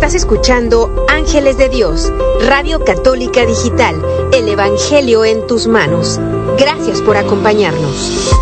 [0.00, 2.10] Estás escuchando Ángeles de Dios,
[2.48, 6.18] Radio Católica Digital, el Evangelio en tus manos.
[6.58, 8.32] Gracias por acompañarnos.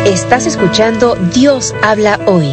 [0.06, 2.52] Estás escuchando Dios habla hoy.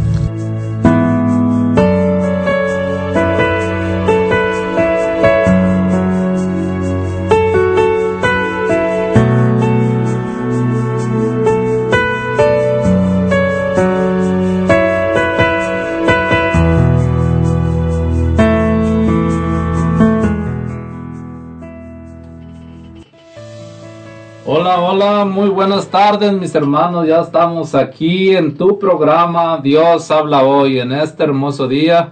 [25.01, 30.91] Muy buenas tardes mis hermanos, ya estamos aquí en tu programa Dios habla hoy en
[30.91, 32.11] este hermoso día.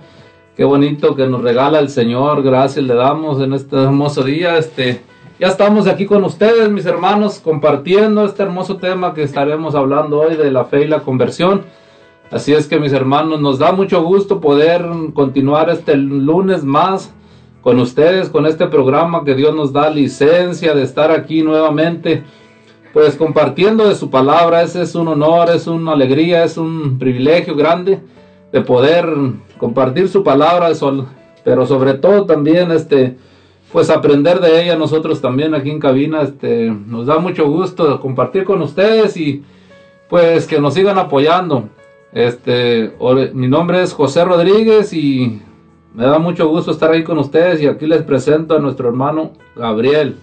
[0.55, 4.57] Qué bonito que nos regala el Señor, gracias le damos en este hermoso día.
[4.57, 5.03] Este,
[5.39, 10.35] ya estamos aquí con ustedes mis hermanos compartiendo este hermoso tema que estaremos hablando hoy
[10.35, 11.65] de la fe y la conversión.
[12.31, 17.13] Así es que mis hermanos, nos da mucho gusto poder continuar este lunes más
[17.61, 22.23] con ustedes, con este programa que Dios nos da licencia de estar aquí nuevamente
[22.93, 24.61] pues compartiendo de su palabra.
[24.61, 27.99] Ese es un honor, es una alegría, es un privilegio grande
[28.51, 29.07] de poder
[29.57, 30.69] compartir su palabra,
[31.43, 33.17] pero sobre todo también este
[33.71, 38.43] pues aprender de ella nosotros también aquí en cabina, este nos da mucho gusto compartir
[38.43, 39.43] con ustedes y
[40.09, 41.69] pues que nos sigan apoyando.
[42.11, 42.91] Este,
[43.33, 45.39] mi nombre es José Rodríguez y
[45.93, 49.33] me da mucho gusto estar ahí con ustedes y aquí les presento a nuestro hermano
[49.55, 50.17] Gabriel.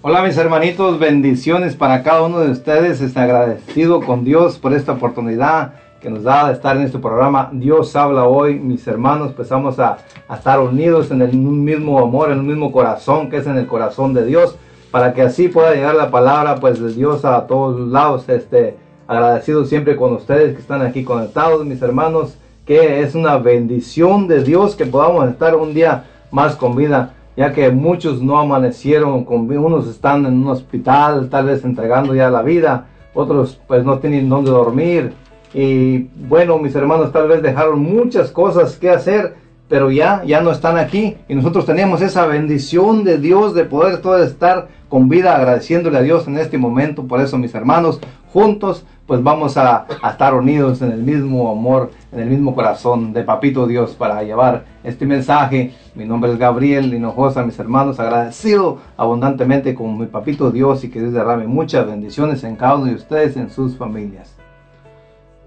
[0.00, 3.00] Hola mis hermanitos, bendiciones para cada uno de ustedes.
[3.00, 7.50] Estoy agradecido con Dios por esta oportunidad que nos da de estar en este programa.
[7.52, 9.98] Dios habla hoy, mis hermanos, pues vamos a,
[10.32, 14.14] estar unidos en, el, mismo amor, en un mismo corazón, que es en el corazón
[14.14, 14.56] de Dios,
[14.92, 18.28] para que así pueda llegar la palabra pues de Dios a todos lados.
[18.28, 18.76] Este,
[19.08, 24.44] agradecido siempre con ustedes que están aquí conectados, mis hermanos, que es una bendición de
[24.44, 29.48] Dios que podamos estar un día más con vida ya que muchos no amanecieron, con,
[29.48, 34.28] unos están en un hospital, tal vez entregando ya la vida, otros pues no tienen
[34.28, 35.12] dónde dormir.
[35.54, 39.36] Y bueno, mis hermanos tal vez dejaron muchas cosas que hacer,
[39.68, 41.16] pero ya, ya no están aquí.
[41.28, 46.02] Y nosotros tenemos esa bendición de Dios de poder todo estar con vida agradeciéndole a
[46.02, 47.04] Dios en este momento.
[47.04, 48.00] Por eso, mis hermanos,
[48.32, 53.22] juntos pues vamos a, estar unidos en el mismo amor, en el mismo corazón de
[53.22, 55.74] Papito Dios para llevar este mensaje.
[55.94, 61.00] Mi nombre es Gabriel Hinojosa, mis hermanos, agradecido abundantemente con mi Papito Dios y que
[61.00, 64.34] Dios derrame muchas bendiciones en cada uno de ustedes, en sus familias.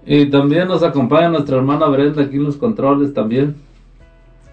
[0.04, 3.56] Y también nos acompaña nuestra hermana Brenda aquí en los controles también.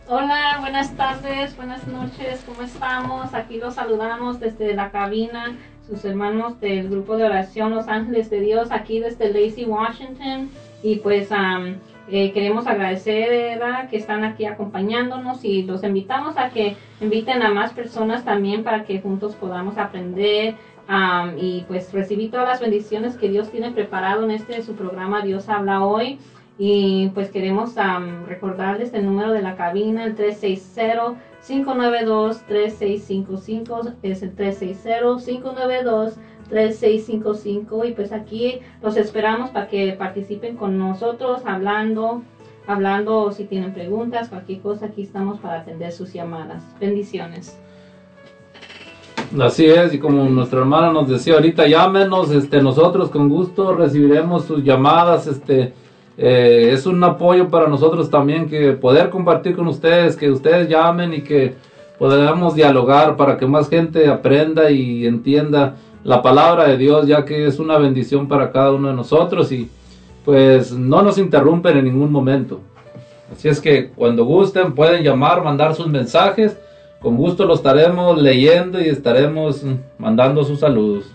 [0.08, 3.34] Hola, buenas tardes, buenas noches, ¿cómo estamos?
[3.34, 5.56] Aquí los saludamos desde la cabina
[5.90, 10.50] sus hermanos del grupo de oración Los Ángeles de Dios aquí desde Lacey, Washington.
[10.84, 11.30] Y pues
[12.12, 13.60] eh, queremos agradecer
[13.90, 18.84] que están aquí acompañándonos y los invitamos a que inviten a más personas también para
[18.84, 20.56] que juntos podamos aprender
[21.38, 25.48] y pues recibir todas las bendiciones que Dios tiene preparado en este su programa Dios
[25.48, 26.20] habla hoy.
[26.58, 27.76] Y pues queremos
[28.28, 31.16] recordarles el número de la cabina, el 360
[31.48, 34.36] 592-3655 es el
[36.50, 42.22] 360-592-3655 y pues aquí los esperamos para que participen con nosotros hablando,
[42.68, 46.64] hablando si tienen preguntas, cualquier cosa, aquí estamos para atender sus llamadas.
[46.80, 47.58] Bendiciones.
[49.40, 54.46] Así es, y como nuestra hermana nos decía ahorita, llámenos, este, nosotros con gusto recibiremos
[54.46, 55.74] sus llamadas, este,
[56.18, 61.14] eh, es un apoyo para nosotros también que poder compartir con ustedes, que ustedes llamen
[61.14, 61.54] y que
[62.00, 67.46] podamos dialogar para que más gente aprenda y entienda la palabra de Dios, ya que
[67.48, 69.70] es una bendición para cada uno de nosotros y
[70.26, 72.62] pues no nos interrumpen en ningún momento.
[73.32, 76.58] Así es que cuando gusten pueden llamar, mandar sus mensajes,
[77.00, 79.64] con gusto lo estaremos leyendo y estaremos
[79.98, 81.06] mandando sus saludos.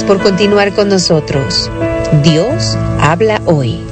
[0.00, 1.70] Por continuar con nosotros.
[2.22, 3.91] Dios habla hoy.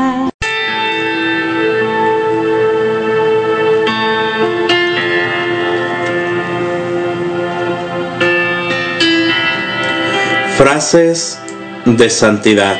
[10.63, 11.39] Frases
[11.85, 12.77] de santidad.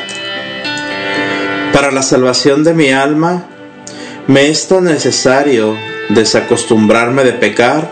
[1.72, 3.44] Para la salvación de mi alma,
[4.28, 5.76] me es tan necesario
[6.10, 7.90] desacostumbrarme de pecar,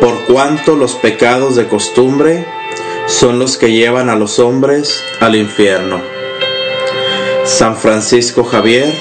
[0.00, 2.46] por cuanto los pecados de costumbre
[3.08, 6.00] son los que llevan a los hombres al infierno.
[7.42, 8.94] San Francisco Javier,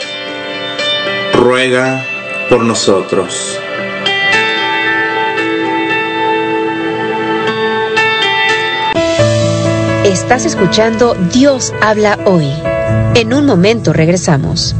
[1.32, 2.04] ruega
[2.50, 3.60] por nosotros.
[10.16, 12.50] Estás escuchando Dios habla hoy.
[13.16, 14.74] En un momento regresamos.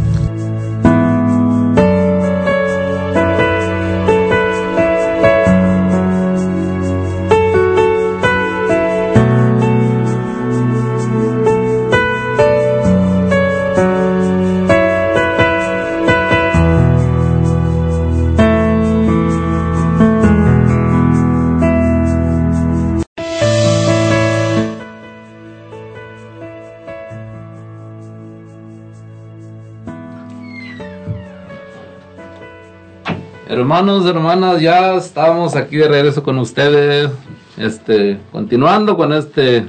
[33.56, 37.10] Hermanos, hermanas, ya estamos aquí de regreso con ustedes,
[37.56, 39.66] este, continuando con este,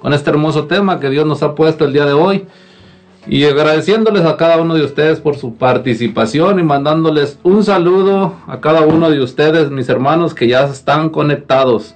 [0.00, 2.48] con este hermoso tema que Dios nos ha puesto el día de hoy
[3.28, 8.58] y agradeciéndoles a cada uno de ustedes por su participación y mandándoles un saludo a
[8.58, 11.94] cada uno de ustedes, mis hermanos que ya están conectados.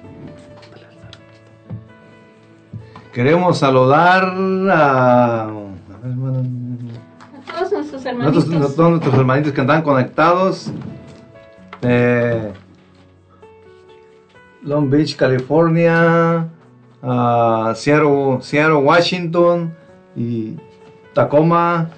[3.13, 4.33] Queremos saludar
[4.71, 5.51] a, A
[7.53, 8.47] todos nuestros hermanitos.
[8.47, 10.71] nuestros, todos nuestros hermanitos que están conectados.
[11.83, 12.53] Eh,
[14.63, 16.49] Long Beach, California,
[17.03, 19.75] a Seattle, Seattle, Washington
[20.17, 20.55] y
[21.15, 21.91] Tacoma,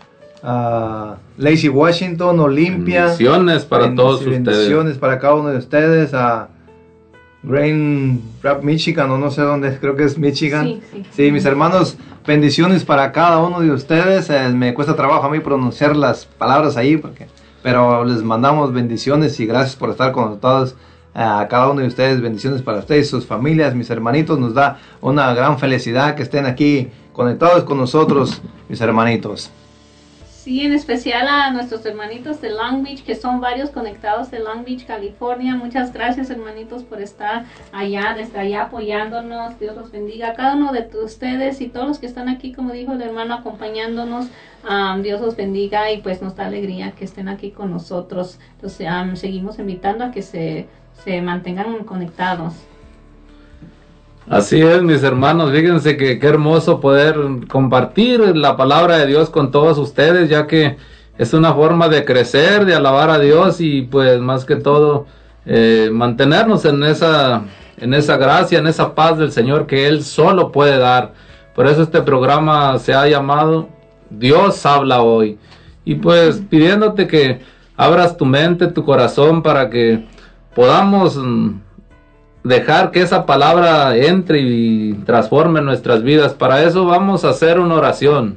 [0.43, 3.07] a Lacey, Washington, Olympia.
[3.07, 4.45] Bendiciones para todos ustedes.
[4.45, 6.15] Bendiciones para cada uno de ustedes.
[6.15, 6.49] A
[7.43, 10.65] Grain Rap, Michigan, o no sé dónde, es, creo que es Michigan.
[10.65, 11.07] Sí, sí.
[11.11, 14.31] Sí, mis hermanos, bendiciones para cada uno de ustedes.
[14.31, 17.27] Eh, me cuesta trabajo a mí pronunciar las palabras ahí, porque,
[17.63, 20.75] pero les mandamos bendiciones y gracias por estar con todos.
[21.15, 24.39] A cada uno de ustedes, bendiciones para ustedes, sus familias, mis hermanitos.
[24.39, 29.51] Nos da una gran felicidad que estén aquí conectados con nosotros, mis hermanitos.
[30.43, 34.65] Sí, en especial a nuestros hermanitos de Long Beach, que son varios conectados de Long
[34.65, 35.55] Beach, California.
[35.55, 39.57] Muchas gracias, hermanitos, por estar allá, desde allá apoyándonos.
[39.61, 42.73] Dios los bendiga a cada uno de ustedes y todos los que están aquí, como
[42.73, 44.27] dijo el hermano, acompañándonos.
[44.69, 48.41] Am, Dios los bendiga y pues nos da alegría que estén aquí con nosotros.
[48.57, 48.89] Entonces,
[49.21, 50.67] seguimos invitando a que se,
[51.05, 52.55] se mantengan conectados.
[54.29, 57.17] Así es, mis hermanos, fíjense que qué hermoso poder
[57.49, 60.77] compartir la palabra de Dios con todos ustedes, ya que
[61.19, 65.07] es una forma de crecer, de alabar a Dios y pues más que todo
[65.45, 67.43] eh, mantenernos en esa,
[67.79, 71.15] en esa gracia, en esa paz del Señor que Él solo puede dar.
[71.55, 73.69] Por eso este programa se ha llamado
[74.09, 75.39] Dios habla hoy.
[75.85, 77.41] Y pues pidiéndote que
[77.77, 80.07] abras tu mente, tu corazón para que
[80.55, 81.57] podamos mm,
[82.45, 86.35] dejar que esa palabra entre y transforme nuestras vidas.
[86.35, 88.37] Para eso vamos a hacer una oración.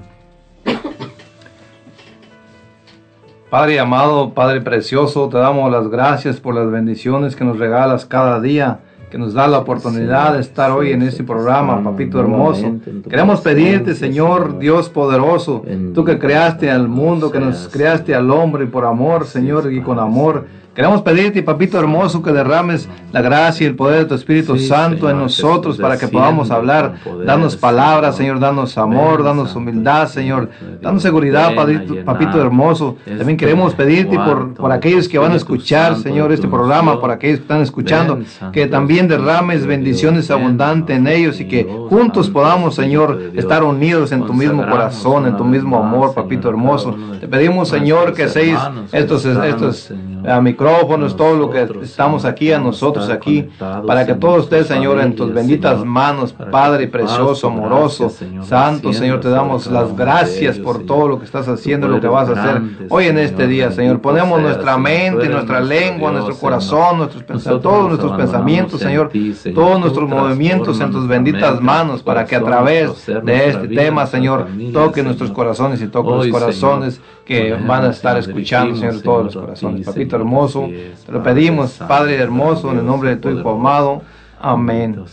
[3.49, 8.41] Padre amado, Padre precioso, te damos las gracias por las bendiciones que nos regalas cada
[8.41, 12.75] día, que nos da la oportunidad de estar hoy en este programa, papito hermoso.
[13.09, 18.65] Queremos pedirte, Señor Dios poderoso, tú que creaste al mundo, que nos creaste al hombre
[18.65, 20.47] por amor, Señor, y con amor.
[20.75, 24.67] Queremos pedirte, papito hermoso, que derrames la gracia y el poder de tu Espíritu Sí,
[24.67, 26.95] Santo en Señor, nosotros que para que podamos hablar.
[27.01, 30.49] poder, Danos palabras, Señor, danos amor, Ven, danos humildad, Señor.
[30.81, 32.97] Danos seguridad, Ven papito, llenar papito hermoso.
[33.05, 37.09] También queremos pedirte por, por aquellos que van a escuchar, Santo Señor, este programa, por
[37.09, 41.63] aquellos que están escuchando, Ven, Santo que también derrames bendiciones abundantes en ellos y que
[41.89, 46.93] juntos podamos, Señor, estar unidos en tu mismo corazón, en tu mismo amor, papito hermoso.
[47.21, 48.57] Te pedimos, Señor, que seis
[48.91, 49.93] estos, estos
[50.27, 54.99] a micrófonos, todo lo que estamos aquí, a nosotros aquí, para que todo esté, Señor,
[54.99, 61.07] en tus benditas manos, Padre precioso, amoroso, santo, Señor, te damos las gracias por todo
[61.07, 64.01] lo que estás haciendo, lo que vas a hacer hoy en este día, Señor.
[64.01, 69.11] Ponemos nuestra mente, nuestra lengua, nuestro corazón, nuestros pensamientos, todos nuestros pensamientos, Señor,
[69.53, 74.47] todos nuestros movimientos en tus benditas manos, para que a través de este tema, Señor,
[74.73, 79.35] toque nuestros corazones y toque los corazones que van a estar escuchando, Señor, todos los
[79.35, 79.85] corazones.
[79.85, 84.01] Papito hermoso, te lo pedimos, Padre hermoso, en el nombre de tu Hijo amado.
[84.39, 85.03] Amén.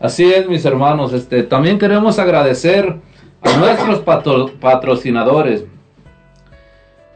[0.00, 1.12] Así es, mis hermanos.
[1.12, 2.96] Este, también queremos agradecer
[3.42, 4.00] a nuestros
[4.60, 5.64] patrocinadores.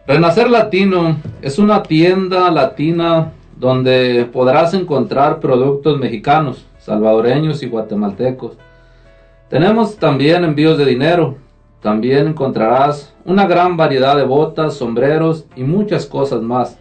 [0.07, 10.45] Renacer Latino es una tienda latina donde podrás encontrar productos mexicanos, salvadoreños y guatemaltecos.58 también
[10.45, 11.37] envíos de dinero.
[11.83, 16.79] También encontrarás una gran variedad de botas, sombreros y muchas cosas más.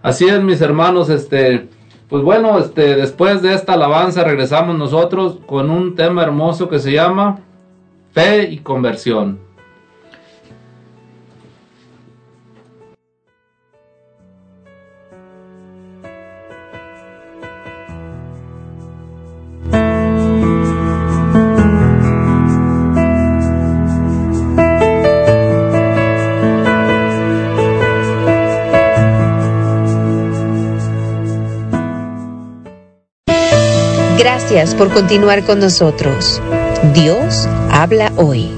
[0.00, 1.66] Así es, mis hermanos, este,
[2.08, 6.92] pues bueno, este, después de esta alabanza regresamos nosotros con un tema hermoso que se
[6.92, 7.40] llama
[8.12, 9.40] Fe y Conversión.
[34.50, 36.40] Gracias por continuar con nosotros.
[36.94, 38.50] Dios habla hoy.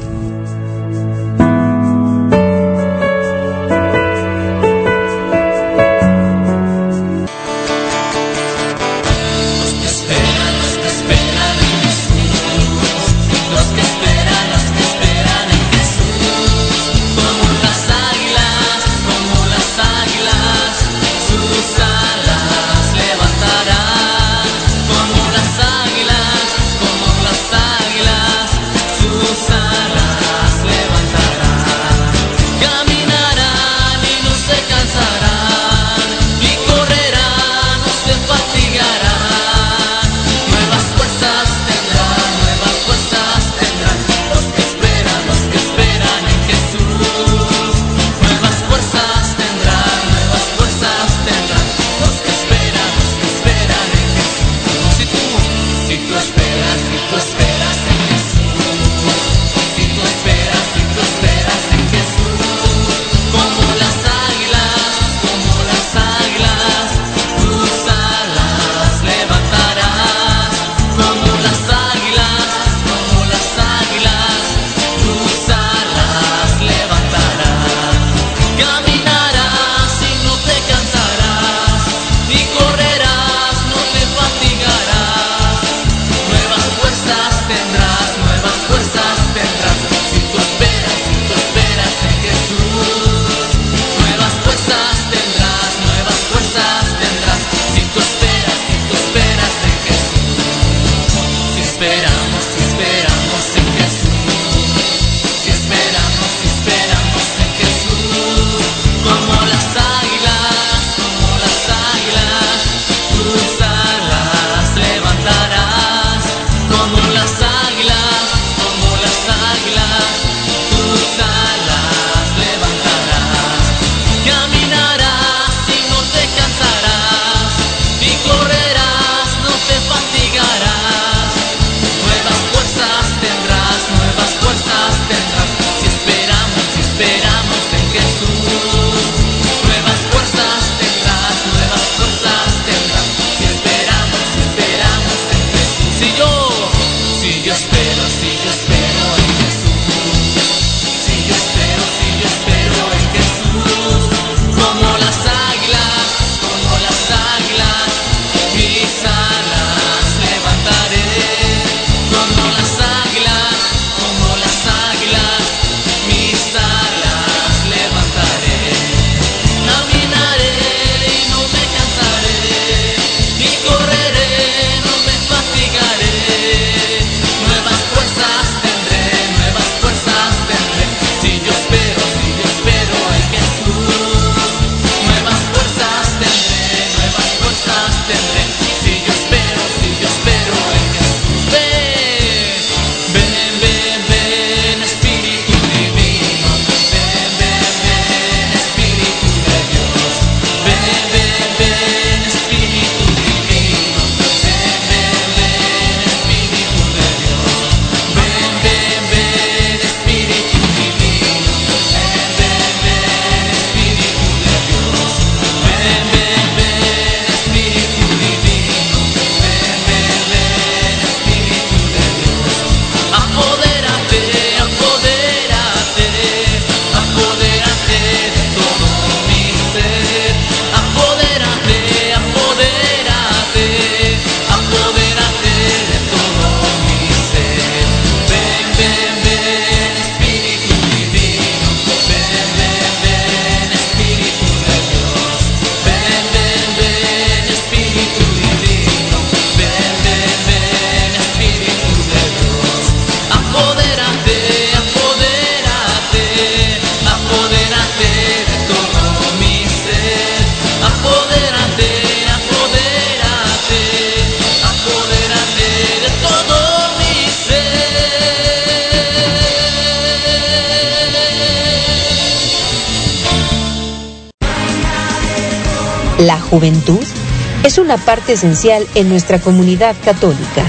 [278.11, 280.65] Parte esencial en nuestra comunidad católica.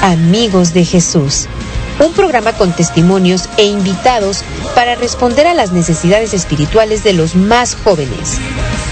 [0.00, 1.46] Amigos de Jesús,
[2.02, 4.42] un programa con testimonios e invitados
[4.74, 8.38] para responder a las necesidades espirituales de los más jóvenes.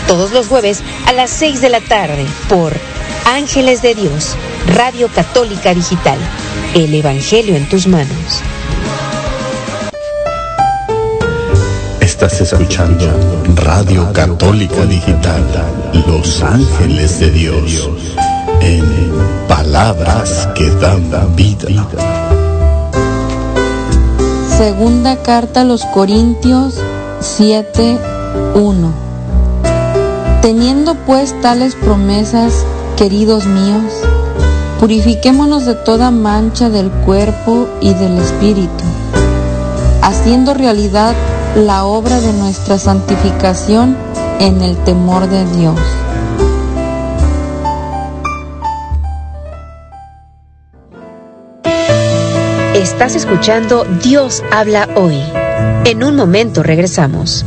[0.06, 2.74] Todos los jueves a las 6 de la tarde por
[3.24, 4.36] Ángeles de Dios,
[4.74, 6.18] Radio Católica Digital.
[6.74, 8.37] El Evangelio en tus manos.
[12.28, 13.06] Escuchando
[13.56, 15.42] Radio Católica Digital,
[16.06, 17.90] Los Ángeles de Dios,
[18.60, 18.84] en
[19.48, 21.88] palabras que dan vida.
[24.56, 26.74] Segunda carta a los Corintios
[27.20, 28.92] 7:1.
[30.42, 32.64] Teniendo pues tales promesas,
[32.96, 33.92] queridos míos,
[34.78, 38.84] purifiquémonos de toda mancha del cuerpo y del espíritu,
[40.02, 41.14] haciendo realidad
[41.58, 43.96] la obra de nuestra santificación
[44.38, 45.80] en el temor de Dios.
[52.74, 55.20] Estás escuchando Dios habla hoy.
[55.84, 57.44] En un momento regresamos.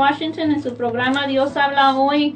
[0.00, 2.34] Washington en su programa Dios habla hoy.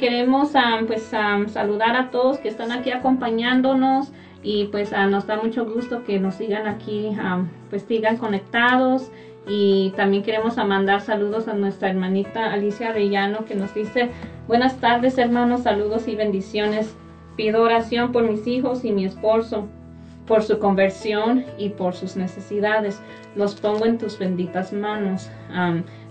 [0.00, 0.50] queremos
[0.88, 1.04] pues
[1.52, 4.10] saludar a todos que están aquí acompañándonos
[4.42, 7.16] y pues ah, nos da mucho gusto que nos sigan aquí,
[7.68, 9.12] pues sigan conectados
[9.46, 14.10] y también queremos mandar saludos a nuestra hermanita Alicia Arellano que nos dice
[14.48, 16.96] buenas tardes hermanos, saludos y bendiciones.
[17.36, 19.68] Pido oración por mis hijos y mi esposo,
[20.26, 23.00] por su conversión y por sus necesidades.
[23.36, 25.30] Los pongo en tus benditas manos.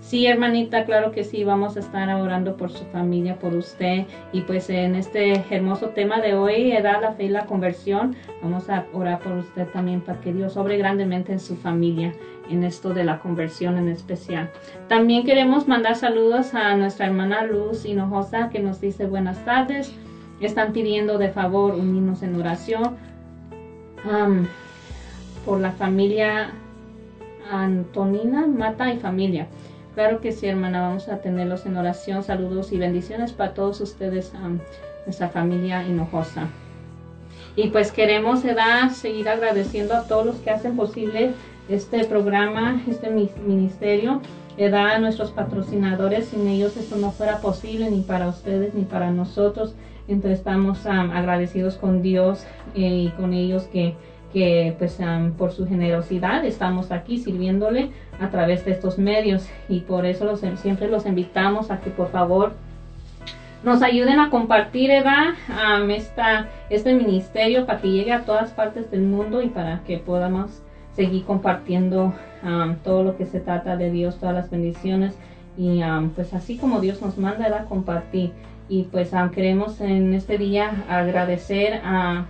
[0.09, 4.07] Sí, hermanita, claro que sí, vamos a estar orando por su familia, por usted.
[4.33, 8.71] Y pues en este hermoso tema de hoy, edad, la fe y la conversión, vamos
[8.71, 12.11] a orar por usted también para que Dios obre grandemente en su familia,
[12.49, 14.49] en esto de la conversión en especial.
[14.87, 19.93] También queremos mandar saludos a nuestra hermana Luz Hinojosa que nos dice buenas tardes.
[20.41, 22.97] Están pidiendo de favor unirnos en oración
[25.45, 26.49] por la familia
[27.51, 29.47] Antonina, Mata y familia.
[29.99, 32.23] Claro que sí, hermana, vamos a tenerlos en oración.
[32.23, 34.31] Saludos y bendiciones para todos ustedes,
[35.05, 36.47] nuestra familia Hinojosa.
[37.57, 38.91] Y pues queremos ¿verdad?
[38.91, 41.33] seguir agradeciendo a todos los que hacen posible
[41.67, 44.21] este programa, este ministerio,
[44.57, 44.91] ¿verdad?
[44.91, 46.27] a nuestros patrocinadores.
[46.27, 49.75] Sin ellos esto no fuera posible ni para ustedes ni para nosotros.
[50.07, 53.95] Entonces estamos agradecidos con Dios eh, y con ellos que
[54.31, 54.97] que pues
[55.37, 59.47] por su generosidad estamos aquí sirviéndole a través de estos medios.
[59.67, 62.53] Y por eso los, siempre los invitamos a que por favor
[63.63, 69.41] nos ayuden a compartir esta, este ministerio para que llegue a todas partes del mundo
[69.41, 70.61] y para que podamos
[70.95, 72.13] seguir compartiendo
[72.83, 75.17] todo lo que se trata de Dios, todas las bendiciones.
[75.57, 75.81] Y
[76.15, 78.31] pues así como Dios nos manda a compartir.
[78.69, 82.25] Y pues queremos en este día agradecer a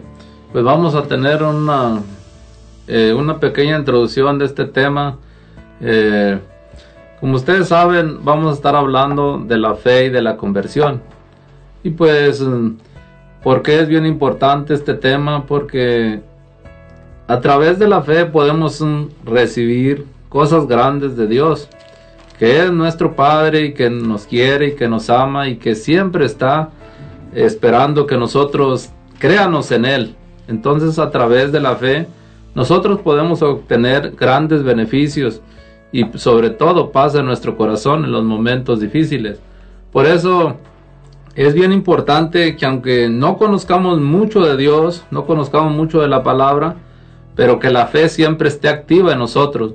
[0.51, 2.01] pues vamos a tener una,
[2.87, 5.17] eh, una pequeña introducción de este tema.
[5.79, 6.39] Eh,
[7.19, 11.01] como ustedes saben, vamos a estar hablando de la fe y de la conversión.
[11.83, 12.43] Y pues
[13.43, 15.45] ¿Por qué es bien importante este tema?
[15.47, 16.21] Porque
[17.27, 21.67] a través de la fe podemos mm, recibir cosas grandes de Dios,
[22.37, 26.25] que es nuestro Padre y que nos quiere y que nos ama y que siempre
[26.25, 26.69] está
[27.33, 30.15] esperando que nosotros créanos en Él.
[30.47, 32.07] Entonces a través de la fe
[32.53, 35.41] nosotros podemos obtener grandes beneficios
[35.91, 39.39] y sobre todo paz en nuestro corazón en los momentos difíciles.
[39.91, 40.57] Por eso
[41.35, 46.23] es bien importante que aunque no conozcamos mucho de Dios, no conozcamos mucho de la
[46.23, 46.75] palabra,
[47.35, 49.73] pero que la fe siempre esté activa en nosotros.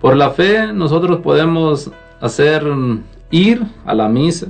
[0.00, 1.90] Por la fe nosotros podemos
[2.20, 2.64] hacer
[3.30, 4.46] ir a la misa.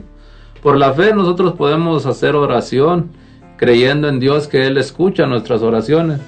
[0.62, 3.10] Por la fe nosotros podemos hacer oración,
[3.56, 6.20] creyendo en Dios que Él escucha nuestras oraciones.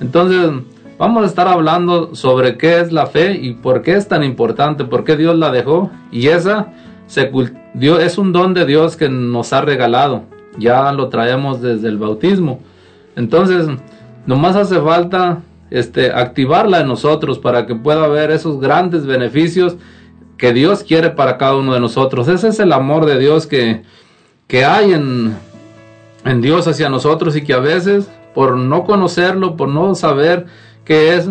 [0.00, 0.64] Entonces,
[0.98, 4.84] vamos a estar hablando sobre qué es la fe y por qué es tan importante,
[4.84, 5.90] por qué Dios la dejó.
[6.10, 6.68] Y esa
[7.16, 10.24] es un don de Dios que nos ha regalado.
[10.58, 12.60] Ya lo traemos desde el bautismo.
[13.16, 13.66] Entonces,
[14.26, 19.76] nomás hace falta este, activarla en nosotros para que pueda haber esos grandes beneficios
[20.36, 22.28] que Dios quiere para cada uno de nosotros.
[22.28, 23.82] Ese es el amor de Dios que,
[24.48, 25.36] que hay en,
[26.24, 30.46] en Dios hacia nosotros y que a veces por no conocerlo, por no saber
[30.84, 31.28] qué es,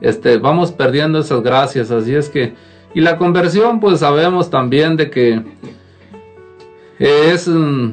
[0.00, 1.90] este, vamos perdiendo esas gracias.
[1.90, 2.54] Así es que
[2.96, 5.42] y la conversión, pues sabemos también de que
[6.98, 7.90] es mm,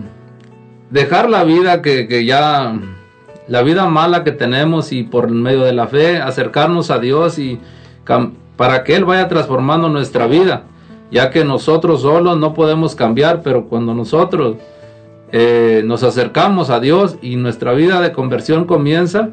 [0.92, 2.74] dejar la vida que, ya,
[3.50, 7.60] la vida mala que tenemos y por medio de la fe acercarnos a Dios y
[8.56, 10.64] para que Él vaya transformando nuestra vida,
[11.12, 14.56] ya que nosotros solos no podemos cambiar, pero cuando nosotros
[15.34, 19.32] eh, nos acercamos a Dios y nuestra vida de conversión comienza,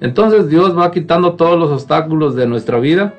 [0.00, 3.12] entonces Dios va quitando todos los obstáculos de nuestra vida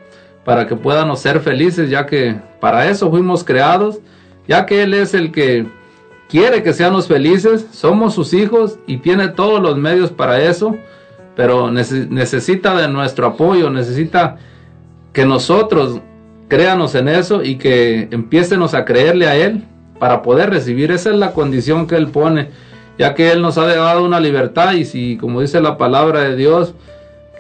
[0.45, 3.99] para que puedan ser felices, ya que para eso fuimos creados,
[4.47, 5.67] ya que Él es el que
[6.29, 10.75] quiere que seamos felices, somos sus hijos y tiene todos los medios para eso,
[11.35, 14.37] pero necesita de nuestro apoyo, necesita
[15.13, 15.99] que nosotros
[16.47, 19.63] créanos en eso y que empiecenos a creerle a Él
[19.99, 20.91] para poder recibir.
[20.91, 22.49] Esa es la condición que Él pone,
[22.97, 26.35] ya que Él nos ha dado una libertad y si, como dice la palabra de
[26.35, 26.73] Dios,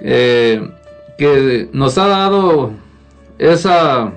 [0.01, 0.69] eh,
[1.17, 2.71] que nos ha dado
[3.41, 4.13] esa,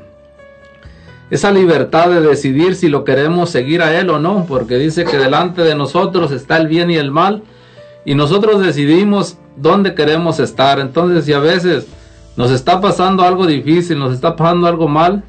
[1.30, 5.16] esa libertad de decidir si lo queremos seguir a Él o no, porque dice que
[5.16, 7.42] delante de nosotros está el bien y el mal,
[8.04, 10.78] y nosotros decidimos dónde queremos estar.
[10.78, 11.86] Entonces, si a veces
[12.36, 15.24] nos está pasando algo difícil, nos está pasando algo mal,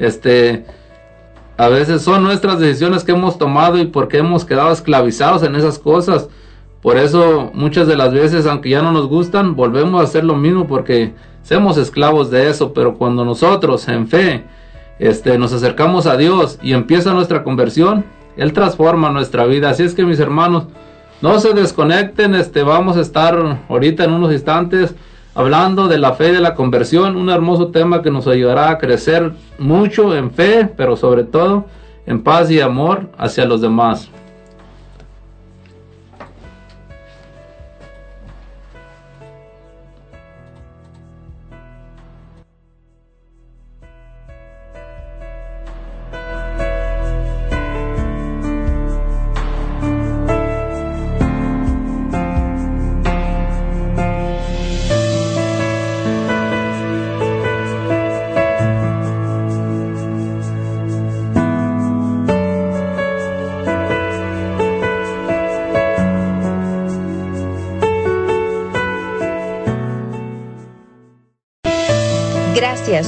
[0.00, 0.66] este,
[1.56, 5.78] a veces son nuestras decisiones que hemos tomado y porque hemos quedado esclavizados en esas
[5.78, 6.28] cosas.
[6.82, 10.34] Por eso muchas de las veces, aunque ya no nos gustan, volvemos a hacer lo
[10.34, 14.44] mismo porque somos esclavos de eso, pero cuando nosotros en fe
[14.98, 18.04] este, nos acercamos a Dios y empieza nuestra conversión,
[18.36, 19.70] Él transforma nuestra vida.
[19.70, 20.64] Así es que mis hermanos,
[21.20, 24.94] no se desconecten, este, vamos a estar ahorita en unos instantes
[25.34, 28.78] hablando de la fe y de la conversión, un hermoso tema que nos ayudará a
[28.78, 31.66] crecer mucho en fe, pero sobre todo
[32.06, 34.08] en paz y amor hacia los demás.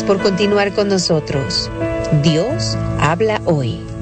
[0.07, 1.71] Por continuar con nosotros.
[2.23, 3.96] Dios habla hoy.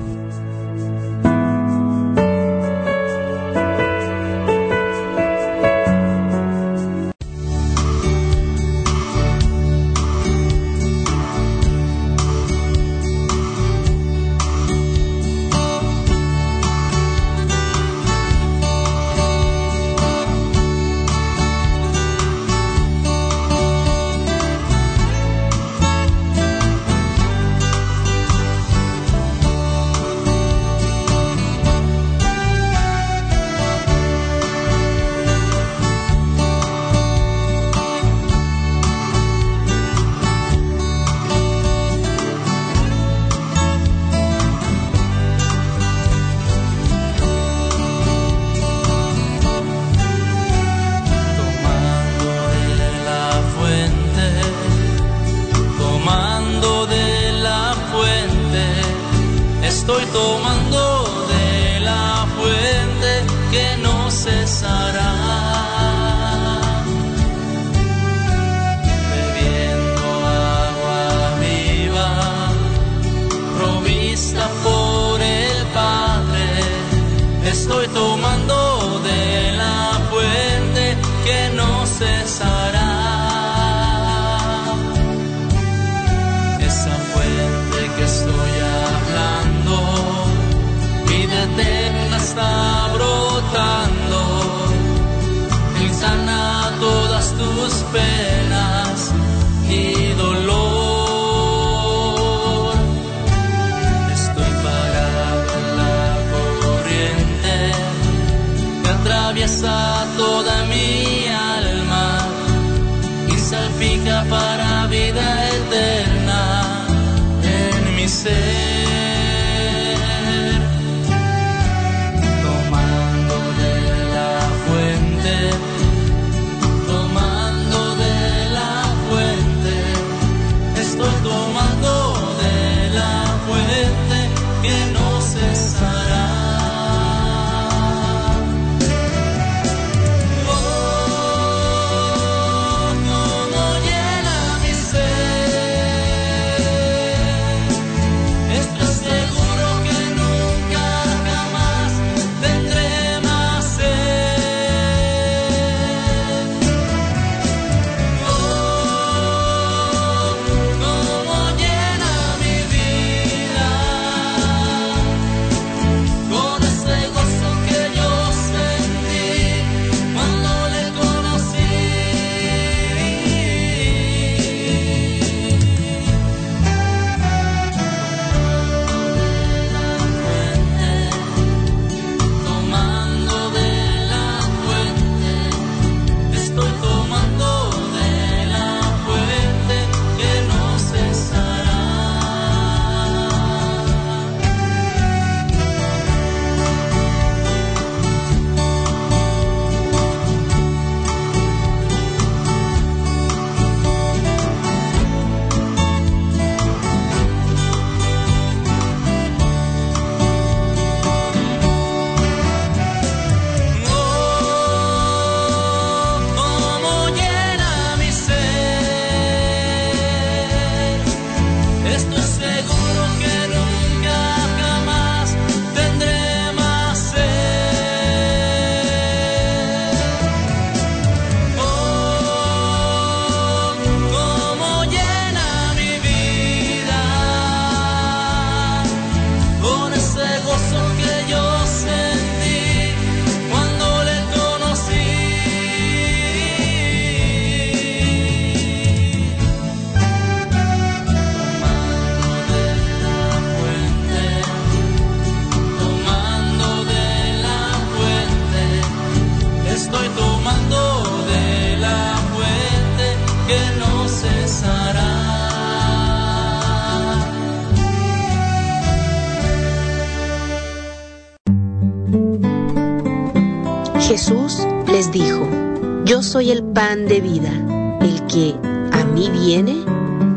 [276.35, 277.53] Soy el pan de vida.
[278.01, 278.57] El que
[278.91, 279.85] a mí viene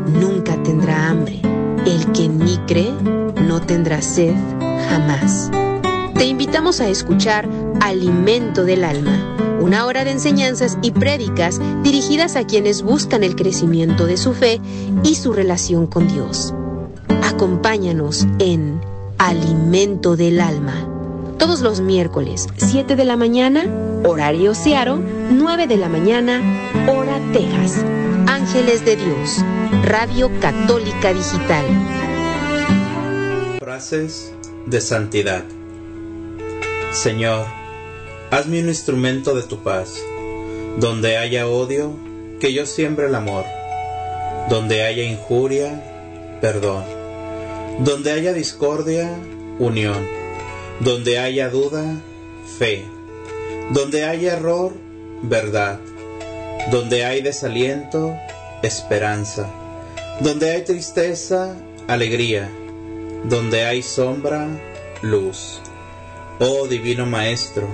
[0.06, 1.40] nunca tendrá hambre.
[1.84, 2.92] El que en mí cree
[3.42, 4.32] no tendrá sed
[4.88, 5.50] jamás.
[6.14, 7.48] Te invitamos a escuchar
[7.80, 14.06] Alimento del Alma, una hora de enseñanzas y prédicas dirigidas a quienes buscan el crecimiento
[14.06, 14.60] de su fe
[15.02, 16.54] y su relación con Dios.
[17.24, 18.80] Acompáñanos en
[19.18, 20.74] Alimento del Alma,
[21.38, 23.64] todos los miércoles, 7 de la mañana,
[24.04, 24.98] horario Seattle,
[25.30, 26.40] 9 de la mañana,
[26.88, 27.84] hora Texas.
[28.26, 29.44] Ángeles de Dios,
[29.84, 31.64] Radio Católica Digital.
[33.58, 34.32] Frases
[34.66, 35.44] de santidad.
[36.92, 37.46] Señor,
[38.30, 39.94] hazme un instrumento de tu paz.
[40.78, 41.96] Donde haya odio,
[42.40, 43.44] que yo siembre el amor.
[44.48, 46.84] Donde haya injuria, perdón.
[47.80, 49.10] Donde haya discordia,
[49.58, 50.06] unión.
[50.80, 52.00] Donde haya duda,
[52.58, 52.97] fe.
[53.70, 54.72] Donde haya error,
[55.22, 55.78] verdad.
[56.70, 58.16] Donde hay desaliento,
[58.62, 59.50] esperanza.
[60.20, 61.54] Donde hay tristeza,
[61.86, 62.50] alegría.
[63.24, 64.48] Donde hay sombra,
[65.02, 65.60] luz.
[66.40, 67.68] Oh Divino Maestro,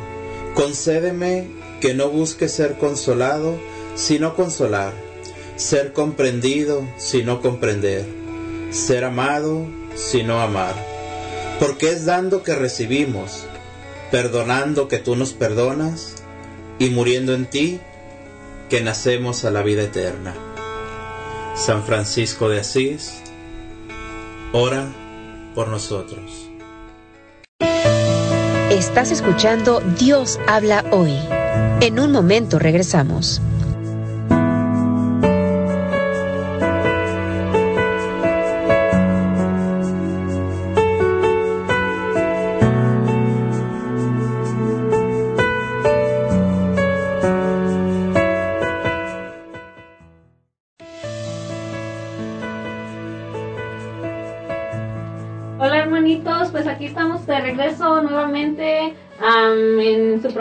[0.55, 1.49] concédeme
[1.80, 3.59] que no busque ser consolado,
[3.95, 4.92] sino consolar,
[5.57, 8.07] ser comprendido, sino comprender,
[8.70, 10.74] ser amado, sino amar.
[11.61, 13.47] Porque es dando que recibimos,
[14.11, 16.22] perdonando que tú nos perdonas,
[16.78, 17.80] y muriendo en ti,
[18.68, 20.34] que nacemos a la vida eterna.
[21.55, 23.22] San Francisco de Asís,
[24.52, 24.92] ora
[25.55, 26.50] por nosotros.
[28.70, 31.16] Estás escuchando Dios habla hoy.
[31.80, 33.40] En un momento regresamos.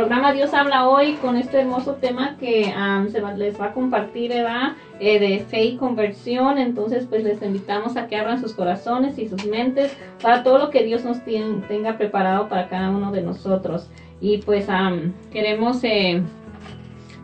[0.03, 2.73] Programa Dios habla hoy con este hermoso tema que
[3.09, 4.73] se les va a compartir ¿verdad?
[4.99, 6.57] Eh, de fe y conversión.
[6.57, 10.69] Entonces, pues les invitamos a que abran sus corazones y sus mentes para todo lo
[10.71, 13.87] que Dios nos tenga preparado para cada uno de nosotros.
[14.19, 14.67] Y pues
[15.31, 16.21] queremos eh,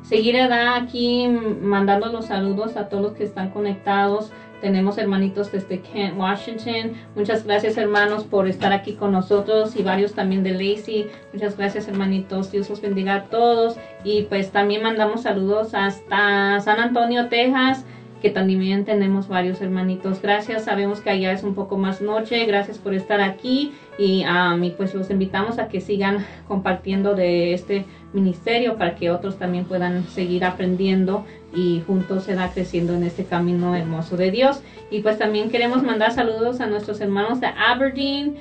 [0.03, 4.31] seguir aquí mandando los saludos a todos los que están conectados.
[4.61, 6.93] Tenemos hermanitos desde Kent, Washington.
[7.15, 11.09] Muchas gracias hermanos por estar aquí con nosotros y varios también de Lacey.
[11.33, 12.51] Muchas gracias hermanitos.
[12.51, 13.77] Dios los bendiga a todos.
[14.03, 17.85] Y pues también mandamos saludos hasta San Antonio, Texas
[18.21, 20.21] que también tenemos varios hermanitos.
[20.21, 22.45] Gracias, sabemos que allá es un poco más noche.
[22.45, 27.53] Gracias por estar aquí y, um, y pues los invitamos a que sigan compartiendo de
[27.53, 33.03] este ministerio para que otros también puedan seguir aprendiendo y juntos se da creciendo en
[33.03, 34.61] este camino hermoso de Dios.
[34.91, 38.37] Y pues también queremos mandar saludos a nuestros hermanos de Aberdeen.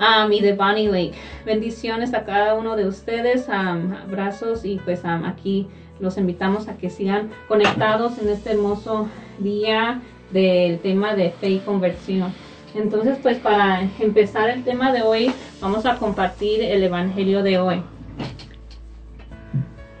[0.00, 1.14] um, y de Bonnie Lake.
[1.44, 5.66] Bendiciones a cada uno de ustedes, um, abrazos y pues um, aquí
[6.00, 10.00] los invitamos a que sigan conectados en este hermoso día
[10.32, 12.32] del tema de fe y conversión.
[12.74, 17.82] Entonces, pues para empezar el tema de hoy, vamos a compartir el Evangelio de hoy.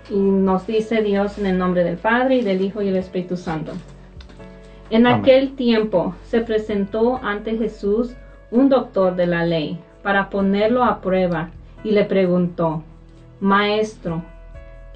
[0.08, 3.36] Y nos dice Dios en el nombre del Padre y del Hijo y del Espíritu
[3.36, 3.72] Santo.
[4.90, 5.20] En Amén.
[5.20, 8.14] aquel tiempo se presentó ante Jesús
[8.50, 11.50] un doctor de la ley para ponerlo a prueba
[11.84, 12.82] y le preguntó,
[13.40, 14.22] Maestro,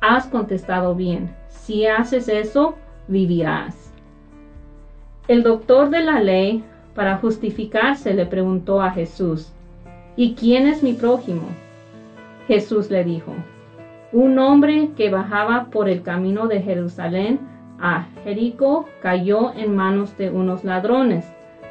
[0.00, 2.76] has contestado bien, si haces eso,
[3.08, 3.92] vivirás.
[5.26, 9.52] El doctor de la ley, para justificarse, le preguntó a Jesús,
[10.16, 11.48] ¿y quién es mi prójimo?
[12.46, 13.32] Jesús le dijo,
[14.12, 17.40] un hombre que bajaba por el camino de Jerusalén
[17.78, 21.26] a Jericó cayó en manos de unos ladrones,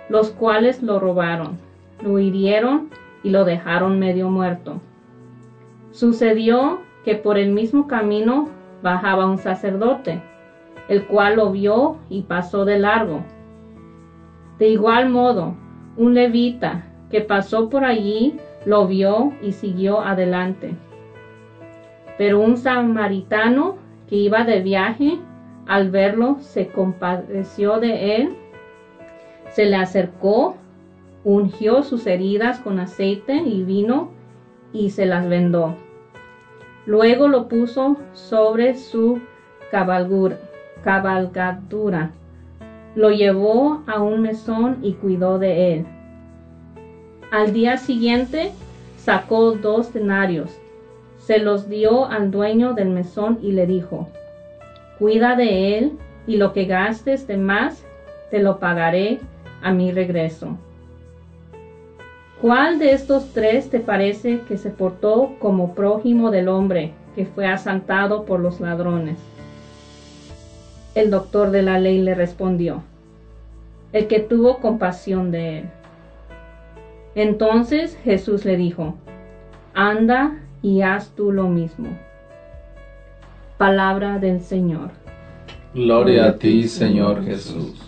[0.09, 1.57] los cuales lo robaron,
[2.03, 2.89] lo hirieron
[3.23, 4.79] y lo dejaron medio muerto.
[5.91, 8.49] Sucedió que por el mismo camino
[8.83, 10.21] bajaba un sacerdote,
[10.89, 13.23] el cual lo vio y pasó de largo.
[14.59, 15.55] De igual modo,
[15.95, 18.35] un levita que pasó por allí
[18.65, 20.75] lo vio y siguió adelante.
[22.17, 23.77] Pero un samaritano
[24.09, 25.17] que iba de viaje,
[25.65, 28.35] al verlo, se compadeció de él,
[29.51, 30.57] se le acercó,
[31.23, 34.09] ungió sus heridas con aceite y vino
[34.73, 35.86] y se las vendó.
[36.87, 39.19] Luego lo puso sobre su
[39.71, 40.39] cabalgadura,
[42.95, 45.85] lo llevó a un mesón y cuidó de él.
[47.29, 48.53] Al día siguiente
[48.95, 50.57] sacó dos denarios,
[51.17, 54.07] se los dio al dueño del mesón y le dijo,
[54.97, 55.91] Cuida de él
[56.25, 57.83] y lo que gastes de más
[58.31, 59.19] te lo pagaré
[59.61, 60.57] a mi regreso.
[62.41, 67.47] ¿Cuál de estos tres te parece que se portó como prójimo del hombre que fue
[67.47, 69.17] asaltado por los ladrones?
[70.93, 72.83] El doctor de la ley le respondió,
[73.91, 75.65] el que tuvo compasión de él.
[77.15, 78.93] Entonces Jesús le dijo,
[79.73, 81.87] anda y haz tú lo mismo.
[83.57, 84.91] Palabra del Señor.
[85.73, 87.81] Gloria a ti, Señor Jesús.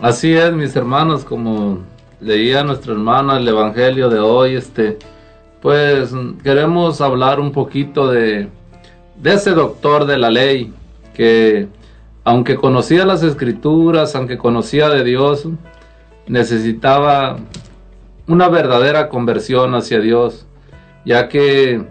[0.00, 1.78] Así es, mis hermanos, como
[2.20, 4.98] leía nuestra hermana el Evangelio de hoy, este,
[5.60, 6.12] pues
[6.42, 8.48] queremos hablar un poquito de,
[9.16, 10.72] de ese doctor de la ley
[11.14, 11.68] que,
[12.24, 15.48] aunque conocía las escrituras, aunque conocía de Dios,
[16.26, 17.38] necesitaba
[18.26, 20.46] una verdadera conversión hacia Dios,
[21.04, 21.84] ya que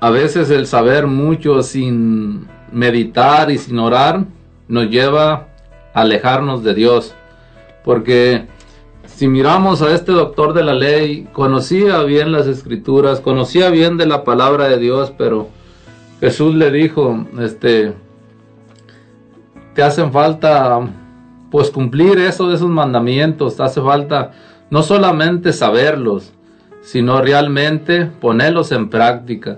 [0.00, 4.24] a veces el saber mucho sin meditar y sin orar
[4.68, 5.48] nos lleva
[5.94, 7.14] a alejarnos de Dios.
[7.84, 8.46] Porque
[9.16, 14.04] si miramos a este doctor de la ley, conocía bien las escrituras, conocía bien de
[14.04, 15.48] la palabra de Dios, pero
[16.20, 17.94] Jesús le dijo, este,
[19.74, 20.80] te hacen falta
[21.50, 24.32] pues cumplir eso de esos mandamientos, te hace falta
[24.68, 26.34] no solamente saberlos,
[26.82, 29.56] sino realmente ponerlos en práctica.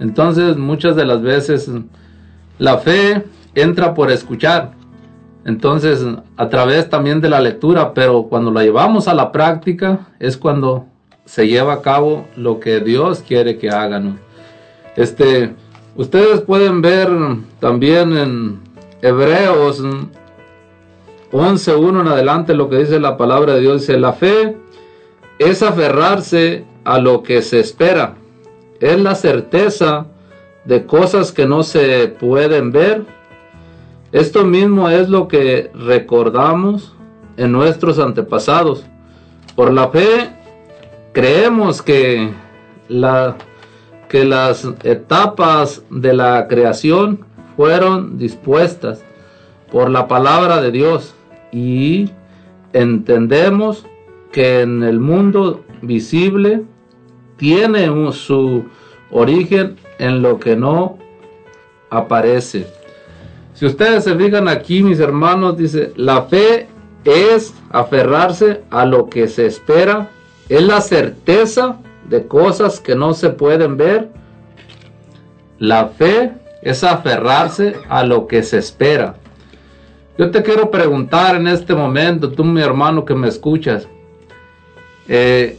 [0.00, 1.70] Entonces muchas de las veces
[2.58, 3.22] la fe
[3.54, 4.72] entra por escuchar.
[5.46, 6.04] Entonces
[6.36, 10.86] a través también de la lectura, pero cuando la llevamos a la práctica es cuando
[11.24, 14.18] se lleva a cabo lo que Dios quiere que hagan.
[14.96, 15.54] Este,
[15.94, 17.08] ustedes pueden ver
[17.60, 18.60] también en
[19.02, 19.80] Hebreos
[21.30, 23.82] 11.1 en adelante lo que dice la palabra de Dios.
[23.82, 24.56] Dice, la fe
[25.38, 28.14] es aferrarse a lo que se espera.
[28.80, 30.06] Es la certeza
[30.64, 33.04] de cosas que no se pueden ver.
[34.16, 36.94] Esto mismo es lo que recordamos
[37.36, 38.82] en nuestros antepasados.
[39.54, 40.30] Por la fe
[41.12, 42.30] creemos que,
[42.88, 43.36] la,
[44.08, 47.26] que las etapas de la creación
[47.58, 49.04] fueron dispuestas
[49.70, 51.14] por la palabra de Dios
[51.52, 52.10] y
[52.72, 53.84] entendemos
[54.32, 56.62] que en el mundo visible
[57.36, 58.64] tiene su
[59.10, 60.96] origen en lo que no
[61.90, 62.75] aparece.
[63.56, 66.68] Si ustedes se fijan aquí, mis hermanos, dice, la fe
[67.06, 70.10] es aferrarse a lo que se espera,
[70.50, 74.10] es la certeza de cosas que no se pueden ver.
[75.58, 79.14] La fe es aferrarse a lo que se espera.
[80.18, 83.88] Yo te quiero preguntar en este momento, tú mi hermano que me escuchas,
[85.08, 85.56] eh,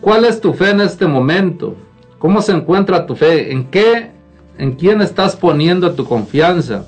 [0.00, 1.76] ¿cuál es tu fe en este momento?
[2.18, 3.52] ¿Cómo se encuentra tu fe?
[3.52, 4.10] ¿En qué,
[4.56, 6.86] en quién estás poniendo tu confianza?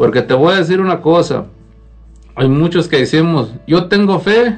[0.00, 1.44] Porque te voy a decir una cosa,
[2.34, 4.56] hay muchos que decimos, yo tengo fe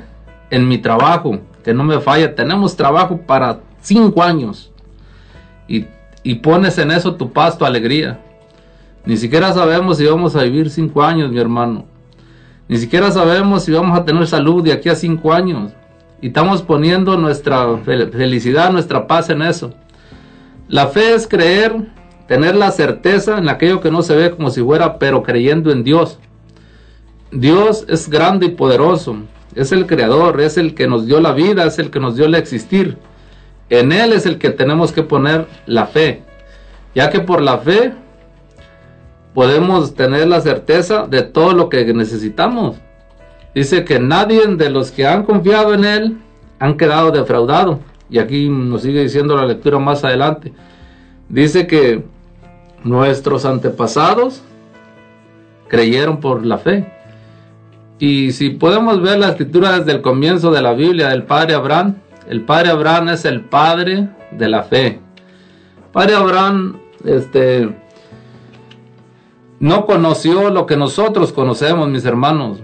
[0.50, 4.70] en mi trabajo, que no me falla, tenemos trabajo para cinco años
[5.66, 5.86] y,
[6.22, 8.20] y pones en eso tu paz, tu alegría.
[9.04, 11.86] Ni siquiera sabemos si vamos a vivir cinco años, mi hermano.
[12.68, 15.72] Ni siquiera sabemos si vamos a tener salud de aquí a cinco años.
[16.20, 19.74] Y estamos poniendo nuestra felicidad, nuestra paz en eso.
[20.68, 21.90] La fe es creer,
[22.32, 25.84] tener la certeza en aquello que no se ve como si fuera, pero creyendo en
[25.84, 26.18] Dios.
[27.30, 29.16] Dios es grande y poderoso.
[29.54, 32.24] Es el creador, es el que nos dio la vida, es el que nos dio
[32.24, 32.96] el existir.
[33.68, 36.22] En Él es el que tenemos que poner la fe.
[36.94, 37.92] Ya que por la fe
[39.34, 42.76] podemos tener la certeza de todo lo que necesitamos.
[43.54, 46.18] Dice que nadie de los que han confiado en Él
[46.58, 47.76] han quedado defraudados.
[48.08, 50.54] Y aquí nos sigue diciendo la lectura más adelante.
[51.28, 52.10] Dice que
[52.84, 54.42] nuestros antepasados
[55.68, 56.92] creyeron por la fe.
[57.98, 61.96] Y si podemos ver la escritura desde el comienzo de la Biblia del padre Abraham,
[62.28, 65.00] el padre Abraham es el padre de la fe.
[65.92, 67.74] Padre Abraham, este,
[69.60, 72.58] no conoció lo que nosotros conocemos, mis hermanos.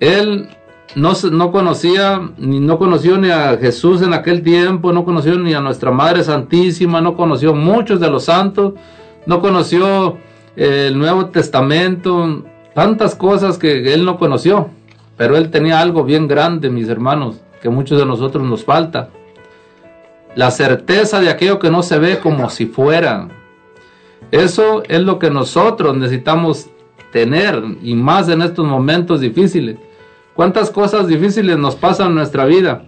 [0.00, 0.48] Él
[0.94, 5.54] no, no, conocía, ni no conoció ni a Jesús en aquel tiempo, no conoció ni
[5.54, 8.74] a nuestra Madre Santísima, no conoció muchos de los santos,
[9.28, 10.16] no conoció
[10.56, 14.70] eh, el Nuevo Testamento, tantas cosas que él no conoció.
[15.18, 19.10] Pero él tenía algo bien grande, mis hermanos, que muchos de nosotros nos falta.
[20.34, 23.28] La certeza de aquello que no se ve como si fuera.
[24.30, 26.70] Eso es lo que nosotros necesitamos
[27.12, 29.76] tener y más en estos momentos difíciles.
[30.34, 32.84] ¿Cuántas cosas difíciles nos pasan en nuestra vida?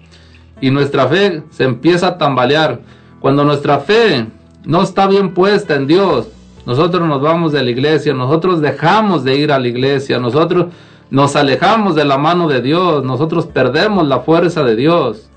[0.62, 2.80] Y nuestra fe se empieza a tambalear.
[3.20, 4.26] Cuando nuestra fe
[4.64, 6.28] no está bien puesta en Dios,
[6.66, 10.66] nosotros nos vamos de la iglesia, nosotros dejamos de ir a la iglesia, nosotros
[11.10, 15.28] nos alejamos de la mano de Dios, nosotros perdemos la fuerza de Dios.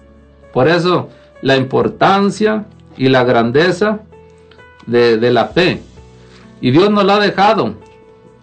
[0.53, 1.09] Por eso
[1.41, 2.65] la importancia
[2.97, 4.01] y la grandeza
[4.85, 5.81] de, de la fe.
[6.61, 7.73] Y Dios nos la ha dejado.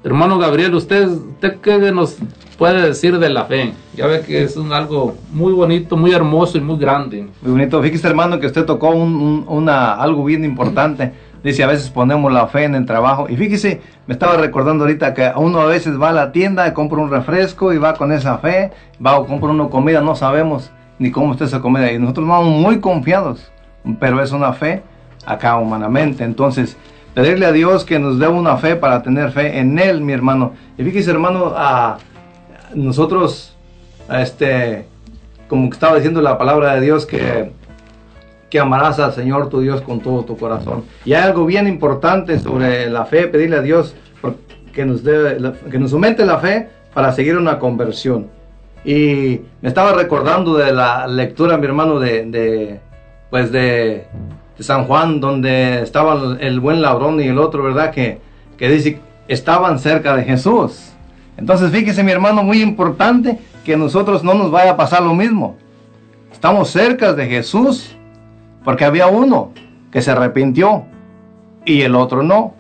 [0.03, 2.17] Hermano Gabriel, ¿usted, ¿usted qué nos
[2.57, 3.75] puede decir de la fe?
[3.95, 7.29] Ya ve que es un, algo muy bonito, muy hermoso y muy grande.
[7.43, 7.83] Muy bonito.
[7.83, 11.13] Fíjese, hermano, que usted tocó un, un, una, algo bien importante.
[11.45, 13.27] Dice, a veces ponemos la fe en el trabajo.
[13.29, 16.99] Y fíjese, me estaba recordando ahorita que uno a veces va a la tienda, compra
[16.99, 18.73] un refresco y va con esa fe,
[19.05, 21.93] va o compra una comida, no sabemos ni cómo está esa comida.
[21.93, 23.53] Y nosotros vamos muy confiados,
[23.99, 24.83] pero es una fe
[25.27, 26.25] acá humanamente.
[26.25, 26.79] Entonces,
[27.15, 30.53] pedirle a Dios que nos dé una fe para tener fe en Él, mi hermano.
[30.79, 31.99] Y fíjese, hermano, a
[32.75, 33.55] nosotros,
[34.09, 34.87] a este,
[35.49, 37.53] como que estaba diciendo la palabra de Dios, que,
[38.49, 40.85] que amarás al Señor tu Dios con todo tu corazón.
[41.05, 43.95] Y hay algo bien importante sobre la fe, pedirle a Dios
[44.73, 48.29] que nos, dé, que nos aumente la fe para seguir una conversión.
[48.85, 52.81] Y me estaba recordando de la lectura, mi hermano, de, de
[53.31, 54.07] pues de
[54.61, 57.91] San Juan, donde estaban el buen ladrón y el otro, ¿verdad?
[57.91, 58.21] Que,
[58.57, 60.93] que dice, estaban cerca de Jesús.
[61.37, 65.57] Entonces, fíjese, mi hermano, muy importante que nosotros no nos vaya a pasar lo mismo.
[66.33, 67.97] Estamos cerca de Jesús
[68.65, 69.53] porque había uno
[69.91, 70.85] que se arrepintió
[71.65, 72.55] y el otro no.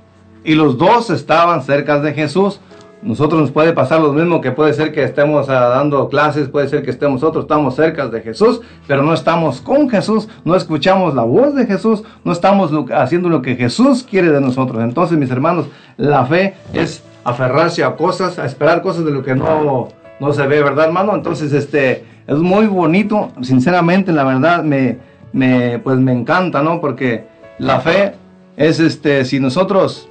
[0.44, 2.60] Y los dos estaban cerca de Jesús.
[3.02, 6.68] Nosotros nos puede pasar lo mismo, que puede ser que estemos ah, dando clases, puede
[6.68, 11.14] ser que estemos nosotros, estamos cerca de Jesús, pero no estamos con Jesús, no escuchamos
[11.14, 14.82] la voz de Jesús, no estamos haciendo lo que Jesús quiere de nosotros.
[14.82, 19.34] Entonces, mis hermanos, la fe es aferrarse a cosas, a esperar cosas de lo que
[19.34, 19.88] no,
[20.18, 21.14] no se ve, ¿verdad, hermano?
[21.14, 24.98] Entonces, este, es muy bonito, sinceramente, la verdad, me,
[25.32, 26.80] me, pues me encanta, ¿no?
[26.80, 27.24] Porque
[27.58, 28.12] la fe
[28.56, 30.08] es, este, si nosotros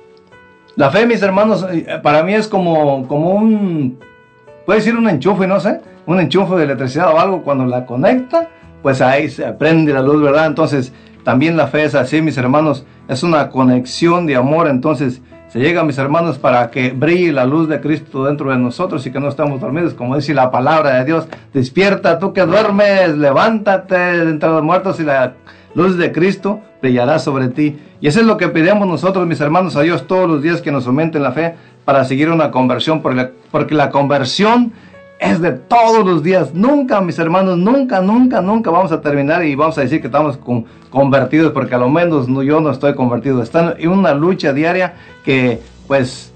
[0.79, 3.99] la fe, mis hermanos, eh, para mí es como, como un,
[4.65, 8.47] puede decir un enchufe, no sé, un enchufe de electricidad o algo, cuando la conecta,
[8.81, 10.45] pues ahí se prende la luz, ¿verdad?
[10.45, 10.93] Entonces,
[11.25, 15.83] también la fe es así, mis hermanos, es una conexión de amor, entonces se llega,
[15.83, 19.27] mis hermanos, para que brille la luz de Cristo dentro de nosotros y que no
[19.27, 24.63] estamos dormidos, como dice la palabra de Dios, despierta tú que duermes, levántate entre los
[24.63, 25.33] muertos y la
[25.75, 27.77] luz de Cristo brillará sobre ti.
[28.01, 30.71] Y eso es lo que pedimos nosotros, mis hermanos, a Dios todos los días que
[30.71, 31.55] nos aumenten la fe
[31.85, 34.71] para seguir una conversión, porque la, conversión
[35.19, 36.53] es de todos los días.
[36.53, 40.37] Nunca, mis hermanos, nunca, nunca, nunca vamos a terminar y vamos a decir que estamos
[40.37, 43.41] con- convertidos, porque a lo menos no, yo no estoy convertido.
[43.41, 44.93] Está en una lucha diaria
[45.25, 46.31] que, pues,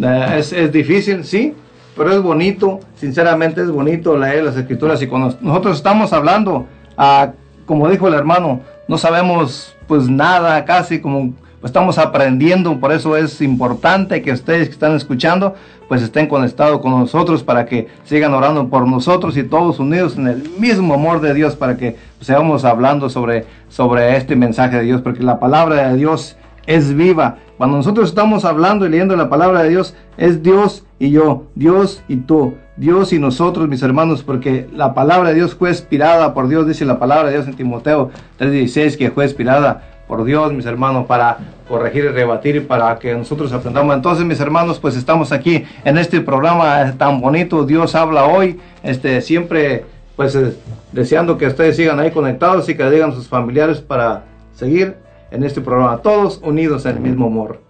[0.00, 1.54] eh, es, difícil, sí,
[1.96, 6.66] pero es bonito, sinceramente es bonito leer las escrituras y cuando nosotros estamos hablando,
[6.96, 7.32] ah,
[7.68, 13.42] como dijo el hermano, no sabemos pues nada casi, como estamos aprendiendo, por eso es
[13.42, 15.54] importante que ustedes que están escuchando
[15.86, 20.28] pues estén conectados con nosotros para que sigan orando por nosotros y todos unidos en
[20.28, 25.02] el mismo amor de Dios para que sigamos hablando sobre, sobre este mensaje de Dios,
[25.02, 27.36] porque la palabra de Dios es viva.
[27.58, 32.02] Cuando nosotros estamos hablando y leyendo la palabra de Dios, es Dios y yo, Dios
[32.08, 36.48] y tú, Dios y nosotros, mis hermanos, porque la palabra de Dios fue inspirada por
[36.48, 40.66] Dios, dice la palabra de Dios en Timoteo 3:16, que fue inspirada por Dios, mis
[40.66, 41.38] hermanos, para
[41.68, 43.94] corregir y rebatir y para que nosotros aprendamos.
[43.94, 49.20] Entonces, mis hermanos, pues estamos aquí en este programa tan bonito, Dios habla hoy, este,
[49.20, 49.84] siempre,
[50.16, 50.56] pues eh,
[50.92, 54.24] deseando que ustedes sigan ahí conectados y que digan sus familiares para
[54.54, 54.96] seguir
[55.30, 57.67] en este programa, todos unidos en el mismo amor.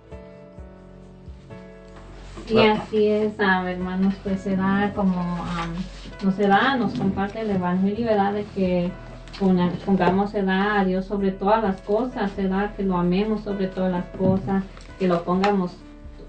[2.51, 5.75] Y así es, ah, hermanos, pues se da como am,
[6.25, 8.33] nos se da, nos comparte el evangelio, ¿verdad?
[8.33, 8.91] De que
[9.85, 13.67] pongamos se da a Dios sobre todas las cosas, se da que lo amemos sobre
[13.67, 14.65] todas las cosas,
[14.99, 15.77] que lo pongamos,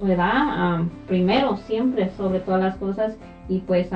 [0.02, 0.32] ¿verdad?
[0.34, 3.14] Am, primero, siempre sobre todas las cosas
[3.48, 3.90] y pues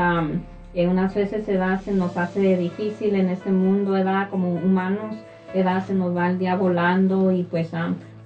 [0.74, 4.30] unas veces se da, se nos hace difícil en este mundo, ¿verdad?
[4.30, 5.18] Como humanos,
[5.54, 5.86] ¿verdad?
[5.86, 7.72] Se nos va el día volando y pues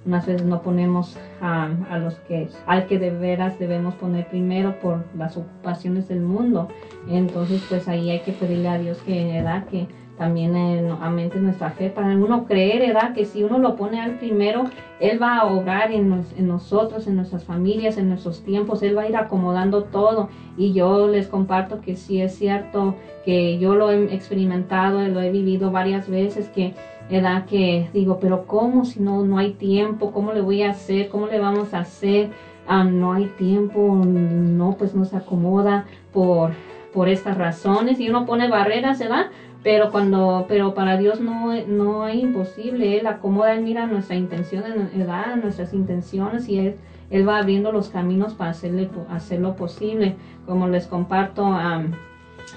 [0.06, 4.78] unas veces no ponemos am, a los que al que de veras debemos poner primero
[4.80, 6.68] por las ocupaciones del mundo
[7.08, 9.64] entonces pues ahí hay que pedirle a Dios que ¿verdad?
[9.66, 9.86] que
[10.16, 13.14] también eh, aumente nuestra fe para uno creer ¿verdad?
[13.14, 14.64] que si uno lo pone al primero
[14.98, 18.96] él va a obrar en, nos- en nosotros en nuestras familias en nuestros tiempos él
[18.96, 23.74] va a ir acomodando todo y yo les comparto que sí es cierto que yo
[23.76, 26.74] lo he experimentado lo he vivido varias veces que
[27.10, 27.46] ¿verdad?
[27.46, 30.12] Que digo, pero ¿cómo si no, no hay tiempo?
[30.12, 31.08] ¿Cómo le voy a hacer?
[31.08, 32.30] ¿Cómo le vamos a hacer?
[32.66, 36.52] Ah, no hay tiempo, no, pues no se acomoda por,
[36.92, 39.26] por estas razones y uno pone barreras, ¿verdad?
[39.62, 44.64] Pero cuando, pero para Dios no, no es imposible, Él acomoda, Él mira nuestra intención,
[44.94, 45.36] ¿verdad?
[45.36, 46.76] Nuestras intenciones y Él,
[47.10, 50.14] Él va abriendo los caminos para hacerle, hacerlo posible.
[50.46, 51.92] Como les comparto am,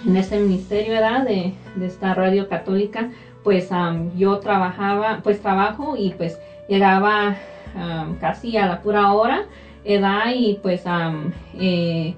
[0.06, 1.26] en este ministerio, ¿verdad?
[1.26, 3.10] De, de esta radio católica,
[3.44, 7.36] pues am, yo trabajaba, pues trabajo y pues llegaba
[7.76, 9.46] am, casi a la pura hora,
[9.84, 12.14] edad y pues am, eh,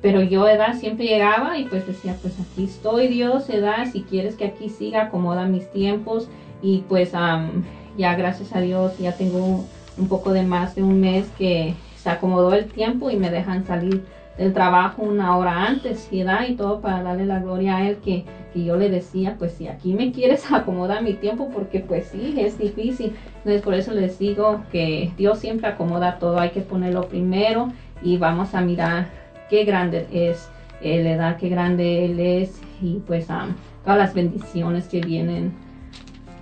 [0.00, 4.36] pero yo edad siempre llegaba y pues decía pues aquí estoy Dios edad si quieres
[4.36, 6.28] que aquí siga acomoda mis tiempos
[6.62, 9.64] y pues ya gracias a Dios ya tengo
[9.96, 13.66] un poco de más de un mes que se acomodó el tiempo y me dejan
[13.66, 14.04] salir
[14.38, 18.24] del trabajo una hora antes da y todo para darle la gloria a él que,
[18.54, 22.34] que yo le decía pues si aquí me quieres acomodar mi tiempo porque pues sí
[22.38, 23.14] es difícil.
[23.38, 28.16] Entonces por eso les digo que Dios siempre acomoda todo hay que ponerlo primero y
[28.16, 29.08] vamos a mirar
[29.50, 30.48] qué grande es
[30.80, 35.52] él edad qué grande él es y pues am, todas las bendiciones que vienen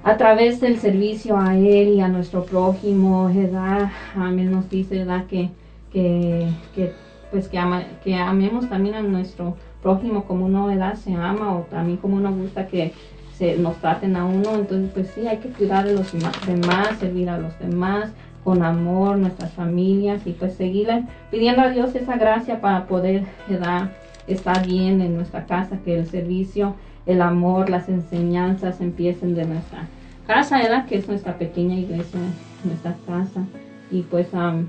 [0.04, 5.24] a través del servicio a él y a nuestro prójimo edad amén nos dice edad
[5.26, 5.48] que
[5.90, 6.92] que, que
[7.30, 11.60] pues que, ama- que amemos también a nuestro prójimo como uno edad se ama o
[11.70, 12.92] también como uno gusta que
[13.36, 16.10] se nos traten a uno entonces pues sí hay que cuidar de los
[16.46, 18.10] demás servir a los demás
[18.44, 23.90] con amor nuestras familias y pues seguirle pidiendo a Dios esa gracia para poder ¿verdad?
[24.26, 26.74] estar bien en nuestra casa que el servicio
[27.04, 29.86] el amor las enseñanzas empiecen de nuestra
[30.26, 30.86] casa ¿verdad?
[30.86, 32.20] que es nuestra pequeña iglesia
[32.64, 33.42] nuestra casa
[33.90, 34.66] y pues am,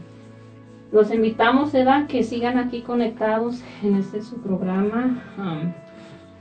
[0.98, 2.08] los invitamos, ¿verdad?
[2.08, 5.22] Que sigan aquí conectados en este su programa.
[5.38, 5.72] um,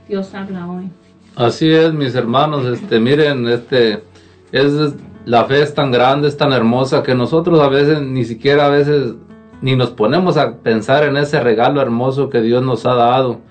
[0.09, 0.89] Dios habla hoy.
[1.35, 4.03] Así es, mis hermanos, este, miren, este,
[4.51, 4.95] es,
[5.25, 8.69] la fe es tan grande, es tan hermosa que nosotros a veces, ni siquiera a
[8.69, 9.13] veces,
[9.61, 13.41] ni nos ponemos a pensar en ese regalo hermoso que Dios nos ha dado.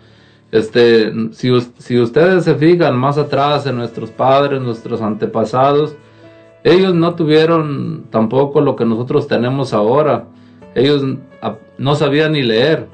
[0.51, 5.95] Este, si, si ustedes se fijan más atrás en nuestros padres, nuestros antepasados,
[6.65, 10.27] ellos no tuvieron tampoco lo que nosotros tenemos ahora.
[10.77, 11.03] Ellos
[11.79, 12.87] no sabían ni leer,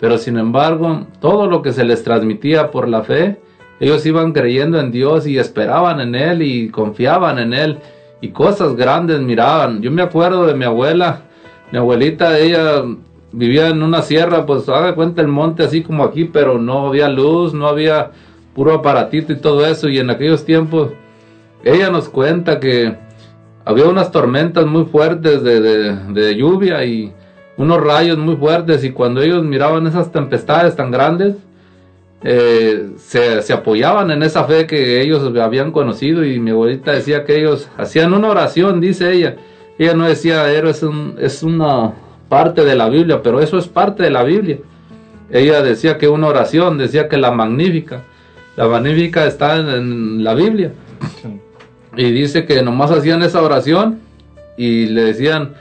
[0.00, 3.36] pero sin embargo, todo lo que se les transmitía por la fe,
[3.80, 7.78] ellos iban creyendo en Dios y esperaban en Él y confiaban en Él
[8.20, 9.80] y cosas grandes miraban.
[9.82, 11.20] Yo me acuerdo de mi abuela,
[11.70, 12.82] mi abuelita, ella
[13.30, 17.08] vivía en una sierra, pues haga cuenta el monte así como aquí, pero no había
[17.08, 18.10] luz, no había
[18.54, 19.88] puro aparatito y todo eso.
[19.88, 20.92] Y en aquellos tiempos,
[21.62, 22.96] ella nos cuenta que
[23.64, 27.12] había unas tormentas muy fuertes de, de- de lluvia y
[27.58, 31.34] unos rayos muy fuertes y cuando ellos miraban esas tempestades tan grandes,
[32.22, 37.24] eh, se, se apoyaban en esa fe que ellos habían conocido y mi abuelita decía
[37.24, 39.36] que ellos hacían una oración, dice ella.
[39.78, 41.92] Ella no decía, "Ero, es, un- es una
[42.28, 44.58] parte de la Biblia, pero eso es parte de la Biblia.
[45.30, 48.02] Ella decía que una oración, decía que la magnífica,
[48.56, 50.72] la magnífica está en, en la Biblia.
[51.96, 53.98] Y dice que nomás hacían esa oración
[54.56, 55.54] y le decían,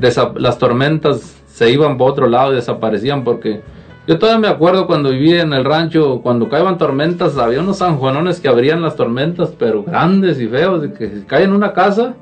[0.00, 3.62] las tormentas se iban por otro lado y desaparecían porque
[4.06, 8.38] yo todavía me acuerdo cuando vivía en el rancho, cuando caían tormentas, había unos sanjuanones
[8.38, 12.14] que abrían las tormentas, pero grandes y feos, que si cae en una casa,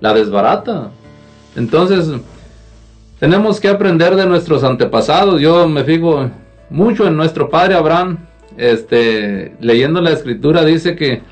[0.00, 0.90] la desbarata.
[1.56, 2.12] Entonces,
[3.18, 5.40] tenemos que aprender de nuestros antepasados.
[5.40, 6.30] Yo me fijo
[6.70, 8.18] mucho en nuestro padre Abraham,
[8.56, 11.22] este, leyendo la escritura, dice que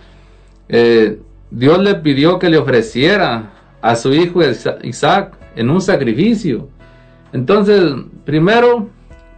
[0.68, 1.20] eh,
[1.52, 6.68] Dios le pidió que le ofreciera a su hijo Isa- Isaac en un sacrificio.
[7.32, 7.92] Entonces,
[8.24, 8.88] primero,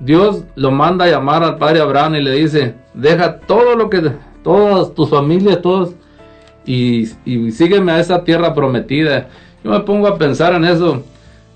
[0.01, 4.13] Dios lo manda a llamar al padre Abraham y le dice, deja todo lo que,
[4.43, 5.95] todas tus familias, todos,
[6.65, 9.29] y, y sígueme a esa tierra prometida.
[9.65, 11.03] Yo me pongo a pensar en eso.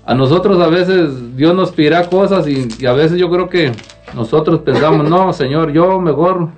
[0.05, 3.71] A nosotros a veces Dios nos pedirá cosas y, a veces yo creo que
[4.15, 6.49] nosotros pensamos, no, Señor, yo mejor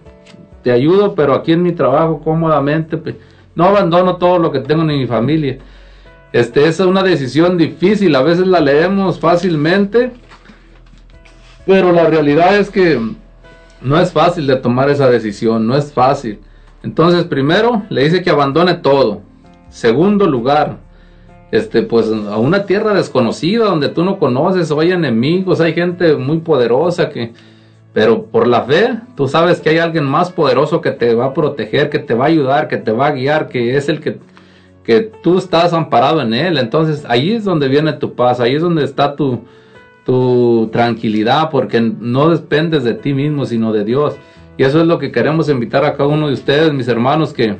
[0.64, 3.18] te ayudo, pero aquí en mi trabajo cómodamente,
[3.54, 5.58] no abandono todo lo que tengo en mi familia.
[6.34, 10.11] Este, es una decisión difícil, a veces la leemos fácilmente,
[11.67, 12.99] pero la realidad es que
[13.81, 16.39] no es fácil de tomar esa decisión, no es fácil.
[16.81, 19.21] Entonces, primero le dice que abandone todo.
[19.69, 20.79] Segundo lugar,
[21.51, 26.15] este, pues a una tierra desconocida donde tú no conoces, o hay enemigos, hay gente
[26.15, 27.34] muy poderosa que,
[27.93, 31.34] pero por la fe, tú sabes que hay alguien más poderoso que te va a
[31.36, 34.17] proteger, que te va a ayudar, que te va a guiar, que es el que,
[34.84, 36.57] que tú estás amparado en él.
[36.57, 39.41] Entonces ahí es donde viene tu paz, ahí es donde está tu,
[40.05, 44.15] tu tranquilidad, porque no dependes de ti mismo, sino de Dios.
[44.57, 47.55] Y eso es lo que queremos invitar a cada uno de ustedes, mis hermanos, que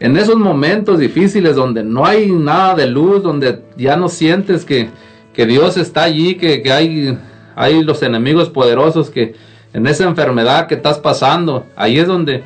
[0.00, 4.88] en esos momentos difíciles donde no hay nada de luz, donde ya no sientes que,
[5.32, 7.18] que Dios está allí, que, que hay,
[7.54, 9.34] hay los enemigos poderosos que
[9.72, 12.42] en esa enfermedad que estás pasando, ahí es donde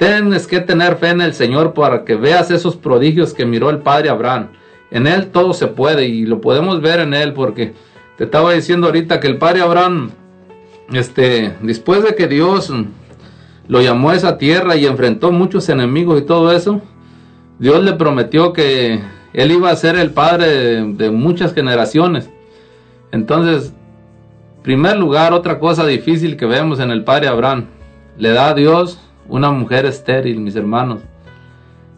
[0.00, 3.80] tienes que tener fe en el Señor para que veas esos prodigios que miró el
[3.80, 4.48] Padre Abraham.
[4.90, 7.74] En Él todo se puede y lo podemos ver en Él porque
[8.16, 10.10] te estaba diciendo ahorita que el Padre Abraham,
[10.94, 12.72] este, después de que Dios
[13.68, 16.80] lo llamó a esa tierra y enfrentó muchos enemigos y todo eso,
[17.58, 19.00] Dios le prometió que
[19.34, 22.30] él iba a ser el padre de, de muchas generaciones.
[23.12, 23.74] Entonces,
[24.62, 27.66] primer lugar, otra cosa difícil que vemos en el padre Abraham,
[28.16, 28.98] le da a Dios
[29.30, 31.00] una mujer estéril, mis hermanos.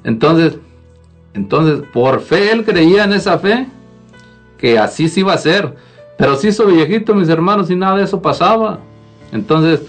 [0.04, 0.58] Entonces,
[1.34, 3.66] entonces, por fe él creía en esa fe
[4.58, 5.74] que así se iba a ser.
[6.16, 8.78] Pero se hizo viejito, mis hermanos, y nada de eso pasaba.
[9.32, 9.82] Entonces,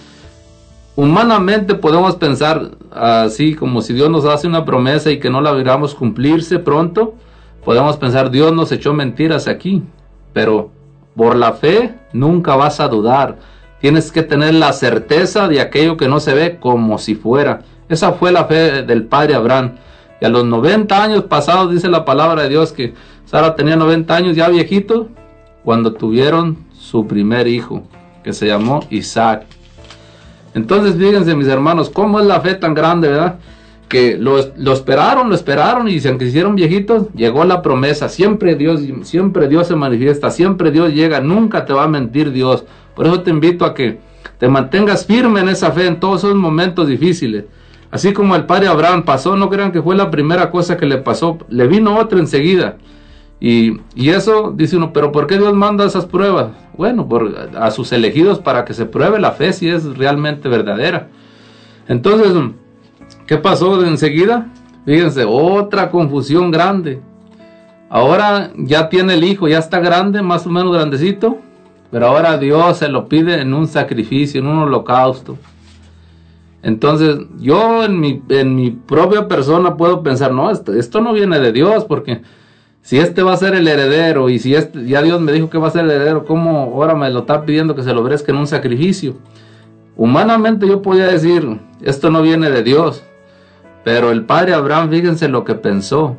[0.96, 5.52] humanamente podemos pensar así como si Dios nos hace una promesa y que no la
[5.52, 7.16] viéramos cumplirse pronto,
[7.66, 9.84] podemos pensar Dios nos echó mentiras aquí,
[10.32, 10.72] pero
[11.16, 13.38] por la fe nunca vas a dudar.
[13.84, 17.64] Tienes que tener la certeza de aquello que no se ve como si fuera.
[17.90, 19.74] Esa fue la fe del padre Abraham.
[20.22, 22.94] Y a los 90 años pasados dice la palabra de Dios que
[23.26, 25.10] Sara tenía 90 años ya viejito
[25.66, 27.84] cuando tuvieron su primer hijo,
[28.24, 29.44] que se llamó Isaac.
[30.54, 33.36] Entonces, fíjense, mis hermanos, cómo es la fe tan grande, ¿verdad?
[34.20, 34.40] Lo,
[34.74, 38.10] esperaron, lo esperaron y se hicieron viejitos, llegó la promesa.
[38.10, 42.66] Siempre Dios, siempre Dios se manifiesta, siempre Dios llega, nunca te va a mentir Dios.
[42.96, 44.00] Por eso te invito a que
[44.40, 47.46] te mantengas firme en esa fe en todos esos momentos difíciles.
[47.92, 50.98] Así como el padre Abraham pasó, no crean que fue la primera cosa que le
[50.98, 52.78] pasó, le vino otra enseguida.
[53.40, 56.48] Y, y eso dice uno, pero ¿por qué Dios manda esas pruebas?
[56.76, 61.10] Bueno, por, a sus elegidos para que se pruebe la fe si es realmente verdadera.
[61.88, 62.34] Entonces,
[63.28, 64.48] ¿qué pasó de enseguida?
[64.86, 67.02] Fíjense, otra confusión grande.
[67.90, 71.38] Ahora ya tiene el hijo, ya está grande, más o menos grandecito,
[71.92, 75.38] pero ahora Dios se lo pide en un sacrificio, en un holocausto.
[76.64, 81.40] Entonces, yo en mi, en mi propia persona puedo pensar, no, esto, esto no viene
[81.40, 82.22] de Dios, porque
[82.82, 85.58] si este va a ser el heredero y si este, ya Dios me dijo que
[85.58, 88.32] va a ser el heredero, ¿cómo ahora me lo está pidiendo que se lo ofrezca
[88.32, 89.16] en un sacrificio?
[89.96, 93.04] Humanamente yo podía decir, esto no viene de Dios,
[93.84, 96.16] pero el padre Abraham, fíjense lo que pensó.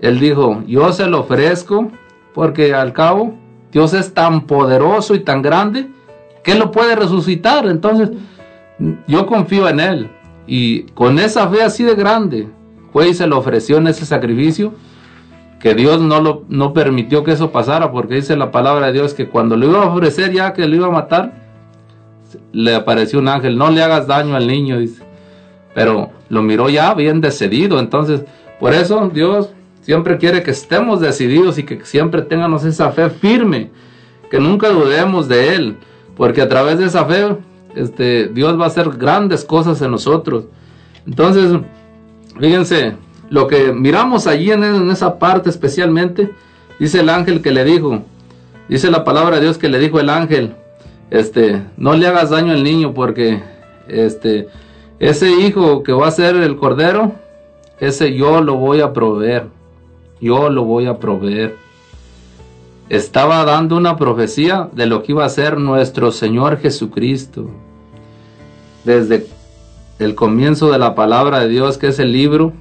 [0.00, 1.90] Él dijo, yo se lo ofrezco
[2.32, 3.34] porque al cabo
[3.72, 5.88] Dios es tan poderoso y tan grande
[6.42, 7.66] que lo puede resucitar.
[7.66, 8.10] Entonces,
[9.06, 10.10] yo confío en Él.
[10.46, 12.48] Y con esa fe así de grande,
[12.92, 14.74] fue y se lo ofreció en ese sacrificio,
[15.58, 19.14] que Dios no, lo, no permitió que eso pasara, porque dice la palabra de Dios
[19.14, 21.32] que cuando lo iba a ofrecer ya que lo iba a matar,
[22.52, 25.02] le apareció un ángel, no le hagas daño al niño, dice.
[25.74, 28.22] Pero lo miró ya bien decidido, entonces,
[28.60, 29.50] por eso Dios
[29.80, 33.70] siempre quiere que estemos decididos y que siempre tengamos esa fe firme,
[34.30, 35.76] que nunca dudemos de Él,
[36.16, 37.36] porque a través de esa fe
[37.74, 40.44] este, Dios va a hacer grandes cosas en nosotros.
[41.06, 41.60] Entonces,
[42.38, 42.94] fíjense,
[43.28, 46.30] lo que miramos allí en, en, esa parte especialmente,
[46.78, 48.02] dice el ángel que le dijo,
[48.68, 50.54] dice la palabra de Dios que le dijo el ángel,
[51.10, 53.42] este, no le hagas daño al niño porque
[53.88, 54.48] este,
[54.98, 57.12] ese hijo que va a ser el cordero,
[57.80, 59.46] ese yo lo voy a proveer,
[60.20, 61.56] yo lo voy a proveer.
[62.88, 67.48] Estaba dando una profecía de lo que iba a ser nuestro Señor Jesucristo
[68.84, 69.26] desde
[69.98, 72.52] el comienzo de la palabra de Dios, que es el libro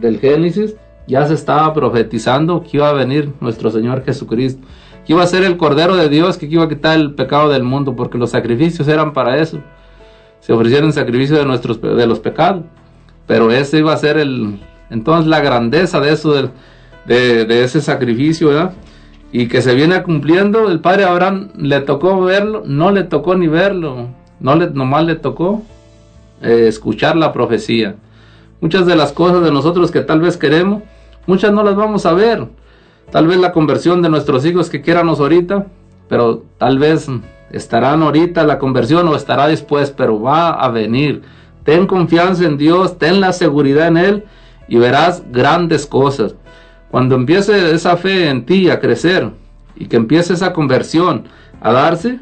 [0.00, 0.74] del Génesis,
[1.06, 4.66] ya se estaba profetizando que iba a venir nuestro Señor Jesucristo,
[5.06, 7.62] que iba a ser el Cordero de Dios, que iba a quitar el pecado del
[7.62, 9.58] mundo, porque los sacrificios eran para eso.
[10.40, 12.64] Se ofrecieron sacrificio de, nuestros, de los pecados,
[13.26, 14.58] pero ese iba a ser el,
[14.90, 18.72] entonces la grandeza de eso, de, de, ese sacrificio, ¿verdad?
[19.32, 23.46] Y que se viene cumpliendo, el padre Abraham le tocó verlo, no le tocó ni
[23.46, 24.08] verlo,
[24.40, 25.62] no le, nomás le tocó
[26.42, 27.96] eh, escuchar la profecía.
[28.60, 30.82] Muchas de las cosas de nosotros que tal vez queremos,
[31.26, 32.46] muchas no las vamos a ver.
[33.10, 35.66] Tal vez la conversión de nuestros hijos que quiéramos ahorita,
[36.08, 37.08] pero tal vez
[37.50, 41.22] estarán ahorita la conversión o estará después, pero va a venir.
[41.64, 44.24] Ten confianza en Dios, ten la seguridad en Él
[44.68, 46.34] y verás grandes cosas.
[46.90, 49.30] Cuando empiece esa fe en ti a crecer
[49.76, 51.24] y que empiece esa conversión
[51.60, 52.20] a darse,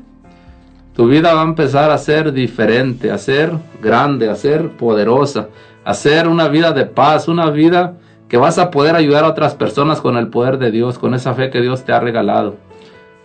[0.94, 3.52] tu vida va a empezar a ser diferente, a ser
[3.82, 5.48] grande, a ser poderosa,
[5.84, 7.94] a ser una vida de paz, una vida
[8.28, 11.34] que vas a poder ayudar a otras personas con el poder de Dios, con esa
[11.34, 12.56] fe que Dios te ha regalado.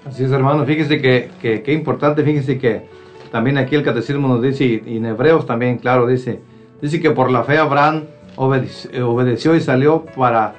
[0.05, 0.65] Así es, hermano.
[0.65, 2.81] Fíjese que, que, que importante, fíjese que
[3.31, 6.39] también aquí el catecismo nos dice, y en Hebreos también, claro, dice,
[6.81, 10.55] dice que por la fe Abraham obedeció, obedeció y salió para,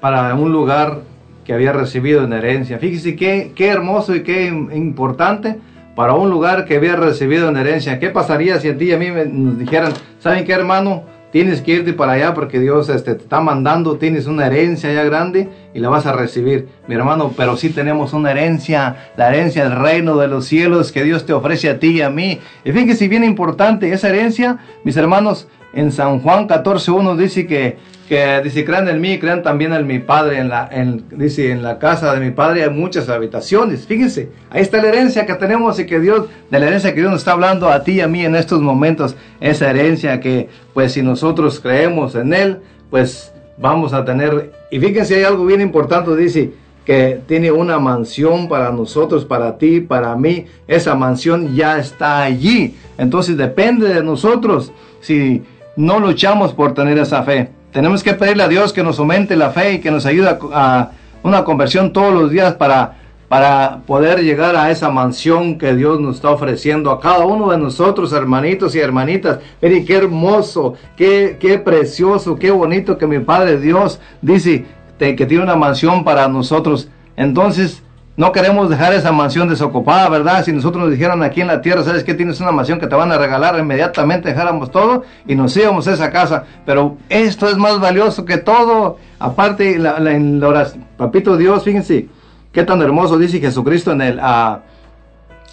[0.00, 1.00] para un lugar
[1.44, 2.78] que había recibido en herencia.
[2.78, 5.58] Fíjese qué, qué hermoso y qué importante
[5.96, 7.98] para un lugar que había recibido en herencia.
[7.98, 11.02] ¿Qué pasaría si a ti y a mí nos dijeran, ¿saben qué hermano?
[11.30, 15.04] Tienes que irte para allá porque Dios este, te está mandando, tienes una herencia ya
[15.04, 19.64] grande y la vas a recibir, mi hermano, pero sí tenemos una herencia, la herencia
[19.64, 22.38] del reino de los cielos que Dios te ofrece a ti y a mí.
[22.64, 27.76] Y fíjense bien importante esa herencia, mis hermanos, en San Juan 14.1 dice que,
[28.08, 30.70] que dice, crean en mí, crean también en mi Padre, en la,
[31.10, 33.86] dice, en la casa de mi Padre hay muchas habitaciones.
[33.86, 37.12] Fíjense, ahí está la herencia que tenemos y que Dios, de la herencia que Dios
[37.12, 40.92] nos está hablando a ti y a mí en estos momentos, esa herencia que, pues
[40.92, 46.16] si nosotros creemos en Él, pues vamos a tener, y fíjense, hay algo bien importante,
[46.16, 46.52] dice,
[46.86, 52.74] que tiene una mansión para nosotros, para ti, para mí, esa mansión ya está allí.
[52.96, 55.42] Entonces depende de nosotros si
[55.76, 57.50] no luchamos por tener esa fe.
[57.78, 60.90] Tenemos que pedirle a Dios que nos aumente la fe y que nos ayude a
[61.22, 62.96] una conversión todos los días para,
[63.28, 67.56] para poder llegar a esa mansión que Dios nos está ofreciendo a cada uno de
[67.56, 69.38] nosotros, hermanitos y hermanitas.
[69.62, 74.66] Miren qué hermoso, qué, qué precioso, qué bonito que mi Padre Dios dice
[74.98, 76.88] que tiene una mansión para nosotros.
[77.16, 77.84] Entonces,
[78.18, 80.44] no queremos dejar esa mansión desocupada, ¿verdad?
[80.44, 82.14] Si nosotros nos dijeran aquí en la tierra, ¿sabes qué?
[82.14, 85.92] Tienes una mansión que te van a regalar, inmediatamente dejáramos todo y nos íbamos a
[85.92, 86.42] esa casa.
[86.66, 88.98] Pero esto es más valioso que todo.
[89.20, 92.08] Aparte, la, en la oración, papito Dios, fíjense,
[92.50, 94.62] qué tan hermoso dice Jesucristo en el a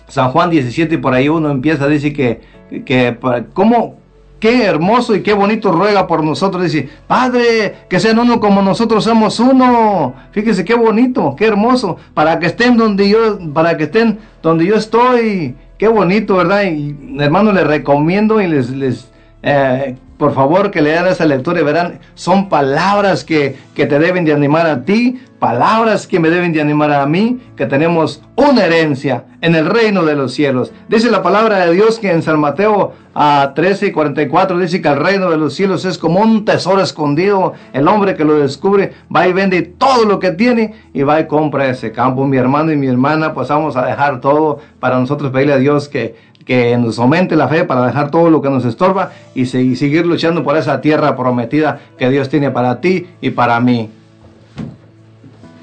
[0.08, 2.42] San Juan 17 y por ahí uno empieza, dice que,
[2.84, 3.16] que
[3.54, 4.00] ¿cómo,
[4.46, 6.62] qué hermoso y qué bonito ruega por nosotros.
[6.62, 10.14] Dice, Padre, que sean uno como nosotros somos uno.
[10.30, 14.76] Fíjese qué bonito, qué hermoso, para que estén donde yo, para que estén donde yo
[14.76, 15.56] estoy.
[15.80, 16.62] Qué bonito, ¿verdad?
[16.66, 19.10] Y hermano, les recomiendo y les,
[19.42, 24.24] eh, por favor que lean esa lectura y verán, son palabras que, que, te deben
[24.24, 28.66] de animar a ti, palabras que me deben de animar a mí, que tenemos una
[28.66, 30.72] herencia en el reino de los cielos.
[30.88, 34.88] Dice la palabra de Dios que en San Mateo a 13 y 44 dice que
[34.88, 37.54] el reino de los cielos es como un tesoro escondido.
[37.72, 41.28] El hombre que lo descubre va y vende todo lo que tiene y va y
[41.28, 42.26] compra ese campo.
[42.26, 45.88] Mi hermano y mi hermana, pues vamos a dejar todo para nosotros pedirle a Dios
[45.88, 50.06] que que nos aumente la fe para dejar todo lo que nos estorba y seguir
[50.06, 53.90] luchando por esa tierra prometida que Dios tiene para ti y para mí.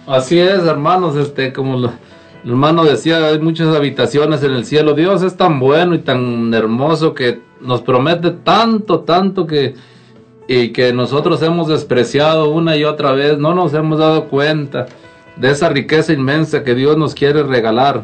[0.07, 1.91] Así es, hermanos, este, como el
[2.45, 4.95] hermano decía, hay muchas habitaciones en el cielo.
[4.95, 9.75] Dios es tan bueno y tan hermoso que nos promete tanto, tanto que
[10.49, 14.87] y que nosotros hemos despreciado una y otra vez, no nos hemos dado cuenta
[15.37, 18.03] de esa riqueza inmensa que Dios nos quiere regalar.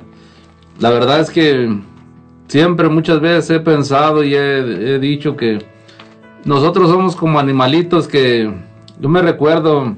[0.78, 1.78] La verdad es que
[2.49, 5.59] siempre muchas veces he pensado y he, dicho que
[6.44, 8.51] nosotros somos como animalitos que
[8.99, 9.94] yo me recuerdo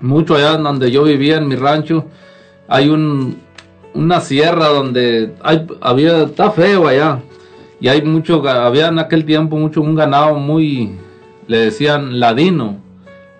[0.00, 2.04] mucho allá donde yo vivía en mi rancho
[2.66, 3.38] hay un
[3.94, 7.20] una sierra donde hay, había está feo allá
[7.80, 10.96] y hay mucho había en aquel tiempo mucho un ganado muy
[11.46, 12.76] le decían ladino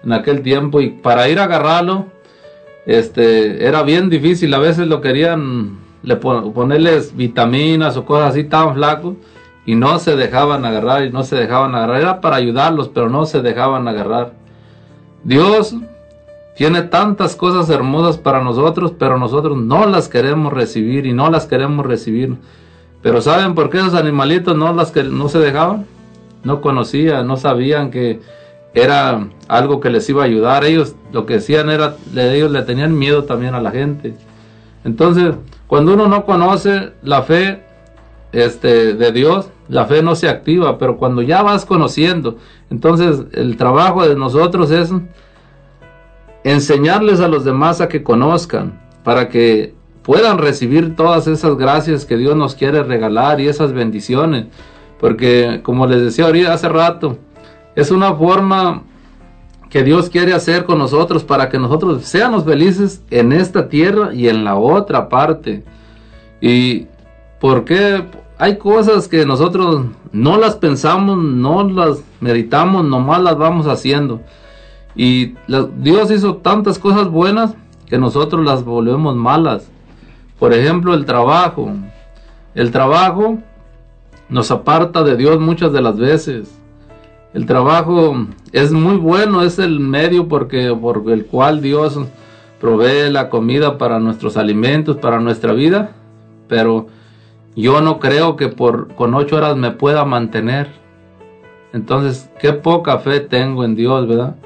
[0.05, 2.07] en aquel tiempo y para ir a agarrarlo
[2.87, 8.75] este era bien difícil a veces lo querían le ponerles vitaminas o cosas así tan
[8.75, 9.17] flacos
[9.67, 12.01] y no se dejaban agarrar y no se dejaban agarrar.
[12.01, 14.33] Era para ayudarlos, pero no se dejaban agarrar.
[15.23, 15.77] Dios
[16.57, 21.45] tiene tantas cosas hermosas para nosotros, pero nosotros no las queremos recibir y no las
[21.45, 22.37] queremos recibir.
[23.03, 25.85] Pero ¿saben por qué esos animalitos no, las que, no se dejaban?
[26.43, 28.21] No conocían, no sabían que
[28.73, 30.65] era algo que les iba a ayudar.
[30.65, 34.15] Ellos lo que decían era, ellos le tenían miedo también a la gente.
[34.89, 35.35] Entonces,
[35.67, 37.63] cuando uno no conoce la fe
[38.33, 42.39] este, de Dios, la fe no se activa, pero cuando ya vas conociendo,
[42.71, 44.91] entonces el trabajo de nosotros es
[46.43, 52.17] enseñarles a los demás a que conozcan, para que puedan recibir todas esas gracias que
[52.17, 54.47] Dios nos quiere regalar y esas bendiciones.
[54.99, 57.19] Porque como les decía ahorita hace rato,
[57.77, 58.85] es una forma
[59.71, 64.29] que Dios quiere hacer con nosotros para que nosotros seamos felices en esta tierra y
[64.29, 65.65] en la otra parte.
[66.41, 66.87] Y
[67.41, 68.05] porque
[68.39, 74.21] hay cosas que nosotros no las pensamos, no las meditamos, nomás las vamos haciendo.
[74.95, 75.35] Y
[75.77, 77.55] Dios hizo tantas cosas buenas
[77.87, 79.71] que nosotros las volvemos malas.
[80.39, 81.71] Por ejemplo, el trabajo.
[82.55, 83.39] El trabajo
[84.29, 86.58] nos aparta de Dios muchas de las veces.
[87.35, 91.99] El trabajo es muy bueno, es el medio porque, por el cual Dios
[92.59, 95.93] provee la comida para nuestros alimentos, para nuestra vida,
[96.49, 96.87] pero
[97.55, 100.69] yo no creo que por con ocho horas me pueda mantener.
[101.73, 104.37] Entonces, qué poca fe tengo en Dios, ¿verdad?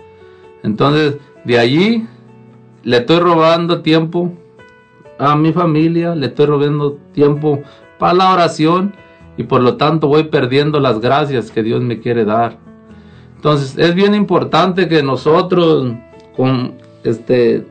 [0.64, 2.06] Entonces, de allí
[2.82, 4.32] le estoy robando tiempo
[5.18, 7.62] a mi familia, le estoy robando tiempo
[7.98, 8.92] para la oración
[9.36, 12.71] y por lo tanto voy perdiendo las gracias que Dios me quiere dar.
[13.42, 15.94] Entonces es bien importante que nosotros
[16.36, 17.66] con, este,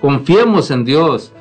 [0.00, 1.32] confiemos en Dios,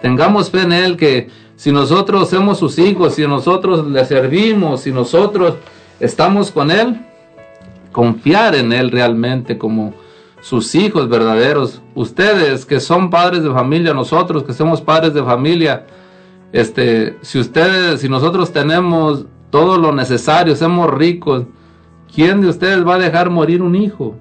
[0.00, 4.90] tengamos fe en Él, que si nosotros somos sus hijos, si nosotros le servimos, si
[4.90, 5.56] nosotros
[6.00, 6.98] estamos con Él,
[7.92, 9.92] confiar en Él realmente como
[10.40, 11.82] sus hijos verdaderos.
[11.94, 15.84] Ustedes que son padres de familia, nosotros que somos padres de familia,
[16.52, 21.44] este, si ustedes, si nosotros tenemos todo lo necesario, somos ricos,
[22.16, 24.16] ¿Quién de ustedes va a dejar morir un hijo?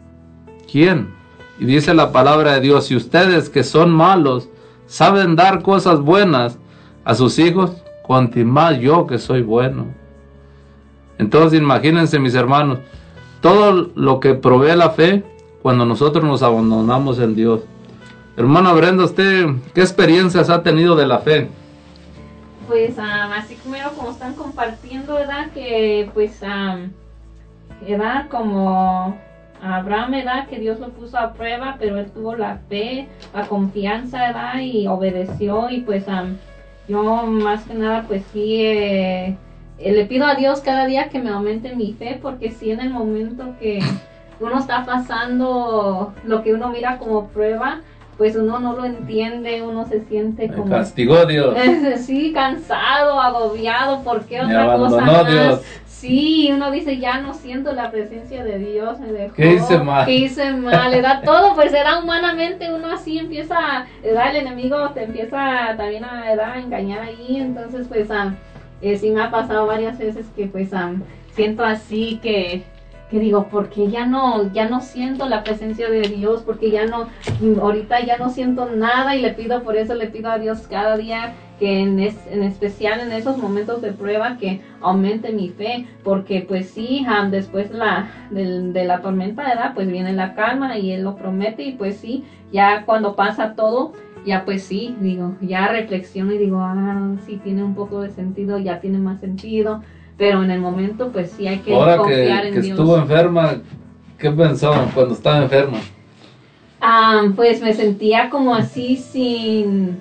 [0.70, 1.14] ¿Quién?
[1.58, 4.50] Y dice la palabra de Dios, si ustedes que son malos
[4.86, 6.60] saben dar cosas buenas
[7.06, 7.72] a sus hijos,
[8.04, 9.86] cuanto más yo que soy bueno.
[11.20, 12.80] Entonces imagínense mis hermanos,
[13.40, 15.24] todo lo que provee la fe
[15.62, 17.62] cuando nosotros nos abandonamos en Dios.
[18.36, 21.48] Hermano Brenda, ¿usted qué experiencias ha tenido de la fe?
[22.68, 23.58] Pues así
[23.96, 25.50] como están compartiendo, ¿verdad?
[25.54, 26.44] Que pues
[27.88, 29.18] era como
[29.62, 30.48] Abraham, ¿verdad?
[30.48, 34.60] Que Dios lo puso a prueba, pero él tuvo la fe, la confianza, ¿verdad?
[34.60, 36.06] Y obedeció y pues
[36.88, 39.38] yo más que nada pues sí eh,
[39.80, 42.80] eh, le pido a Dios cada día que me aumente mi fe porque si en
[42.80, 43.80] el momento que
[44.40, 47.82] uno está pasando lo que uno mira como prueba,
[48.18, 50.70] pues uno no lo entiende, uno se siente como...
[50.70, 51.58] castigó Dios.
[52.06, 55.62] sí, cansado, agobiado, ¿por qué otra cosa más?
[56.00, 59.34] Sí, uno dice, ya no siento la presencia de Dios, me dejó.
[59.34, 60.06] ¿Qué hice mal?
[60.06, 60.92] ¿Qué hice mal?
[60.92, 66.02] Le da todo, pues era humanamente, uno así empieza, da el enemigo, te empieza también
[66.02, 68.36] da a engañar ahí, entonces pues ah,
[68.82, 70.92] eh, sí me ha pasado varias veces que pues ah,
[71.32, 72.64] siento así que
[73.10, 77.08] que digo, porque ya no, ya no siento la presencia de Dios, porque ya no,
[77.62, 80.98] ahorita ya no siento nada y le pido, por eso le pido a Dios cada
[80.98, 85.86] día que en, es- en especial en esos momentos de prueba que aumente mi fe,
[86.04, 89.72] porque pues sí, ah, después la, del- de la tormenta.
[89.76, 93.94] Pues viene la calma y Él lo promete y pues sí, ya cuando pasa todo,
[94.26, 98.58] ya pues sí, digo, ya reflexiono y digo, ah, sí tiene un poco de sentido,
[98.58, 99.84] ya tiene más sentido,
[100.18, 102.78] pero en el momento pues sí hay que Ahora que, confiar en que Dios.
[102.78, 103.62] estuvo enferma,
[104.18, 105.80] ¿qué pensó cuando estaba enferma?
[106.82, 109.98] Ah, pues me sentía como así sin...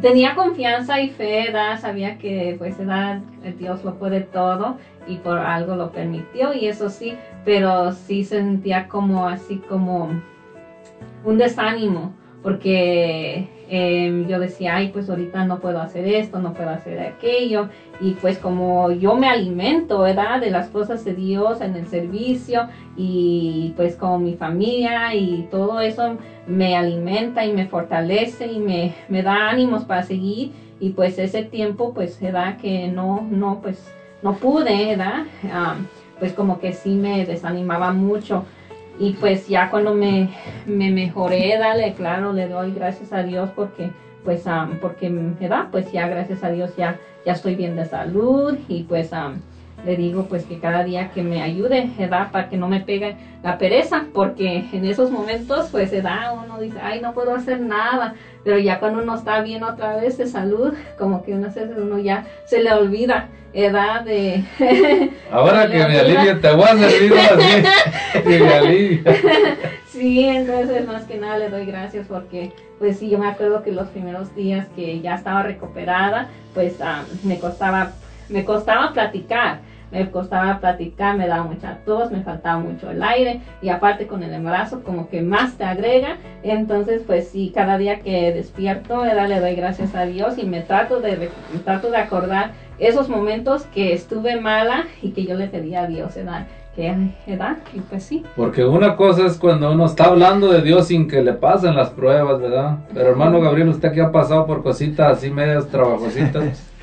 [0.00, 1.80] Tenía confianza y fe, ¿verdad?
[1.80, 3.20] sabía que pues ¿verdad?
[3.58, 4.76] Dios lo puede todo
[5.08, 7.16] y por algo lo permitió y eso sí,
[7.46, 10.10] pero sí sentía como así como
[11.24, 12.12] un desánimo
[12.46, 17.70] porque eh, yo decía, ay, pues ahorita no puedo hacer esto, no puedo hacer aquello
[18.00, 20.40] y pues como yo me alimento, ¿verdad?
[20.40, 25.80] De las cosas de Dios en el servicio y pues como mi familia y todo
[25.80, 31.18] eso me alimenta y me fortalece y me, me da ánimos para seguir y pues
[31.18, 32.58] ese tiempo pues ¿verdad?
[32.58, 33.92] que no, no pues
[34.22, 35.24] no pude, ¿verdad?
[35.52, 35.74] Ah,
[36.20, 38.44] pues como que sí me desanimaba mucho
[38.98, 40.30] y pues ya cuando me,
[40.66, 43.90] me mejoré, dale, claro, le doy gracias a Dios porque
[44.24, 45.68] pues ah, porque ¿verdad?
[45.70, 49.32] pues ya gracias a Dios ya ya estoy bien de salud y pues ah,
[49.84, 52.30] le digo pues que cada día que me ayude, ¿verdad?
[52.32, 56.60] Para que no me pegue la pereza, porque en esos momentos pues se da, uno
[56.60, 60.26] dice, ay, no puedo hacer nada, pero ya cuando uno está bien otra vez de
[60.26, 64.02] salud, como que uno, se, uno ya se le olvida, ¿verdad?
[64.02, 64.44] De...
[65.30, 68.22] Ahora que me alivie, te voy a servir así.
[68.22, 69.02] Que me alivie.
[69.96, 73.72] Sí, entonces más que nada le doy gracias porque pues sí, yo me acuerdo que
[73.72, 77.92] los primeros días que ya estaba recuperada, pues ah, me costaba
[78.28, 79.60] me costaba platicar,
[79.90, 84.22] me costaba platicar, me daba mucha tos, me faltaba mucho el aire y aparte con
[84.22, 89.28] el embarazo como que más te agrega, entonces pues sí, cada día que despierto, ¿verdad?
[89.28, 93.62] le doy gracias a Dios y me trato de me trato de acordar esos momentos
[93.74, 96.46] que estuve mala y que yo le pedí a Dios, ¿verdad?
[96.74, 96.94] Que,
[97.26, 97.56] ¿verdad?
[97.72, 98.22] Y pues sí.
[98.36, 101.88] Porque una cosa es cuando uno está hablando de Dios sin que le pasen las
[101.88, 102.80] pruebas, ¿verdad?
[102.92, 106.70] Pero hermano Gabriel, usted que ha pasado por cositas así medias trabajositas.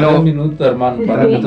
[0.00, 1.40] Bueno, un minuto, hermano, para que.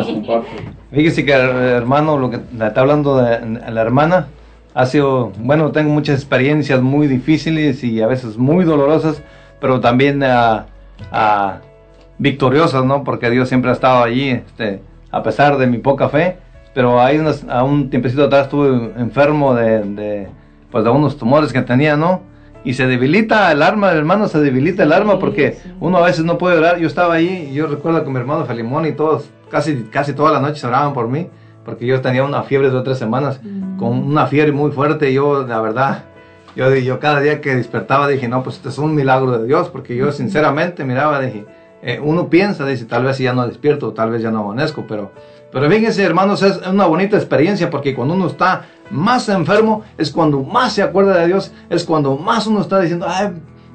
[0.93, 4.27] Fíjese que hermano, lo que está hablando de la hermana,
[4.73, 9.21] ha sido, bueno, tengo muchas experiencias muy difíciles y a veces muy dolorosas,
[9.59, 10.67] pero también ah,
[11.11, 11.57] ah,
[12.19, 13.03] victoriosas, ¿no?
[13.03, 16.37] Porque Dios siempre ha estado allí, este, a pesar de mi poca fe.
[16.73, 20.27] Pero unas, a un tiempecito atrás estuve enfermo de, de,
[20.71, 22.21] pues de unos tumores que tenía, ¿no?
[22.67, 26.37] Y se debilita el arma, hermano, se debilita el arma porque uno a veces no
[26.37, 26.79] puede orar.
[26.79, 30.41] Yo estaba ahí yo recuerdo que mi hermano Felimón y todos, casi, casi toda la
[30.41, 31.29] noche oraban por mí,
[31.63, 33.77] porque yo tenía una fiebre de tres semanas, Mm.
[33.77, 35.13] con una fiebre muy fuerte.
[35.13, 36.03] Yo, la verdad,
[36.57, 39.69] yo, yo cada día que despertaba dije, no, pues este es un milagro de Dios,
[39.69, 41.45] porque yo sinceramente miraba, dije,
[41.81, 45.11] eh, uno piensa, dice, tal vez ya no despierto, tal vez ya no amanezco, pero,
[45.51, 50.41] pero fíjense, hermanos, es una bonita experiencia, porque cuando uno está más enfermo, es cuando
[50.43, 53.29] más se acuerda de Dios, es cuando más uno está diciendo, ay,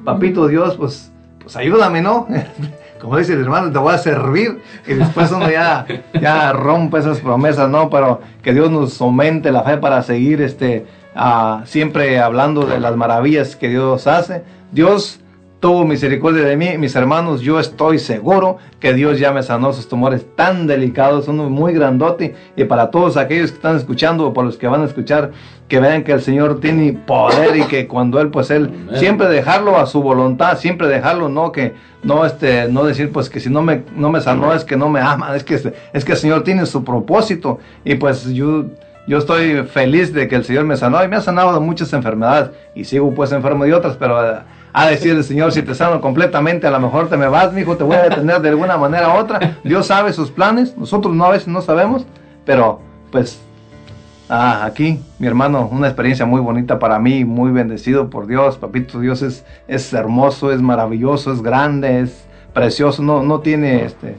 [0.05, 2.27] papito Dios, pues, pues ayúdame, ¿no?
[3.01, 5.87] Como dice el hermano, te voy a servir, y después uno ya,
[6.21, 7.91] ya rompe esas promesas, ¿no?
[7.91, 10.87] Pero que Dios nos aumente la fe para seguir este,
[11.17, 14.45] ah, siempre hablando de las maravillas que Dios hace.
[14.71, 15.19] Dios
[15.63, 19.89] tuvo misericordia de mí, mis hermanos, yo estoy seguro que Dios ya me sanó esos
[19.89, 24.45] tumores tan delicados, uno muy grandote, y para todos aquellos que están escuchando o por
[24.45, 25.31] los que van a escuchar,
[25.69, 29.79] que vean que el Señor tiene poder y que cuando Él, pues Él, siempre dejarlo
[29.79, 33.63] a su voluntad, siempre dejarlo, no que, no este, no decir pues que si no
[33.63, 36.43] me, no me sanó es que no me ama, es que, es que el Señor
[36.43, 38.65] tiene su propósito, y pues yo...
[39.05, 41.93] Yo estoy feliz de que el Señor me sanó y me ha sanado de muchas
[41.93, 42.51] enfermedades.
[42.73, 44.17] Y sigo pues enfermo de otras, pero
[44.73, 47.61] a decir el Señor, si te sano completamente, a lo mejor te me vas, mi
[47.61, 49.59] hijo, te voy a detener de alguna manera u otra.
[49.65, 52.07] Dios sabe sus planes, nosotros no a veces no sabemos,
[52.45, 52.81] pero
[53.11, 53.41] pues
[54.29, 58.99] ah, aquí, mi hermano, una experiencia muy bonita para mí, muy bendecido por Dios, papito
[58.99, 64.17] Dios es, es hermoso, es maravilloso, es grande, es precioso, no, no tiene este...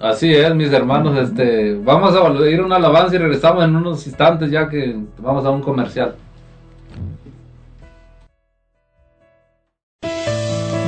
[0.00, 4.50] Así es, mis hermanos, este, vamos a ir una alabanza y regresamos en unos instantes
[4.50, 6.16] ya que vamos a un comercial.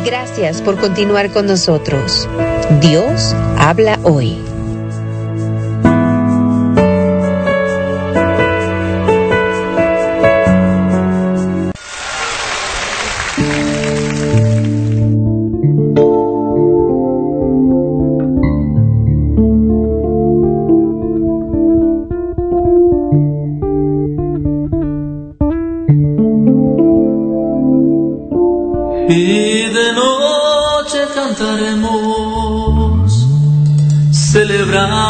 [0.06, 2.28] Gracias por continuar con nosotros.
[2.80, 4.38] Dios habla hoy.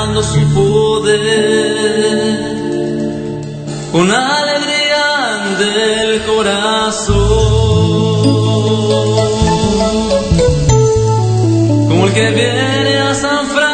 [0.07, 1.19] Celebrando su poder,
[3.93, 7.17] con alegría del corazón,
[11.89, 13.67] como el que viene a San Francisco,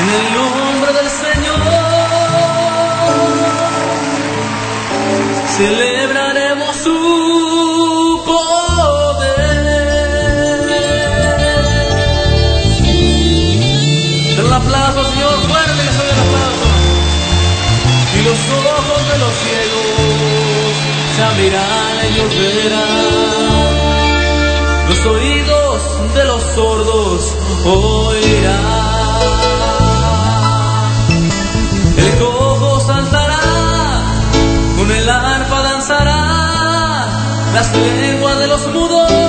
[0.00, 1.58] en el nombre del Señor.
[21.38, 21.78] Verán.
[24.88, 28.88] Los oídos de los sordos oirán.
[31.96, 33.40] El cojo saltará
[34.76, 37.06] con el arpa danzará,
[37.54, 39.27] las lenguas de los mudos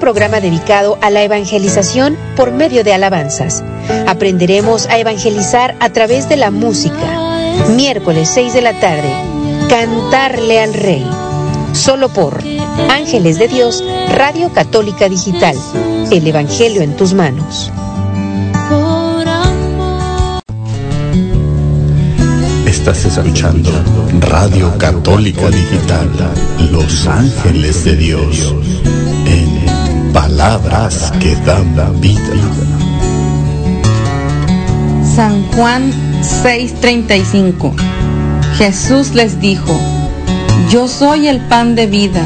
[0.00, 3.62] programa dedicado a la evangelización por medio de alabanzas.
[4.08, 6.96] Aprenderemos a evangelizar a través de la música.
[7.76, 9.12] Miércoles 6 de la tarde,
[9.68, 11.06] Cantarle al Rey.
[11.72, 12.42] Solo por
[12.88, 15.56] Ángeles de Dios, Radio Católica Digital.
[16.10, 17.70] El Evangelio en tus manos.
[22.66, 23.70] Estás escuchando
[24.20, 26.08] Radio Católica Digital,
[26.72, 28.54] Los Ángeles de Dios,
[30.30, 32.36] palabras que dan vida.
[35.02, 35.92] San Juan
[36.22, 37.74] 6:35
[38.56, 39.74] Jesús les dijo,
[40.70, 42.24] Yo soy el pan de vida,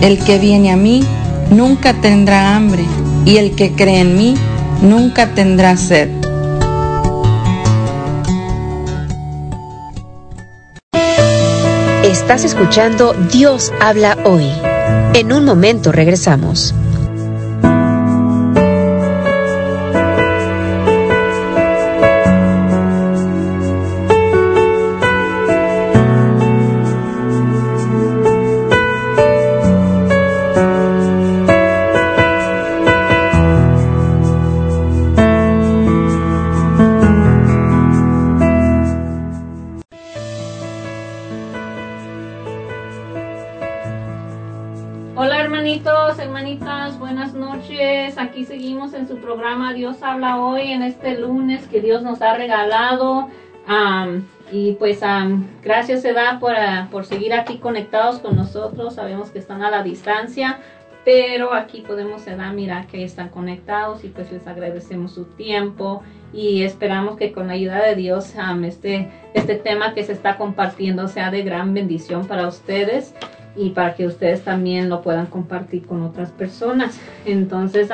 [0.00, 1.02] el que viene a mí
[1.50, 2.84] nunca tendrá hambre,
[3.24, 4.34] y el que cree en mí
[4.82, 6.08] nunca tendrá sed.
[12.04, 14.46] Estás escuchando Dios habla hoy.
[15.14, 16.74] En un momento regresamos.
[51.02, 53.28] Este lunes que Dios nos ha regalado.
[53.66, 58.94] Am, y pues am, gracias se da por, ah, por seguir aquí conectados con nosotros.
[58.94, 60.58] Sabemos que están a la distancia,
[61.04, 66.02] pero aquí podemos se da mirar que están conectados y pues les agradecemos su tiempo
[66.32, 70.36] y esperamos que con la ayuda de Dios am, este, este tema que se está
[70.36, 73.14] compartiendo sea de gran bendición para ustedes
[73.56, 77.00] y para que ustedes también lo puedan compartir con otras personas.
[77.24, 77.88] Entonces,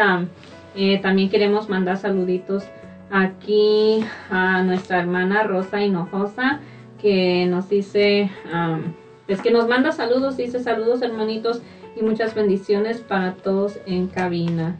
[0.74, 2.64] eh, también queremos mandar saluditos
[3.10, 6.60] aquí a nuestra hermana Rosa Hinojosa,
[7.00, 8.94] que nos dice, am,
[9.28, 11.60] es que nos manda saludos, dice saludos hermanitos
[11.96, 14.76] y muchas bendiciones para todos en cabina.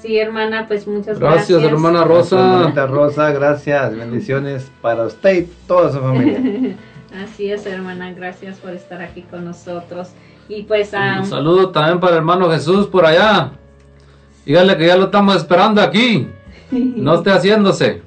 [0.00, 1.48] Sí, hermana, pues muchas gracias.
[1.48, 2.38] Gracias, hermana Rosa.
[2.38, 3.96] Hermanita Rosa, gracias.
[3.96, 6.76] Bendiciones para usted y toda su familia.
[7.24, 10.10] Así es, hermana, gracias por estar aquí con nosotros.
[10.48, 13.52] Y pues, am, Un saludo también para el hermano Jesús por allá.
[14.44, 16.28] Dígale que ya lo estamos esperando aquí.
[16.70, 18.02] No esté haciéndose.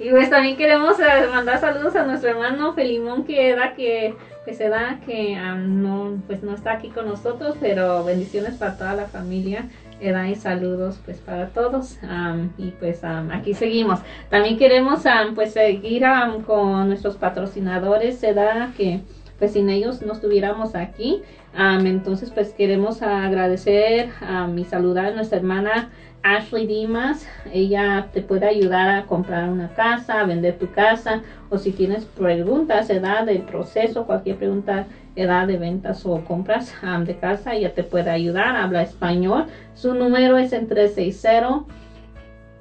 [0.00, 4.14] Y pues también queremos eh, mandar saludos a nuestro hermano Felimón que da que,
[4.44, 8.94] que se da que no pues no está aquí con nosotros, pero bendiciones para toda
[8.94, 9.64] la familia.
[10.00, 11.98] Edad y saludos pues para todos
[12.56, 13.98] y pues aquí seguimos.
[14.30, 15.00] También queremos
[15.34, 16.04] pues seguir
[16.46, 19.00] con nuestros patrocinadores, se da que
[19.40, 21.22] pues sin ellos no estuviéramos aquí.
[21.56, 24.10] Entonces pues queremos agradecer
[24.56, 25.90] y saludar a nuestra hermana
[26.36, 31.56] Ashley Dimas, ella te puede ayudar a comprar una casa, a vender tu casa, o
[31.56, 34.86] si tienes preguntas, edad del proceso, cualquier pregunta,
[35.16, 36.74] edad de ventas o compras
[37.06, 39.46] de casa, ella te puede ayudar, habla español.
[39.74, 41.64] Su número es en 360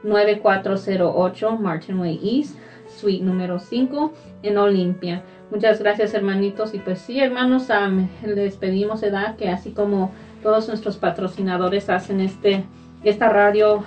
[0.04, 2.56] 9408 Martin Way East
[3.02, 4.12] suite número 5
[4.44, 5.22] en Olimpia.
[5.50, 6.72] Muchas gracias hermanitos.
[6.72, 10.12] Y pues sí hermanos, am, les pedimos edad que así como
[10.42, 12.64] todos nuestros patrocinadores hacen este
[13.02, 13.82] esta radio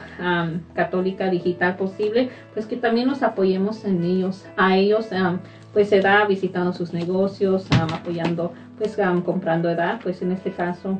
[0.73, 5.39] católica digital posible, pues que también nos apoyemos en ellos, a ellos am,
[5.71, 10.99] pues edad visitando sus negocios, apoyando pues comprando edad, pues en este caso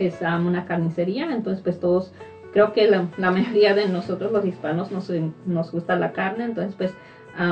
[0.00, 2.12] es una carnicería, entonces pues todos
[2.52, 5.10] creo que la, mayoría de nosotros los hispanos nos,
[5.46, 6.92] nos gusta la carne, entonces pues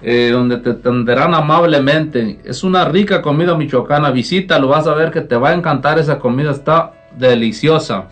[0.00, 2.40] eh, donde te atenderán amablemente.
[2.44, 4.10] Es una rica comida michoacana.
[4.10, 6.50] Visítalo, vas a ver que te va a encantar esa comida.
[6.50, 8.08] Está deliciosa.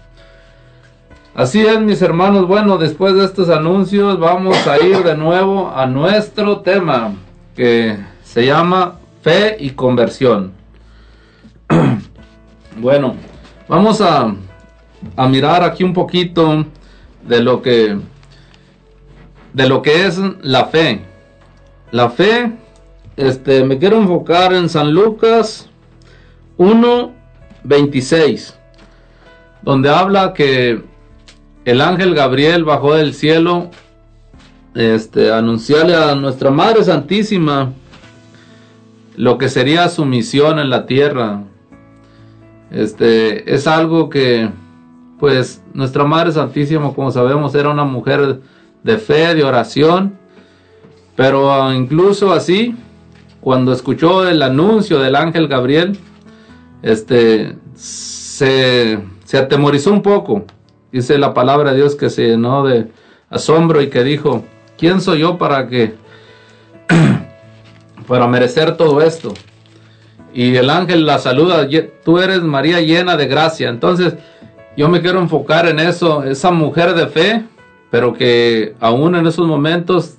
[1.35, 2.49] Así es, mis hermanos.
[2.49, 7.13] Bueno, después de estos anuncios, vamos a ir de nuevo a nuestro tema
[7.55, 10.53] que se llama fe y conversión.
[12.79, 13.17] bueno,
[13.69, 14.35] vamos a,
[15.17, 16.65] a mirar aquí un poquito
[17.23, 17.99] de lo que
[19.53, 21.01] de lo que es la fe.
[21.93, 22.53] La fe,
[23.17, 25.69] este, me quiero enfocar en San Lucas
[26.57, 27.13] 1,
[27.63, 28.59] 26,
[29.63, 30.83] donde habla que
[31.65, 33.71] el ángel Gabriel bajó del cielo,
[34.75, 37.73] este, anunciarle a nuestra Madre Santísima
[39.17, 41.45] lo que sería su misión en la tierra.
[42.71, 44.51] Este, es algo que,
[45.21, 48.41] pues, nuestra Madre Santísima, como sabemos, era una mujer
[48.83, 50.19] de fe, de oración,
[51.17, 52.77] pero ah, incluso así,
[53.41, 55.99] cuando escuchó el anuncio del ángel Gabriel,
[56.83, 60.45] este, se, se atemorizó un poco.
[60.93, 62.89] Dice la palabra de Dios que se llenó de
[63.31, 64.45] asombro y que dijo,
[64.77, 65.95] ¿quién soy yo para que,
[68.07, 69.33] para merecer todo esto?
[70.35, 71.67] Y el ángel la saluda,
[72.05, 73.71] tú eres María llena de gracia.
[73.71, 74.15] Entonces,
[74.77, 77.45] yo me quiero enfocar en eso, esa mujer de fe,
[77.91, 80.19] pero que aún en esos momentos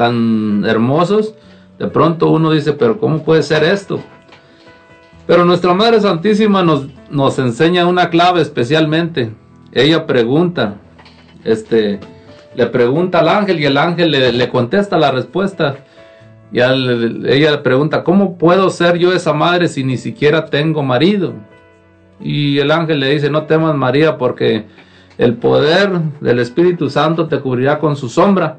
[0.00, 1.34] tan hermosos,
[1.78, 4.00] de pronto uno dice, pero ¿cómo puede ser esto?
[5.26, 9.34] Pero nuestra Madre Santísima nos, nos enseña una clave especialmente.
[9.72, 10.76] Ella pregunta,
[11.44, 12.00] este,
[12.54, 15.84] le pregunta al ángel y el ángel le, contesta la respuesta.
[16.50, 21.34] Y ella le pregunta, ¿cómo puedo ser yo esa madre si ni siquiera tengo marido?
[22.20, 24.64] Y el ángel le dice, no temas María porque
[25.18, 25.90] el poder
[26.22, 28.56] del Espíritu Santo te cubrirá con su sombra.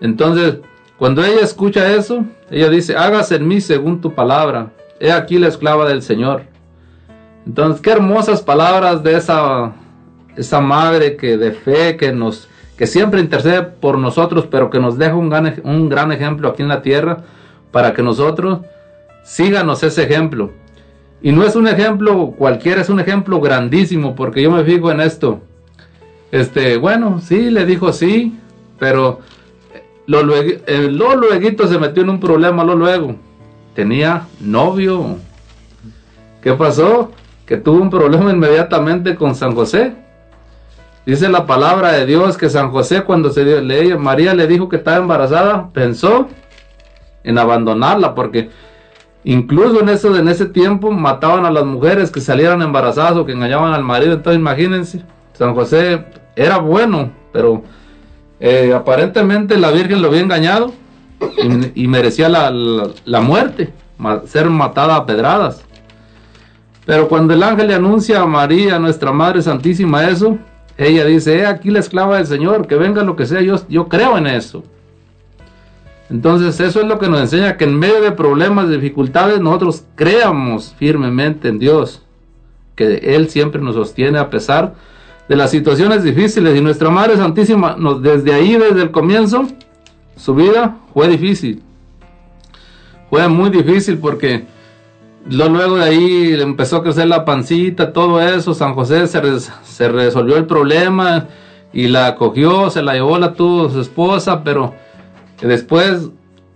[0.00, 0.58] Entonces,
[0.98, 4.70] cuando ella escucha eso, ella dice, hágase en mí según tu palabra.
[5.00, 6.42] He aquí la esclava del Señor.
[7.46, 9.72] Entonces, qué hermosas palabras de esa,
[10.36, 14.98] esa madre que de fe, que nos, que siempre intercede por nosotros, pero que nos
[14.98, 17.18] deja un gran, un gran ejemplo aquí en la tierra,
[17.70, 18.60] para que nosotros
[19.24, 20.50] síganos ese ejemplo.
[21.20, 25.00] Y no es un ejemplo cualquiera, es un ejemplo grandísimo, porque yo me fijo en
[25.00, 25.40] esto.
[26.30, 28.36] Este, bueno, sí, le dijo sí,
[28.78, 29.20] pero
[30.08, 33.14] lo, luego, luego se metió en un problema, lo luego.
[33.74, 35.18] Tenía novio.
[36.42, 37.12] ¿Qué pasó?
[37.44, 39.92] Que tuvo un problema inmediatamente con San José.
[41.04, 44.70] Dice la palabra de Dios que San José cuando se dio, le, María le dijo
[44.70, 46.26] que estaba embarazada, pensó
[47.22, 48.48] en abandonarla porque
[49.24, 53.32] incluso en eso en ese tiempo mataban a las mujeres que salieran embarazadas o que
[53.32, 54.14] engañaban al marido.
[54.14, 55.02] Entonces imagínense,
[55.34, 56.02] San José
[56.34, 57.62] era bueno, pero
[58.40, 60.72] eh, aparentemente la Virgen lo había engañado
[61.74, 63.72] y, merecía la, muerte,
[64.26, 65.64] ser matada a pedradas.
[66.86, 70.38] Pero cuando el ángel le anuncia a María, nuestra Madre Santísima, eso,
[70.76, 74.16] ella dice, aquí la esclava del Señor, que venga lo que sea, yo, yo creo
[74.16, 74.62] en eso.
[76.08, 80.74] Entonces eso es lo que nos enseña que en medio de problemas, dificultades, nosotros creamos
[80.78, 82.02] firmemente en Dios,
[82.74, 84.72] que Él siempre nos sostiene a pesar de
[85.28, 89.46] de las situaciones difíciles y nuestra Madre Santísima desde ahí, desde el comienzo,
[90.16, 91.62] su vida fue difícil.
[93.10, 94.46] Fue muy difícil porque
[95.28, 100.46] luego de ahí empezó a crecer la pancita, todo eso, San José se, resolvió el
[100.46, 101.26] problema
[101.72, 104.74] y la acogió, se la llevó, la tuvo su esposa, pero
[105.42, 106.08] después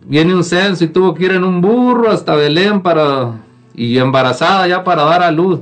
[0.06, 3.32] viene un censo y tuvo que ir en un burro hasta Belén para
[3.74, 5.60] y embarazada ya para dar a luz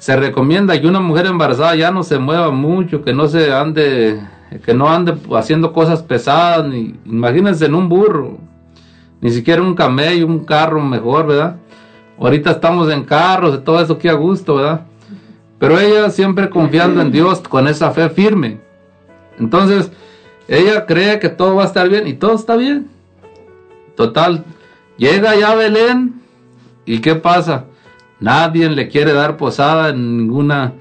[0.00, 4.18] se recomienda que una mujer embarazada ya no se mueva mucho, que no se ande,
[4.64, 8.38] que no ande haciendo cosas pesadas, ni, imagínense en un burro,
[9.20, 11.56] ni siquiera un camello, un carro mejor, ¿verdad?
[12.18, 14.86] Ahorita estamos en carros, de todo eso que a gusto, ¿verdad?
[15.58, 18.58] Pero ella siempre confiando en Dios con esa fe firme.
[19.38, 19.92] Entonces,
[20.48, 22.88] ella cree que todo va a estar bien y todo está bien.
[23.96, 24.46] Total,
[24.96, 26.22] llega ya Belén
[26.86, 27.66] y ¿qué pasa?
[28.20, 30.74] Nadie le quiere dar posada en ninguna,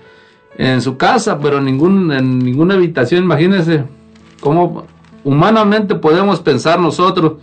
[0.58, 3.24] en su casa, pero ningún, en ninguna habitación.
[3.24, 3.86] Imagínense
[4.40, 4.86] cómo
[5.24, 7.34] humanamente podemos pensar nosotros,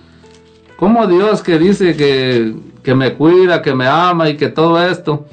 [0.76, 5.24] cómo Dios que dice que, que me cuida, que me ama y que todo esto,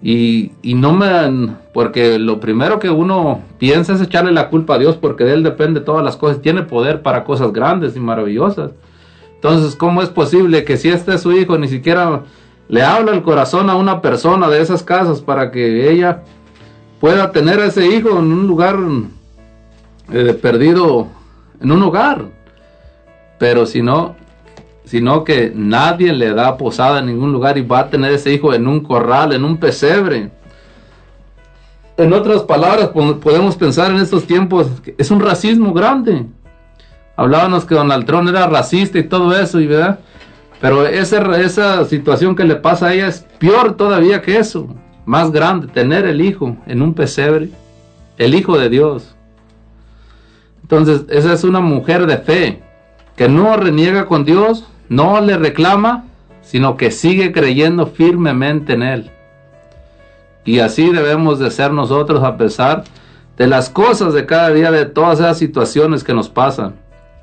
[0.00, 1.56] Y, y no me...
[1.72, 5.42] Porque lo primero que uno piensa es echarle la culpa a Dios porque de Él
[5.42, 6.40] depende todas las cosas.
[6.40, 8.70] Tiene poder para cosas grandes y maravillosas.
[9.34, 12.22] Entonces, ¿cómo es posible que si este es su hijo ni siquiera
[12.68, 16.22] le habla el corazón a una persona de esas casas para que ella
[17.00, 18.76] pueda tener a ese hijo en un lugar
[20.12, 21.08] eh, perdido,
[21.60, 22.26] en un hogar?
[23.38, 24.16] Pero si no,
[24.84, 28.54] sino que nadie le da posada en ningún lugar y va a tener ese hijo
[28.54, 30.30] en un corral, en un pesebre.
[31.96, 36.26] En otras palabras, podemos pensar en estos tiempos que es un racismo grande.
[37.16, 39.98] Hablábamos que Donald Trump era racista y todo eso, verdad.
[40.60, 44.68] Pero esa, esa situación que le pasa a ella es peor todavía que eso.
[45.04, 47.50] Más grande, tener el hijo en un pesebre.
[48.16, 49.14] El hijo de Dios.
[50.62, 52.62] Entonces, esa es una mujer de fe
[53.16, 56.04] que no reniega con Dios, no le reclama,
[56.42, 59.10] sino que sigue creyendo firmemente en Él.
[60.44, 62.84] Y así debemos de ser nosotros a pesar
[63.36, 66.74] de las cosas de cada día, de todas esas situaciones que nos pasan.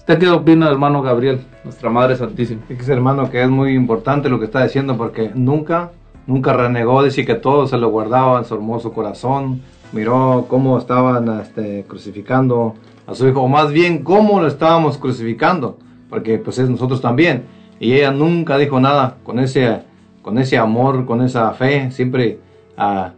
[0.08, 2.62] ¿Usted qué opina, hermano Gabriel, nuestra Madre Santísima?
[2.68, 5.94] Fíjese, hermano, que es muy importante lo que está diciendo porque nunca,
[6.28, 9.64] nunca renegó, dice que todo se lo guardaba en su hermoso corazón.
[9.94, 12.76] Miró cómo estaban este, crucificando
[13.08, 17.46] a su hijo, o más bien cómo lo estábamos crucificando, porque pues es nosotros también
[17.80, 19.82] y ella nunca dijo nada con ese,
[20.22, 22.38] con ese amor, con esa fe, siempre
[22.78, 23.14] ah,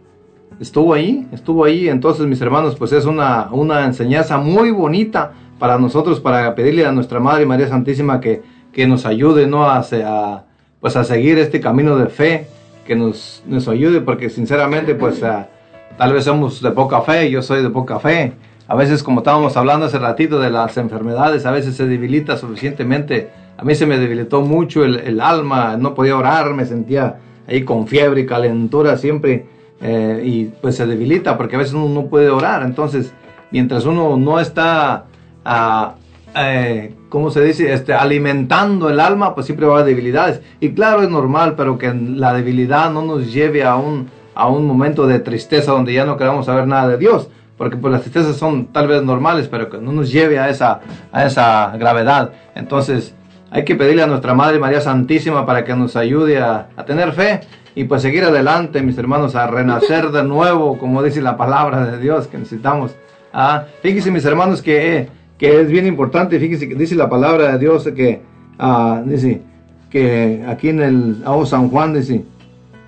[0.58, 1.90] estuvo ahí, estuvo ahí.
[1.90, 6.92] Entonces, mis hermanos, pues es una, una enseñanza muy bonita para nosotros, para pedirle a
[6.92, 9.64] nuestra Madre María Santísima que, que nos ayude ¿no?
[9.64, 10.44] a, a,
[10.80, 12.46] pues a seguir este camino de fe,
[12.86, 15.48] que nos, nos ayude, porque sinceramente, pues ah,
[15.96, 18.32] tal vez somos de poca fe, yo soy de poca fe.
[18.66, 23.30] A veces, como estábamos hablando hace ratito de las enfermedades, a veces se debilita suficientemente
[23.58, 27.16] a mí se me debilitó mucho el, alma, no podía orar, me sentía
[27.48, 29.46] ahí con fiebre y calentura siempre.
[29.80, 32.62] Eh, y pues se debilita porque a veces uno no puede orar.
[32.62, 33.12] Entonces,
[33.50, 35.06] mientras uno no está,
[35.48, 35.94] ah,
[36.36, 37.72] eh, ¿cómo se dice?
[37.72, 40.40] Este, alimentando el alma, pues siempre va a haber debilidades.
[40.60, 44.66] Y claro, es normal, pero que la debilidad no nos lleve a un, a un
[44.66, 47.28] momento de tristeza donde ya no queramos saber nada de Dios.
[47.56, 50.80] Porque pues las tristezas son tal vez normales, pero que no nos lleve a esa,
[51.10, 52.30] a esa gravedad.
[52.54, 53.14] Entonces,
[53.50, 57.40] hay que pedirle a nuestra Madre María Santísima para que nos ayude a, tener fe
[57.74, 61.98] y pues seguir adelante, mis hermanos, a renacer de nuevo, como dice la palabra de
[61.98, 62.94] Dios que necesitamos.
[63.32, 65.08] Ah, fíjense, mis hermanos, que,
[65.38, 68.20] que es bien importante, fíjense que dice la palabra de Dios que,
[68.58, 69.40] ah, dice,
[69.88, 72.24] que aquí en el oh, San Juan dice,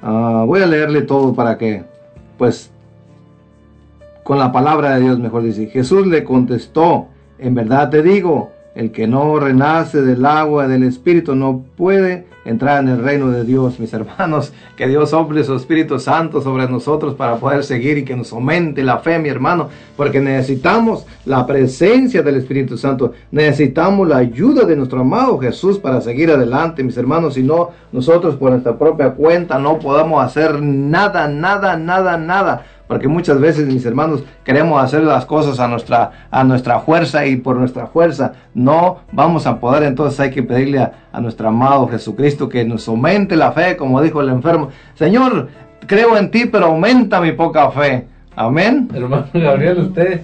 [0.02, 1.84] ah, voy a leerle todo para que,
[2.36, 2.70] pues,
[4.24, 7.06] con la palabra de Dios, mejor dice, Jesús le contestó,
[7.38, 12.82] en verdad te digo, el que no renace del agua del Espíritu no puede entrar
[12.82, 14.52] en el reino de Dios, mis hermanos.
[14.76, 18.82] Que Dios sople su Espíritu Santo sobre nosotros para poder seguir y que nos aumente
[18.82, 19.68] la fe, mi hermano.
[19.94, 23.12] Porque necesitamos la presencia del Espíritu Santo.
[23.30, 27.34] Necesitamos la ayuda de nuestro amado Jesús para seguir adelante, mis hermanos.
[27.34, 33.06] Si no, nosotros por nuestra propia cuenta no podemos hacer nada, nada, nada, nada porque
[33.06, 37.54] muchas veces mis hermanos queremos hacer las cosas a nuestra, a nuestra fuerza y por
[37.54, 42.48] nuestra fuerza no vamos a poder, entonces hay que pedirle a, a nuestro amado Jesucristo
[42.48, 45.46] que nos aumente la fe, como dijo el enfermo, Señor,
[45.86, 48.08] creo en ti, pero aumenta mi poca fe.
[48.34, 48.88] Amén.
[48.92, 50.22] Hermano Gabriel, usted,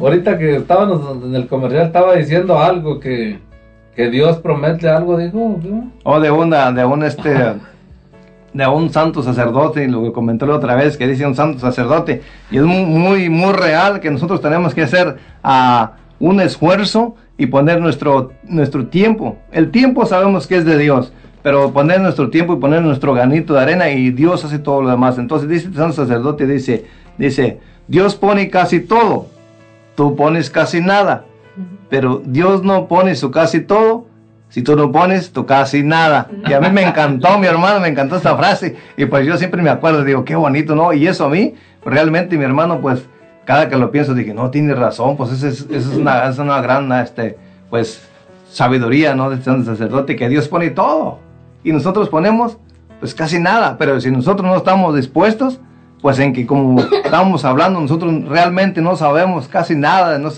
[0.00, 3.38] ahorita que estábamos en el comercial, estaba diciendo algo que,
[3.94, 5.60] que Dios promete algo, dijo.
[6.02, 7.30] O de una, de un este
[8.52, 12.22] de un santo sacerdote, lo que comentó la otra vez, que dice un santo sacerdote,
[12.50, 15.86] y es muy, muy, real que nosotros tenemos que hacer uh,
[16.18, 19.38] un esfuerzo y poner nuestro, nuestro tiempo.
[19.52, 21.12] El tiempo sabemos que es de Dios,
[21.42, 24.90] pero poner nuestro tiempo y poner nuestro granito de arena y Dios hace todo lo
[24.90, 25.16] demás.
[25.18, 26.86] Entonces dice el santo sacerdote, dice,
[27.18, 29.26] dice, Dios pone casi todo,
[29.94, 31.24] tú pones casi nada,
[31.88, 34.06] pero Dios no pone su casi todo,
[34.50, 36.28] si tú no pones, tú casi nada.
[36.46, 38.76] Y a mí me encantó, mi hermano, me encantó esta frase.
[38.96, 40.92] Y pues yo siempre me acuerdo, digo, qué bonito, ¿no?
[40.92, 41.54] Y eso a mí,
[41.84, 43.04] realmente mi hermano, pues,
[43.44, 46.60] cada que lo pienso, dije, no, tiene razón, pues esa es, es, una, es una
[46.60, 47.38] gran, este,
[47.70, 48.02] pues,
[48.50, 49.30] sabiduría, ¿no?
[49.30, 51.20] De este sacerdote, que Dios pone todo.
[51.62, 52.58] Y nosotros ponemos,
[52.98, 53.76] pues, casi nada.
[53.78, 55.60] Pero si nosotros no estamos dispuestos,
[56.00, 60.30] pues en que como estábamos hablando, nosotros realmente no sabemos casi nada, no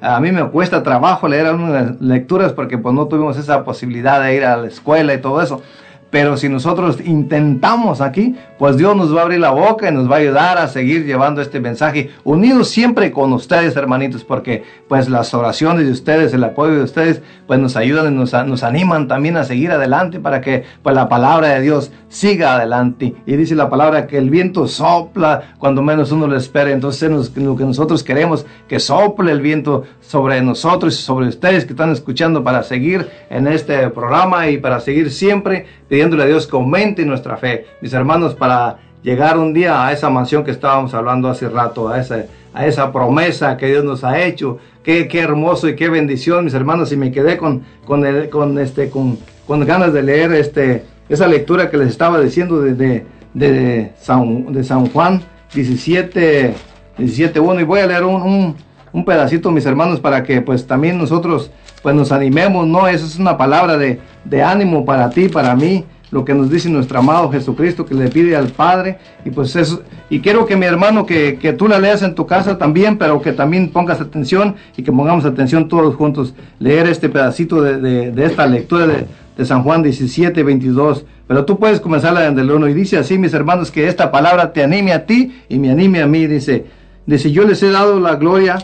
[0.00, 4.36] a mí me cuesta trabajo leer algunas lecturas porque pues no tuvimos esa posibilidad de
[4.36, 5.62] ir a la escuela y todo eso,
[6.10, 10.10] pero si nosotros intentamos aquí, pues Dios nos va a abrir la boca y nos
[10.10, 15.08] va a ayudar a seguir llevando este mensaje, unidos siempre con ustedes, hermanitos, porque pues
[15.08, 19.36] las oraciones de ustedes, el apoyo de ustedes, pues nos ayudan y nos, animan también
[19.36, 23.14] a seguir adelante para que pues la palabra de Dios siga adelante.
[23.26, 26.70] Y dice la palabra que el viento sopla cuando menos uno lo espera.
[26.70, 31.72] Entonces lo que nosotros queremos, que sople el viento sobre nosotros y sobre ustedes que
[31.72, 36.56] están escuchando para seguir en este programa y para seguir siempre pidiéndole a Dios que
[36.56, 37.66] aumente nuestra fe.
[37.80, 41.98] Mis hermanos, para llegar un día a esa mansión que estábamos hablando hace rato, a
[41.98, 44.58] esa, a esa promesa que Dios nos ha hecho.
[44.82, 46.92] Qué, qué hermoso y qué bendición, mis hermanos.
[46.92, 51.26] Y me quedé con, con, el, con, este, con, con ganas de leer este, esa
[51.26, 53.04] lectura que les estaba diciendo de,
[53.34, 55.22] de, San, de San Juan
[55.54, 56.54] 17,
[56.98, 57.60] 17.1.
[57.60, 58.56] Y voy a leer un, un,
[58.92, 61.50] un pedacito, mis hermanos, para que pues también nosotros
[61.82, 62.88] pues nos animemos, ¿no?
[62.88, 66.68] Esa es una palabra de, de ánimo para ti, para mí, lo que nos dice
[66.70, 68.98] nuestro amado Jesucristo que le pide al Padre.
[69.24, 72.26] Y pues eso, y quiero que mi hermano, que, que, tú la leas en tu
[72.26, 77.08] casa también, pero que también pongas atención y que pongamos atención todos juntos, leer este
[77.08, 79.06] pedacito de, de, de esta lectura de,
[79.36, 81.04] de, San Juan 17, 22.
[81.26, 84.52] Pero tú puedes comenzar la del 1 y dice así, mis hermanos, que esta palabra
[84.52, 86.26] te anime a ti y me anime a mí.
[86.26, 86.64] Dice,
[87.04, 88.56] dice, yo les he dado la gloria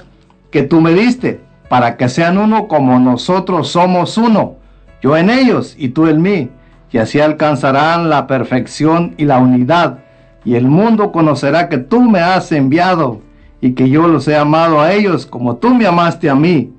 [0.51, 4.57] que tú me diste para que sean uno como nosotros somos uno,
[5.03, 6.51] yo en ellos y tú en mí,
[6.91, 9.99] y así alcanzarán la perfección y la unidad,
[10.45, 13.21] y el mundo conocerá que tú me has enviado
[13.61, 16.73] y que yo los he amado a ellos como tú me amaste a mí.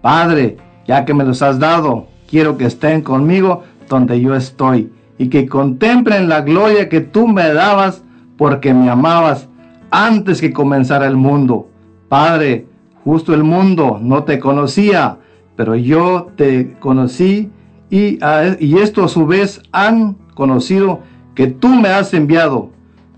[0.00, 0.56] Padre,
[0.86, 5.46] ya que me los has dado, quiero que estén conmigo donde yo estoy, y que
[5.46, 8.02] contemplen la gloria que tú me dabas
[8.36, 9.48] porque me amabas
[9.90, 11.68] antes que comenzara el mundo.
[12.08, 12.66] Padre,
[13.04, 15.18] Justo el mundo no te conocía,
[15.56, 17.50] pero yo te conocí
[17.90, 18.18] y,
[18.60, 21.00] y esto a su vez han conocido
[21.34, 22.70] que tú me has enviado.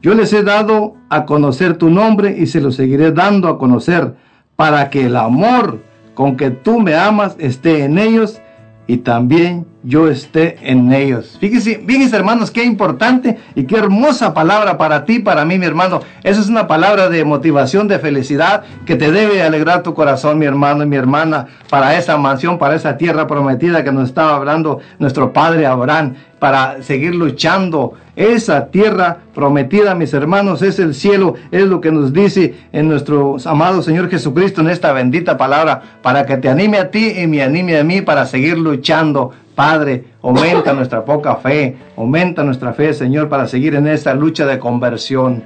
[0.03, 4.15] Yo les he dado a conocer tu nombre y se lo seguiré dando a conocer
[4.57, 5.81] para que el amor
[6.15, 8.41] con que tú me amas esté en ellos
[8.87, 11.37] y también yo esté en ellos.
[11.41, 16.01] Fíjense, fíjense hermanos, qué importante y qué hermosa palabra para ti, para mí, mi hermano.
[16.23, 20.47] Esa es una palabra de motivación, de felicidad que te debe alegrar tu corazón, mi
[20.47, 24.81] hermano y mi hermana, para esa mansión, para esa tierra prometida que nos estaba hablando
[24.99, 27.95] nuestro padre Abraham, para seguir luchando.
[28.17, 33.37] Esa tierra prometida, mis hermanos, es el cielo, es lo que nos dice en nuestro
[33.45, 37.43] amado Señor Jesucristo en esta bendita palabra, para que te anime a ti y me
[37.43, 43.29] anime a mí para seguir luchando Padre, aumenta nuestra poca fe, aumenta nuestra fe, Señor,
[43.29, 45.45] para seguir en esta lucha de conversión.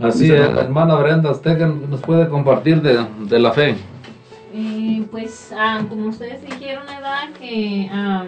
[0.00, 3.76] Así es, hermana Brenda, usted nos puede compartir de, de la fe.
[4.54, 7.30] Eh, pues, ah, como ustedes dijeron, ¿verdad?
[7.38, 8.24] Que ah,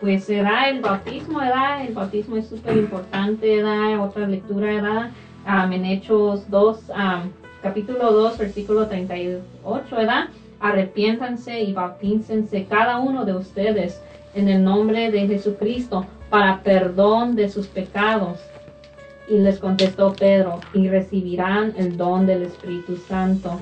[0.00, 1.86] pues será el bautismo, ¿verdad?
[1.86, 4.00] El bautismo es súper importante, ¿verdad?
[4.00, 5.10] Otra lectura, ¿verdad?
[5.46, 6.90] Um, en Hechos 2,
[7.62, 10.28] capítulo 2, versículo 38, ¿verdad?
[10.64, 14.00] arrepiéntanse y bautícense cada uno de ustedes
[14.34, 18.38] en el nombre de Jesucristo para perdón de sus pecados.
[19.28, 23.60] Y les contestó Pedro, y recibirán el don del Espíritu Santo.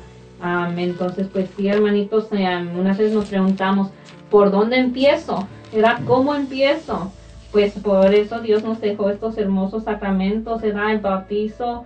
[0.77, 3.91] entonces, pues sí, hermanitos, eh, unas veces nos preguntamos,
[4.31, 5.47] ¿por dónde empiezo?
[5.73, 7.11] ¿Era cómo empiezo?
[7.51, 11.85] Pues por eso Dios nos dejó estos hermosos sacramentos, da el bautizo,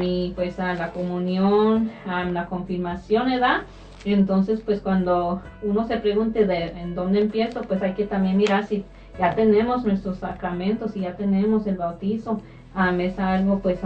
[0.00, 3.62] y pues a la comunión, a la confirmación, ¿verdad?
[4.04, 8.64] Entonces, pues cuando uno se pregunte de en dónde empiezo, pues hay que también mirar
[8.66, 8.84] si
[9.18, 12.40] ya tenemos nuestros sacramentos, si ya tenemos el bautizo,
[12.98, 13.80] es algo pues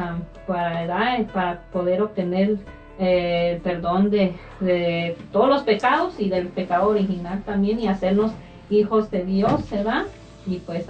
[0.47, 2.59] para, para poder obtener
[3.01, 8.31] eh, perdón de, de, todos los pecados y del pecado original también y hacernos
[8.71, 10.05] hijos de Dios, ¿verdad?
[10.47, 10.87] Y pues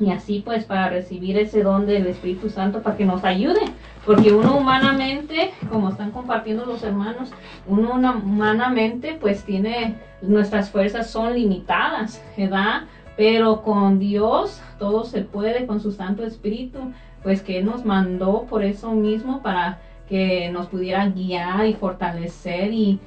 [0.00, 3.60] y así pues para recibir ese don del Espíritu Santo para que nos ayude
[4.08, 7.30] porque uno humanamente, como están compartiendo los hermanos,
[7.66, 12.84] uno humanamente pues tiene, nuestras fuerzas son limitadas, ¿verdad?
[13.18, 16.78] Pero con Dios todo se puede, con su Santo Espíritu,
[17.22, 19.78] pues que nos mandó por eso mismo para
[20.08, 22.98] que nos pudiera guiar y fortalecer y,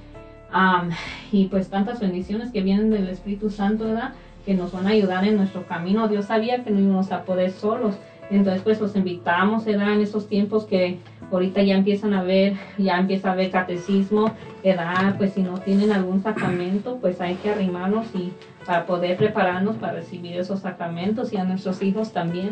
[1.32, 4.14] y pues tantas bendiciones que vienen del Espíritu Santo, ¿verdad?
[4.46, 6.08] Que nos van a ayudar en nuestro camino.
[6.08, 7.96] Dios sabía que no íbamos a poder solos
[8.32, 9.94] entonces, pues los invitamos, ¿verdad?
[9.94, 11.00] En esos tiempos que
[11.32, 14.34] ahorita ya empiezan a ver, ya empieza a haber catecismo,
[14.64, 15.16] ¿verdad?
[15.18, 18.32] Pues si no tienen algún sacramento, pues hay que arrimarnos y
[18.66, 22.52] para poder prepararnos para recibir esos sacramentos y a nuestros hijos también.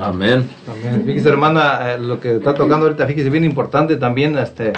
[0.00, 0.48] Amén.
[0.66, 1.02] Amén.
[1.04, 4.72] Fíjese, hermana, eh, lo que está tocando ahorita, fíjese, bien importante también, este,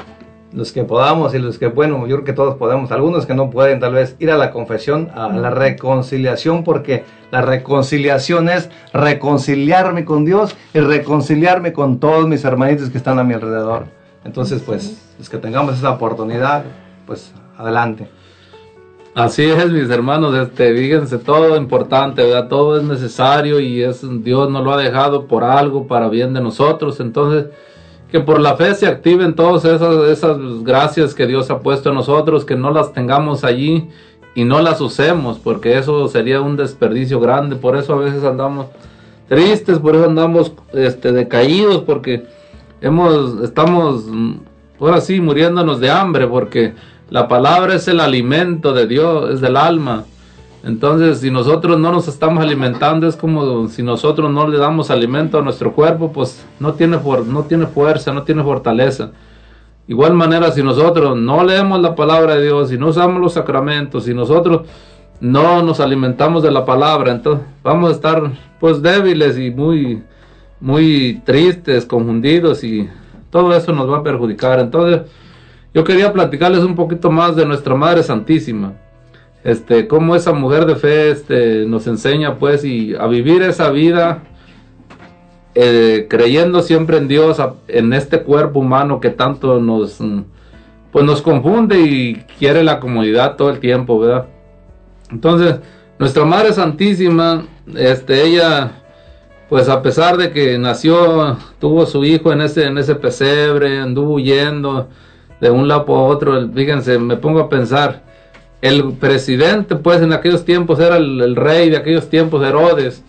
[0.53, 3.51] los que podamos y los que, bueno, yo creo que todos podemos, algunos que no
[3.51, 10.05] pueden tal vez ir a la confesión, a la reconciliación, porque la reconciliación es reconciliarme
[10.05, 13.85] con Dios y reconciliarme con todos mis hermanitos que están a mi alrededor.
[14.25, 16.65] Entonces, pues, los que tengamos esa oportunidad,
[17.07, 18.09] pues, adelante.
[19.15, 22.49] Así es, mis hermanos, este, fíjense, todo importante, ¿verdad?
[22.49, 26.41] Todo es necesario y es, Dios nos lo ha dejado por algo, para bien de
[26.41, 26.99] nosotros.
[26.99, 27.47] Entonces,
[28.13, 31.95] que por la fe se activen todas esas, esas gracias que Dios ha puesto en
[31.95, 33.89] nosotros, que no las tengamos allí
[34.35, 37.57] y no las usemos, porque eso sería un desperdicio grande.
[37.57, 38.67] Por eso a veces andamos
[39.29, 42.27] tristes, por eso andamos este, decaídos, porque
[42.83, 44.05] hemos, estamos
[44.79, 46.75] ahora sí muriéndonos de hambre, porque
[47.09, 50.05] la palabra es el alimento de Dios, es del alma.
[50.65, 55.39] Entonces, si nosotros no nos estamos alimentando, es como si nosotros no le damos alimento
[55.39, 59.11] a nuestro cuerpo, pues no tiene, no tiene fuerza, no tiene fortaleza.
[59.89, 64.05] Igual manera, si nosotros no leemos la palabra de Dios, si no usamos los sacramentos,
[64.05, 64.69] si nosotros
[65.21, 70.03] no nos alimentamos de la palabra, entonces vamos a estar pues débiles y muy,
[70.61, 72.89] muy tristes, confundidos y
[73.31, 74.61] todo eso nos va a perjudicar.
[74.61, 75.11] Entonces,
[75.75, 78.75] yo quería platicarles un poquito más de nuestra Madre Santísima.
[79.45, 84.23] Este, cómo esa mujer de fe este, nos enseña pues y a vivir esa vida
[85.55, 87.39] eh, creyendo siempre en Dios,
[87.69, 89.99] en este cuerpo humano que tanto nos,
[90.91, 94.27] pues nos confunde y quiere la comodidad todo el tiempo, ¿verdad?
[95.11, 95.57] Entonces,
[95.99, 97.45] nuestra Madre Santísima,
[97.75, 98.73] este, ella,
[99.51, 104.15] pues a pesar de que nació, tuvo su hijo en ese, en ese pesebre, anduvo
[104.15, 104.89] huyendo,
[105.39, 106.49] de un lado a otro.
[106.51, 108.03] Fíjense, me pongo a pensar,
[108.63, 113.03] el presidente, pues en aquellos tiempos era el, rey de aquellos tiempos, Herodes,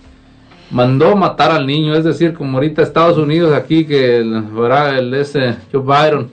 [0.72, 4.44] mandó matar al niño, es decir, como ahorita Estados Unidos aquí, que el,
[4.98, 6.32] el ese Joe Byron,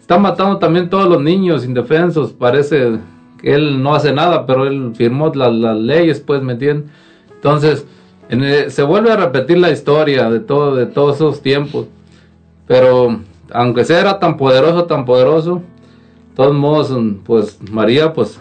[0.00, 3.00] está matando también todos los niños indefensos, parece
[3.42, 6.56] que él no hace nada, pero él firmó las, leyes, pues, ¿me?
[7.34, 7.84] Entonces,
[8.68, 11.86] se vuelve a repetir la historia de todo, de todos esos tiempos,
[12.68, 13.18] pero
[13.52, 18.40] aunque sea era tan poderoso, tan poderoso, de todos modos, pues María, pues,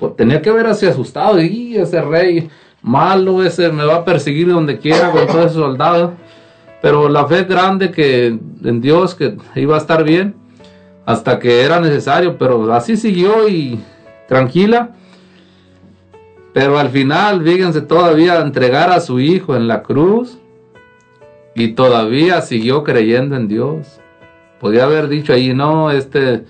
[0.00, 2.50] pues tenía que ver así asustado, y ese rey
[2.82, 6.12] malo, ese me va a perseguir donde quiera con todos esos soldados.
[6.82, 10.34] Pero la fe grande que en Dios que iba a estar bien
[11.04, 13.78] hasta que era necesario, pero así siguió y
[14.28, 14.96] tranquila.
[16.54, 20.38] Pero al final, fíjense, todavía entregar a su hijo en la cruz
[21.54, 24.00] y todavía siguió creyendo en Dios.
[24.58, 26.44] Podía haber dicho ahí, no, este,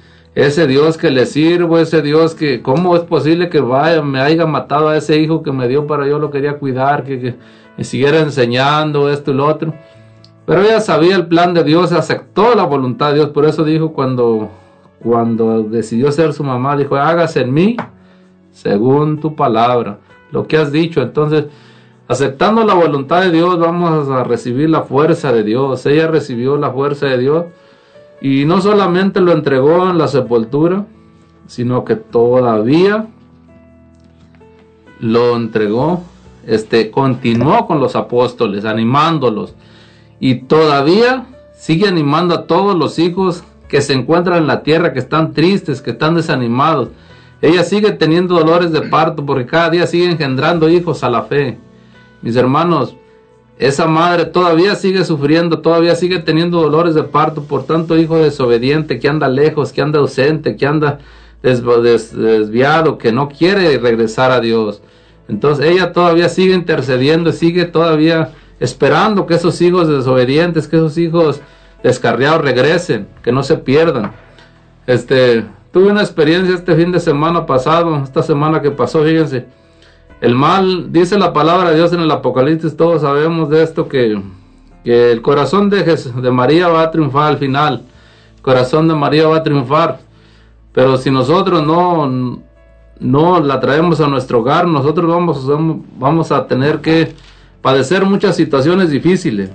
[0.47, 4.89] ese Dios que le sirvo, ese Dios que, ¿cómo es posible que me haya matado
[4.89, 7.35] a ese hijo que me dio para yo lo quería cuidar, que,
[7.77, 9.75] me siguiera enseñando esto y lo otro?
[10.47, 13.93] Pero ella sabía el plan de Dios, aceptó la voluntad de Dios, por eso dijo
[13.93, 14.51] cuando,
[15.03, 17.77] cuando decidió ser su mamá, dijo, hágase en mí
[18.51, 19.99] según tu palabra,
[20.33, 21.03] lo que has dicho.
[21.03, 21.47] Entonces,
[22.09, 25.85] aceptando la voluntad de Dios, vamos a recibir la fuerza de Dios.
[25.87, 27.45] Ella recibió la fuerza de Dios
[28.21, 30.87] y no solamente lo entregó en la sepultura,
[31.47, 33.07] sino que todavía
[35.01, 36.03] lo entregó,
[36.47, 39.55] este, continuó con los apóstoles, animándolos.
[40.21, 44.99] Y todavía sigue animando a todos los hijos que se encuentran en la tierra, que
[44.99, 46.89] están tristes, que están desanimados.
[47.41, 51.59] Ella sigue teniendo dolores de parto porque cada día sigue engendrando hijos a la fe.
[52.21, 52.97] Mis hermanos,
[53.61, 58.99] esa madre todavía sigue sufriendo, todavía sigue teniendo dolores de parto por tanto hijo desobediente
[58.99, 60.99] que anda lejos, que anda ausente, que anda
[61.43, 64.81] desviado, que no quiere regresar a Dios.
[65.29, 71.43] Entonces ella todavía sigue intercediendo, sigue todavía esperando que esos hijos desobedientes, que esos hijos
[71.83, 74.13] descarriados regresen, que no se pierdan.
[74.87, 79.60] Este, tuve una experiencia este fin de semana pasado, esta semana que pasó, fíjense
[80.21, 84.21] el mal, dice la palabra de Dios en el Apocalipsis, todos sabemos de esto que,
[84.85, 87.83] el corazón de, de María va a triunfar al final.
[88.37, 90.01] El corazón de María va a triunfar.
[90.73, 92.41] Pero si nosotros no,
[92.99, 95.47] no la traemos a nuestro hogar, nosotros vamos,
[95.99, 97.15] vamos a tener que
[97.61, 99.51] padecer muchas situaciones difíciles.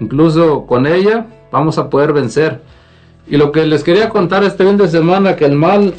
[0.00, 2.60] Incluso con ella vamos a poder vencer.
[3.26, 5.94] Y lo que les quería contar este fin de semana, que el mal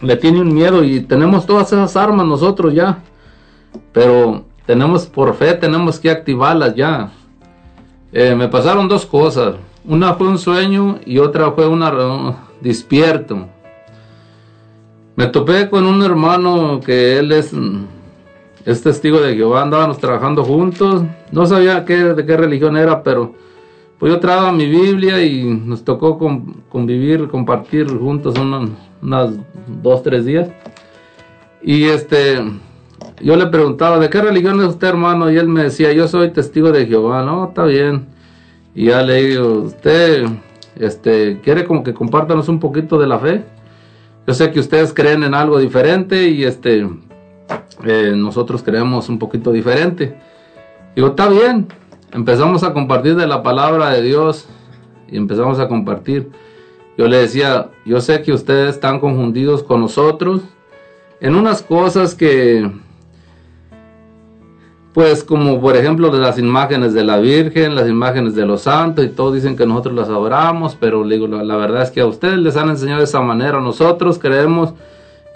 [0.00, 2.98] le tiene un miedo y tenemos todas esas armas nosotros ya.
[3.92, 7.12] Pero tenemos, por fe, tenemos que activarlas ya.
[8.12, 9.56] Eh, me pasaron dos cosas.
[9.84, 11.84] Una fue un sueño y otra fue un
[12.60, 13.46] despierto.
[15.14, 17.52] Me topé con un hermano que él es,
[18.82, 21.02] testigo de Jehová, andábamos trabajando juntos.
[21.30, 23.34] No sabía de qué religión era, pero
[23.98, 26.18] pues yo traba mi Biblia y nos tocó
[26.68, 28.70] convivir, compartir juntos unos,
[29.00, 29.30] unas
[29.82, 30.50] dos, tres días.
[31.62, 32.38] Y este,
[33.20, 35.30] yo le preguntaba, ¿de qué religión es usted, hermano?
[35.30, 37.48] Y él me decía, yo soy testigo de Jehová, ¿no?
[37.48, 38.06] Está bien.
[38.74, 40.26] Y ya le digo, ¿usted
[40.78, 43.42] este, quiere como que compártanos un poquito de la fe?
[44.26, 46.86] Yo sé que ustedes creen en algo diferente y este,
[47.84, 50.18] eh, nosotros creemos un poquito diferente.
[50.94, 51.68] Digo, está bien.
[52.12, 54.46] Empezamos a compartir de la palabra de Dios
[55.08, 56.30] y empezamos a compartir.
[56.98, 60.42] Yo le decía, yo sé que ustedes están confundidos con nosotros
[61.20, 62.70] en unas cosas que
[64.96, 69.10] pues como por ejemplo las imágenes de la Virgen, las imágenes de los santos y
[69.10, 72.56] todos dicen que nosotros las adoramos, pero digo, la, verdad es que a ustedes les
[72.56, 74.72] han enseñado de esa manera, nosotros creemos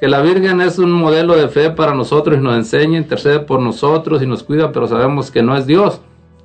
[0.01, 3.61] que la Virgen es un modelo de fe para nosotros y nos enseña, intercede por
[3.61, 6.01] nosotros y nos cuida, pero sabemos que no es Dios,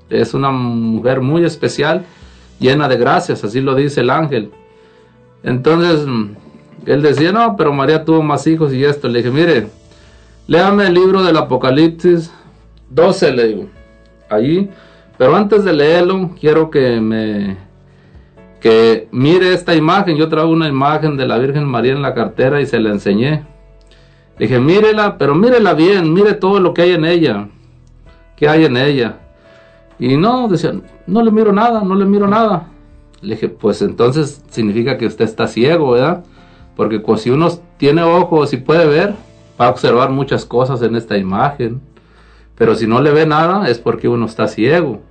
[0.09, 2.05] es una mujer muy especial,
[2.59, 4.51] llena de gracias, así lo dice el ángel.
[5.41, 6.05] Entonces,
[6.85, 9.69] él decía, no, pero María tuvo más hijos y esto, le dije, mire,
[10.47, 12.29] léame el libro del Apocalipsis
[12.89, 13.65] 12 le digo,
[14.29, 14.69] allí.
[15.17, 17.57] Pero antes de leerlo, quiero que me
[18.65, 20.17] que mire esta imagen.
[20.17, 23.43] Yo traigo una imagen de la Virgen María en la cartera y se la enseñé.
[24.39, 27.47] dije, mírela, pero mírela bien, mire todo lo que hay en ella.
[28.35, 29.19] ¿Qué hay en ella?
[29.99, 30.73] Y no, decía,
[31.05, 32.67] no le miro nada, no le miro nada.
[33.21, 36.25] Le dije, pues entonces significa que usted está ciego, ¿verdad?
[36.75, 39.13] Porque si uno tiene ojos y puede ver,
[39.61, 41.81] va a observar muchas cosas en esta imagen.
[42.57, 45.01] Pero si no le ve nada es porque uno está ciego.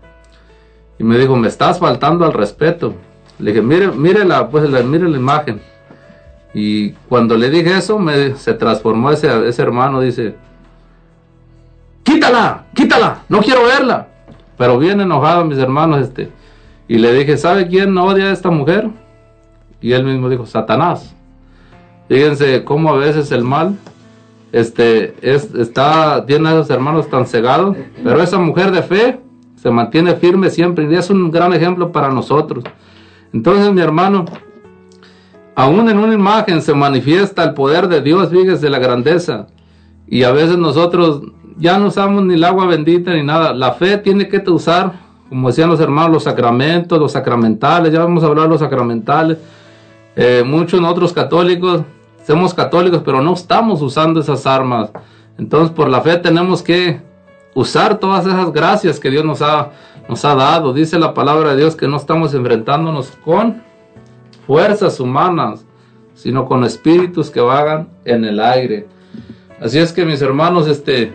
[0.99, 2.95] Y me dijo, me estás faltando al respeto.
[3.39, 5.61] Le dije, mire, mire la, pues, mire la imagen.
[6.55, 10.37] Y cuando le dije eso, me, se transformó ese, ese hermano, dice,
[12.05, 14.09] quítala, quítala, no quiero verla.
[14.57, 16.31] Pero bien enojado mis hermanos, este.
[16.87, 18.89] Y le dije, ¿sabe quién odia a esta mujer?
[19.81, 21.15] Y él mismo dijo, Satanás.
[22.09, 23.77] Fíjense cómo a veces el mal
[24.55, 29.19] este, es, está, tiene a hermanos tan cegados, pero esa mujer de fe
[29.57, 32.63] se mantiene firme siempre y es un gran ejemplo para nosotros.
[33.33, 34.27] Entonces, mi hermano,
[35.57, 39.49] aún en una imagen se manifiesta el poder de Dios, fíjese la grandeza.
[40.07, 41.23] Y a veces nosotros
[41.59, 43.53] ya no usamos ni el agua bendita ni nada.
[43.55, 44.93] La fe tiene que usar,
[45.31, 47.93] como decían los hermanos, los sacramentos, los sacramentales.
[47.93, 49.37] Ya vamos a hablar de los sacramentales.
[50.15, 51.83] Eh, muchos otros católicos
[52.27, 54.91] somos católicos, pero no estamos usando esas armas.
[55.39, 57.01] Entonces, por la fe tenemos que
[57.55, 59.71] usar todas esas gracias que Dios nos ha,
[60.09, 60.73] nos ha dado.
[60.73, 63.63] Dice la palabra de Dios que no estamos enfrentándonos con
[64.47, 65.65] fuerzas humanas,
[66.15, 68.87] sino con espíritus que vagan en el aire.
[69.61, 71.15] Así es que mis hermanos, este,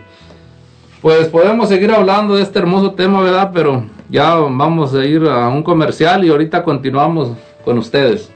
[1.02, 3.50] pues podemos seguir hablando de este hermoso tema, ¿verdad?
[3.52, 7.32] Pero ya vamos a ir a un comercial y ahorita continuamos
[7.64, 8.32] con ustedes.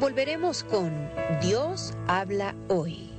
[0.00, 0.92] Volveremos con
[1.40, 3.10] Dios habla hoy.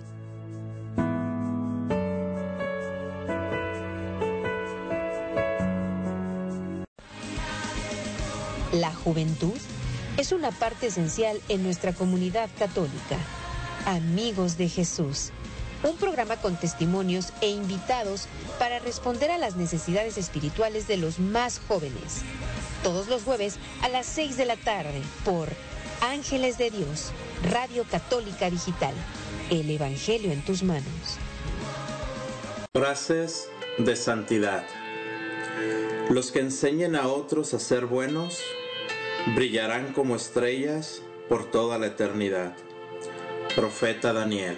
[8.71, 9.53] La juventud
[10.17, 13.17] es una parte esencial en nuestra comunidad católica.
[13.85, 15.31] Amigos de Jesús,
[15.83, 21.59] un programa con testimonios e invitados para responder a las necesidades espirituales de los más
[21.67, 22.23] jóvenes
[22.83, 25.47] todos los jueves a las 6 de la tarde por
[26.03, 27.13] Ángeles de Dios,
[27.49, 28.93] Radio Católica Digital.
[29.49, 31.17] El Evangelio en tus manos.
[32.73, 33.47] Frases
[33.77, 34.65] de santidad.
[36.09, 38.41] Los que enseñen a otros a ser buenos
[39.33, 42.53] brillarán como estrellas por toda la eternidad.
[43.55, 44.57] Profeta Daniel.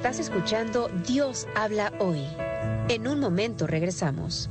[0.00, 2.26] Estás escuchando Dios habla hoy.
[2.88, 4.48] En un momento regresamos.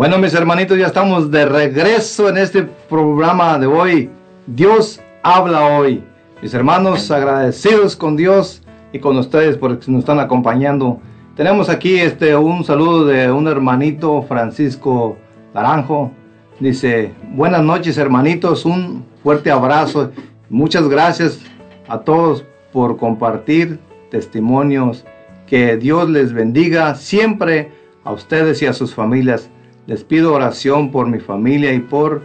[0.00, 4.08] Bueno, mis hermanitos, ya estamos de regreso en este programa de hoy.
[4.46, 6.02] Dios habla hoy.
[6.40, 8.62] Mis hermanos, agradecidos con Dios
[8.94, 10.98] y con ustedes porque nos están acompañando.
[11.36, 15.18] Tenemos aquí este un saludo de un hermanito Francisco
[15.52, 16.10] Naranjo.
[16.60, 20.12] Dice, buenas noches hermanitos, un fuerte abrazo.
[20.48, 21.40] Muchas gracias
[21.88, 23.78] a todos por compartir
[24.10, 25.04] testimonios.
[25.46, 27.70] Que Dios les bendiga siempre
[28.02, 29.50] a ustedes y a sus familias.
[29.86, 32.22] Les pido oración por mi familia y por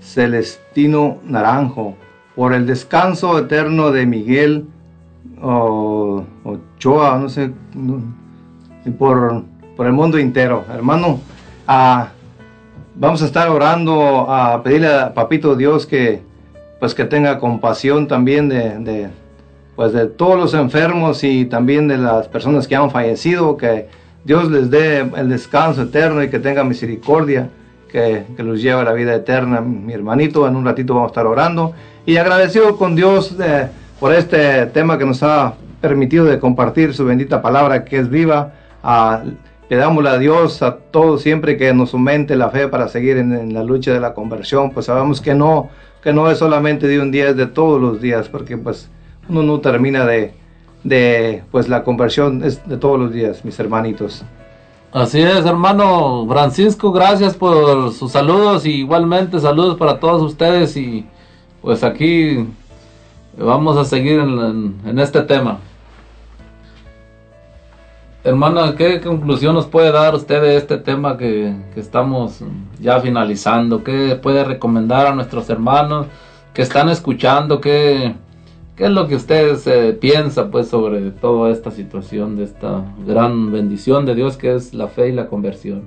[0.00, 1.94] Celestino Naranjo,
[2.34, 4.66] por el descanso eterno de Miguel
[5.42, 7.50] o- Ochoa, no sé,
[8.84, 9.42] y por,
[9.76, 10.64] por el mundo entero.
[10.72, 11.20] Hermano,
[11.66, 12.08] ah,
[12.94, 16.22] vamos a estar orando a pedirle a Papito Dios que
[16.78, 19.08] pues que tenga compasión también de, de,
[19.76, 23.88] pues de todos los enfermos y también de las personas que han fallecido, que
[24.26, 27.48] Dios les dé el descanso eterno y que tenga misericordia,
[27.88, 29.60] que, que los lleve a la vida eterna.
[29.60, 31.74] Mi hermanito, en un ratito vamos a estar orando
[32.04, 33.68] y agradecido con Dios eh,
[34.00, 38.52] por este tema que nos ha permitido de compartir su bendita palabra que es viva.
[39.68, 43.32] Le damos a Dios a todos siempre que nos aumente la fe para seguir en,
[43.32, 45.70] en la lucha de la conversión, pues sabemos que no,
[46.02, 48.90] que no es solamente de un día, es de todos los días, porque pues
[49.28, 50.34] uno no termina de,
[50.86, 54.24] de pues la conversión es de todos los días, mis hermanitos.
[54.92, 61.04] Así es, hermano Francisco, gracias por sus saludos y igualmente saludos para todos ustedes y
[61.60, 62.46] pues aquí
[63.36, 65.58] vamos a seguir en, este tema.
[68.22, 72.40] Hermana, ¿qué conclusión nos puede dar usted de este tema que, que estamos
[72.80, 73.84] ya finalizando?
[73.84, 76.06] ¿Qué puede recomendar a nuestros hermanos
[76.54, 77.60] que están escuchando?
[77.60, 78.14] ¿Qué,
[78.76, 83.50] qué es lo que usted eh, piensa pues sobre toda esta situación de esta gran
[83.50, 85.84] bendición de Dios que es la fe y la conversión?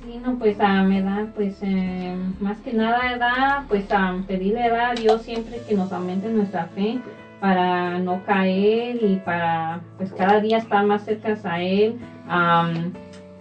[0.00, 4.62] Sí, no, pues a me da, pues eh, más que nada da, pues a pedirle
[4.62, 6.98] a Dios siempre que nos aumente nuestra fe
[7.40, 11.98] para no caer y para pues cada día estar más cerca a Él,
[12.28, 12.92] am,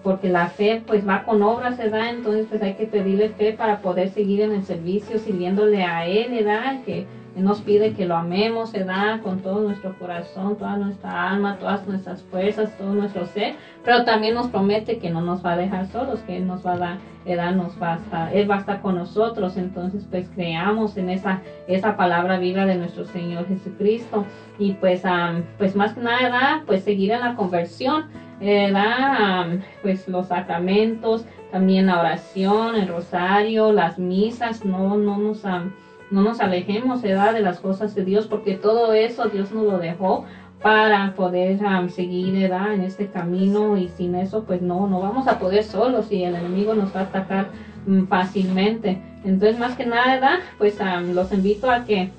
[0.04, 2.10] porque la fe pues va con obras, ¿verdad?
[2.10, 6.32] Entonces pues hay que pedirle fe para poder seguir en el servicio sirviéndole a Él,
[6.32, 6.84] ¿verdad?
[6.86, 7.06] Que
[7.38, 9.22] Él nos pide que lo amemos, ¿verdad?
[9.22, 13.54] Con todo nuestro corazón, toda nuestra alma, todas nuestras fuerzas, todo nuestro ser,
[13.86, 16.74] pero también nos promete que no nos va a dejar solos, que Él nos va
[16.74, 16.98] a dar,
[17.28, 17.52] ¿verdad?
[17.52, 21.42] Nos va a estar, Él va a estar con nosotros, entonces pues creamos en esa,
[21.68, 24.26] esa palabra viva de nuestro Señor Jesucristo
[24.58, 28.06] y pues, am, pues más que nada, pues seguir en la conversión,
[28.40, 29.16] ¿verdad?
[29.16, 35.46] Am, pues los sacramentos, también la oración, el rosario, las misas, no, no nos...
[35.46, 35.72] am,
[36.12, 37.34] no nos alejemos ¿verdad?
[37.34, 40.26] de las cosas de Dios porque todo eso Dios nos lo dejó
[40.62, 42.74] para poder am, seguir ¿verdad?
[42.74, 46.36] en este camino y sin eso pues no, no vamos a poder solos y el
[46.36, 47.48] enemigo nos va a atacar
[47.86, 49.02] mm, fácilmente.
[49.24, 50.40] Entonces más que nada ¿verdad?
[50.58, 52.10] pues am, los invito a que,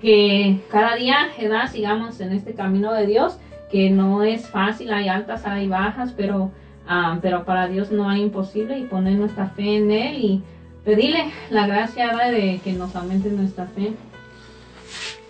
[0.00, 1.70] que cada día ¿verdad?
[1.70, 3.38] sigamos en este camino de Dios
[3.72, 6.50] que no es fácil, hay altas, hay bajas, pero,
[7.22, 10.42] pero para Dios no hay imposible y poner nuestra fe en Él y
[10.84, 12.32] pedirle la gracia ¿verdad?
[12.32, 13.92] de que nos aumente nuestra fe.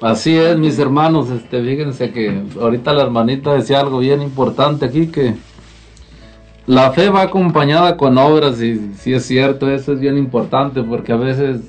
[0.00, 5.06] Así es, mis hermanos, este, fíjense que ahorita la hermanita decía algo bien importante aquí,
[5.06, 5.34] que
[6.66, 11.12] la fe va acompañada con obras y si es cierto, eso es bien importante porque
[11.12, 11.60] a veces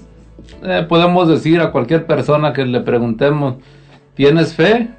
[0.64, 3.56] eh, podemos decir a cualquier persona que le preguntemos,
[4.16, 4.90] ¿tienes fe?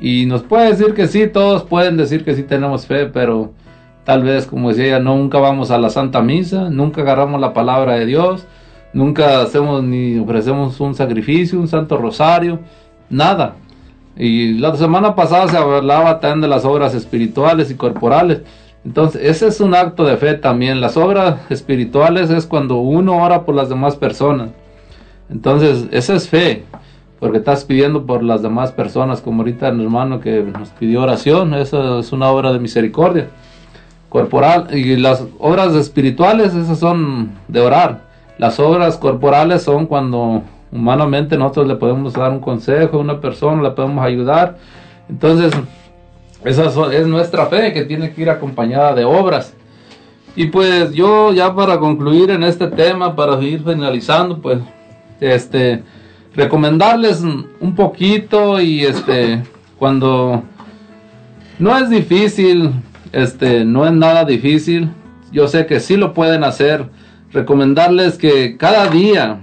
[0.00, 3.52] Y nos puede decir que sí, todos pueden decir que sí tenemos fe, pero
[4.04, 7.94] tal vez, como decía ella, nunca vamos a la Santa Misa, nunca agarramos la palabra
[7.94, 8.46] de Dios,
[8.92, 12.60] nunca hacemos ni ofrecemos un sacrificio, un santo rosario,
[13.08, 13.54] nada.
[14.16, 18.42] Y la semana pasada se hablaba también de las obras espirituales y corporales.
[18.84, 20.80] Entonces, ese es un acto de fe también.
[20.80, 24.50] Las obras espirituales es cuando uno ora por las demás personas.
[25.30, 26.64] Entonces, esa es fe,
[27.20, 31.54] porque estás pidiendo por las demás personas, como ahorita el hermano que nos pidió oración,
[31.54, 33.28] eso es una obra de misericordia
[34.10, 34.66] corporal.
[34.76, 38.02] Y las obras espirituales, esas son de orar.
[38.36, 43.62] Las obras corporales son cuando humanamente nosotros le podemos dar un consejo a una persona,
[43.62, 44.58] le podemos ayudar.
[45.08, 45.52] Entonces,
[46.44, 49.54] esa es nuestra fe que tiene que ir acompañada de obras.
[50.36, 54.58] Y pues yo ya para concluir en este tema, para ir finalizando, pues
[55.20, 55.82] este
[56.34, 59.42] recomendarles un poquito y este
[59.78, 60.42] cuando
[61.58, 62.70] no es difícil,
[63.12, 64.90] este no es nada difícil.
[65.32, 66.88] Yo sé que sí lo pueden hacer.
[67.32, 69.40] Recomendarles que cada día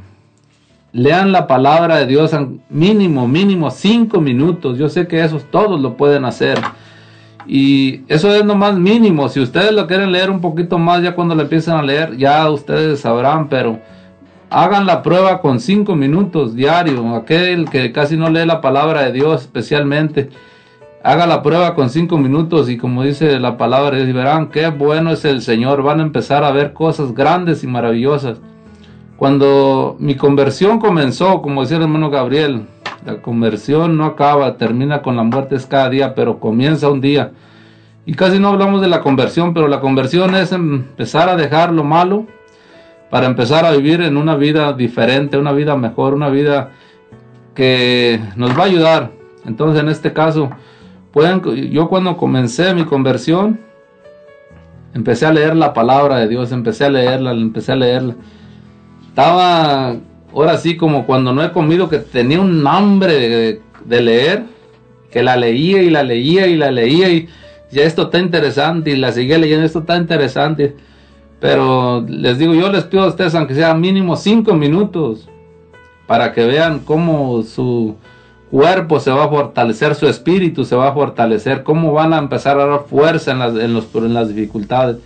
[0.91, 2.35] lean la palabra de Dios
[2.69, 4.77] mínimo, mínimo cinco minutos.
[4.77, 6.59] Yo sé que esos todos lo pueden hacer.
[7.45, 9.29] Y eso es nomás mínimo.
[9.29, 12.49] Si ustedes lo quieren leer un poquito más, ya cuando le empiezan a leer, ya
[12.49, 13.79] ustedes sabrán, pero
[14.49, 17.15] hagan la prueba con cinco minutos diario.
[17.15, 20.29] Aquel que casi no lee la palabra de Dios especialmente,
[21.07, 25.23] haga la prueba con cinco minutos y como dice la palabra, verán qué bueno es
[25.23, 25.81] el Señor.
[25.81, 28.41] Van a empezar a ver cosas grandes y maravillosas.
[29.15, 32.67] Cuando mi conversión comenzó, como decía el hermano Gabriel,
[33.05, 37.31] la conversión no acaba, termina con la muerte es cada día, pero comienza un día.
[38.05, 41.85] Y casi no hablamos de la conversión, pero la conversión es empezar a dejar lo
[41.85, 42.25] malo
[43.09, 46.71] para empezar a vivir en una vida diferente, una vida mejor, una vida
[47.55, 49.11] que nos va a ayudar.
[49.45, 50.49] Entonces, en este caso,
[51.11, 53.59] pueden, yo cuando comencé mi conversión,
[54.93, 58.15] empecé a leer la palabra de Dios, empecé a leerla, empecé a leerla.
[59.07, 59.95] Estaba
[60.33, 64.43] ahora sí como cuando no he comido que tenía un hambre de, leer,
[65.11, 67.27] que la leía y la leía y la leía y
[67.71, 70.75] ya esto está interesante y la seguía leyendo, esto está interesante.
[71.39, 75.29] Pero les digo, yo les pido a ustedes, aunque sea mínimo cinco minutos,
[76.07, 77.95] para que vean cómo su
[78.51, 82.59] cuerpo se va a fortalecer, su espíritu se va a fortalecer, cómo van a empezar
[82.59, 84.97] a dar fuerza en las, en los, en las dificultades.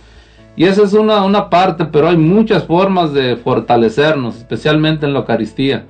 [0.54, 5.20] Y esa es una, una parte, pero hay muchas formas de fortalecernos, especialmente en la
[5.20, 5.86] Eucaristía.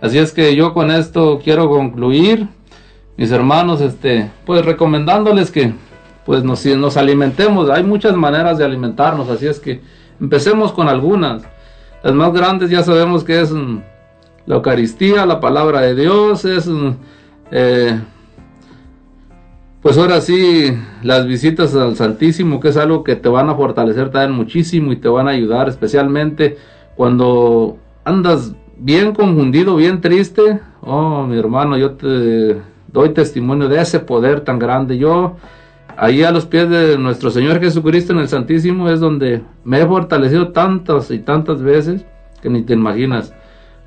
[0.00, 2.48] Así es que yo con esto quiero concluir,
[3.16, 5.72] mis hermanos, este, pues recomendándoles que
[6.24, 7.70] pues nos, nos alimentemos.
[7.70, 9.80] Hay muchas maneras de alimentarnos, así es que
[10.20, 11.42] empecemos con algunas.
[12.02, 13.78] Las más grandes ya sabemos que es mm,
[14.46, 16.70] la Eucaristía, la palabra de Dios, es
[17.50, 18.00] eh,
[19.82, 24.10] pues ahora sí las visitas al Santísimo, que es algo que te van a fortalecer
[24.10, 26.56] también muchísimo y te van a ayudar, especialmente
[26.96, 30.60] cuando andas bien confundido, bien triste.
[30.80, 32.56] Oh, mi hermano, yo te
[32.92, 34.98] doy testimonio de ese poder tan grande.
[34.98, 35.36] Yo
[35.96, 39.86] ahí a los pies de nuestro Señor Jesucristo en el Santísimo es donde me he
[39.86, 42.04] fortalecido tantas y tantas veces
[42.42, 43.32] que ni te imaginas.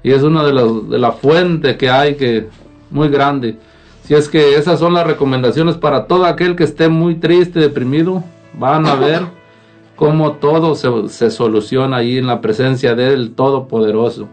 [0.04, 2.48] Y es una de las de la fuente que hay que
[2.90, 3.58] muy grande.
[4.04, 8.24] Si es que esas son las recomendaciones para todo aquel que esté muy triste, deprimido,
[8.54, 9.22] van a ver
[9.96, 14.28] cómo todo se, se soluciona ahí en la presencia del Todopoderoso.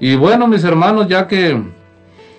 [0.00, 1.62] Y bueno, mis hermanos, ya que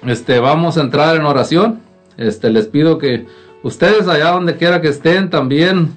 [0.05, 1.79] este vamos a entrar en oración,
[2.17, 3.25] este les pido que
[3.63, 5.93] ustedes allá donde quiera que estén también,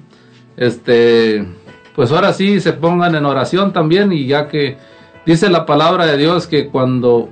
[0.57, 1.45] este,
[1.95, 4.77] pues ahora sí se pongan en oración también y ya que
[5.29, 7.29] dice la palabra de Dios que cuando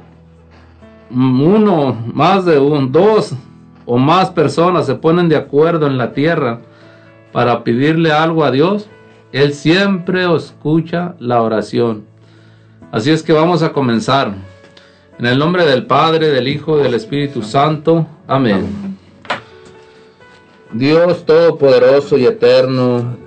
[1.10, 3.34] uno, más de un, dos
[3.88, 6.60] o más personas se ponen de acuerdo en la tierra
[7.32, 8.88] para pedirle algo a Dios,
[9.32, 12.06] Él siempre escucha la oración.
[12.92, 14.36] Así es que vamos a comenzar.
[15.18, 18.06] En el nombre del Padre, del Hijo, del Espíritu Santo.
[18.28, 18.96] Amén.
[20.72, 23.18] Dios Todopoderoso y Eterno,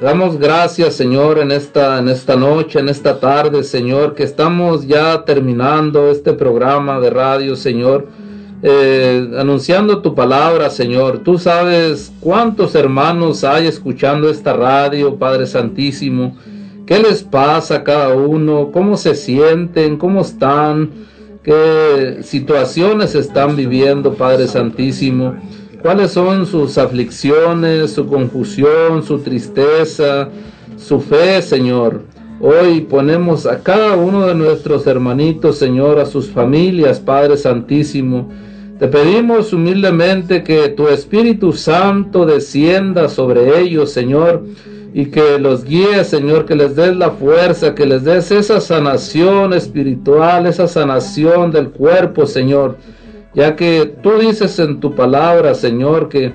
[0.00, 5.24] damos gracias Señor en esta, en esta noche, en esta tarde Señor, que estamos ya
[5.24, 8.06] terminando este programa de radio Señor,
[8.62, 11.18] eh, anunciando tu palabra Señor.
[11.18, 16.36] Tú sabes cuántos hermanos hay escuchando esta radio, Padre Santísimo.
[16.86, 18.70] ¿Qué les pasa a cada uno?
[18.72, 19.96] ¿Cómo se sienten?
[19.96, 20.90] ¿Cómo están?
[21.42, 25.36] ¿Qué situaciones están viviendo, Padre Santísimo?
[25.82, 30.28] Cuáles son sus aflicciones, su confusión, su tristeza,
[30.76, 32.02] su fe, Señor.
[32.40, 38.30] Hoy ponemos a cada uno de nuestros hermanitos, Señor, a sus familias, Padre Santísimo.
[38.78, 44.44] Te pedimos humildemente que tu Espíritu Santo descienda sobre ellos, Señor,
[44.92, 49.54] y que los guíe, Señor, que les des la fuerza, que les des esa sanación
[49.54, 52.76] espiritual, esa sanación del cuerpo, Señor
[53.36, 56.32] ya que tú dices en tu palabra, Señor, que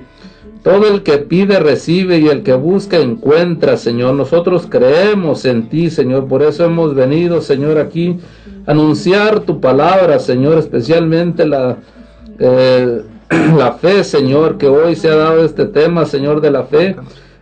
[0.62, 4.14] todo el que pide recibe y el que busca encuentra, Señor.
[4.14, 6.28] Nosotros creemos en ti, Señor.
[6.28, 8.18] Por eso hemos venido, Señor, aquí
[8.66, 11.78] a anunciar tu palabra, Señor, especialmente la,
[12.38, 13.02] eh,
[13.58, 16.94] la fe, Señor, que hoy se ha dado este tema, Señor, de la fe.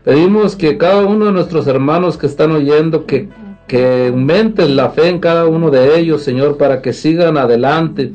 [0.04, 3.28] Pedimos que cada uno de nuestros hermanos que están oyendo, que,
[3.68, 8.14] que aumenten la fe en cada uno de ellos, Señor, para que sigan adelante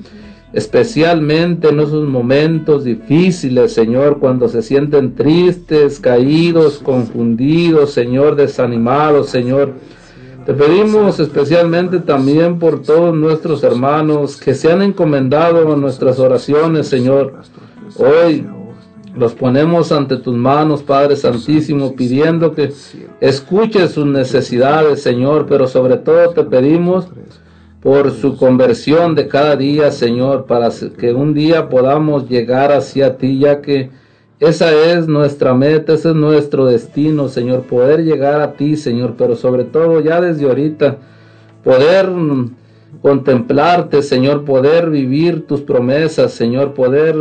[0.56, 9.74] especialmente en esos momentos difíciles, Señor, cuando se sienten tristes, caídos, confundidos, Señor, desanimados, Señor.
[10.46, 16.88] Te pedimos especialmente también por todos nuestros hermanos que se han encomendado a nuestras oraciones,
[16.88, 17.34] Señor.
[17.98, 18.48] Hoy
[19.14, 22.72] los ponemos ante tus manos, Padre Santísimo, pidiendo que
[23.20, 27.10] escuches sus necesidades, Señor, pero sobre todo te pedimos
[27.86, 33.38] por su conversión de cada día, Señor, para que un día podamos llegar hacia ti,
[33.38, 33.92] ya que
[34.40, 39.36] esa es nuestra meta, ese es nuestro destino, Señor, poder llegar a ti, Señor, pero
[39.36, 40.98] sobre todo ya desde ahorita,
[41.64, 42.10] poder
[43.04, 47.16] contemplarte, Señor, poder vivir tus promesas, Señor, poder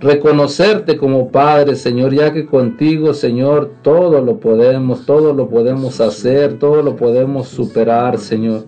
[0.00, 6.58] reconocerte como Padre, Señor, ya que contigo, Señor, todo lo podemos, todo lo podemos hacer,
[6.58, 8.64] todo lo podemos superar, Señor.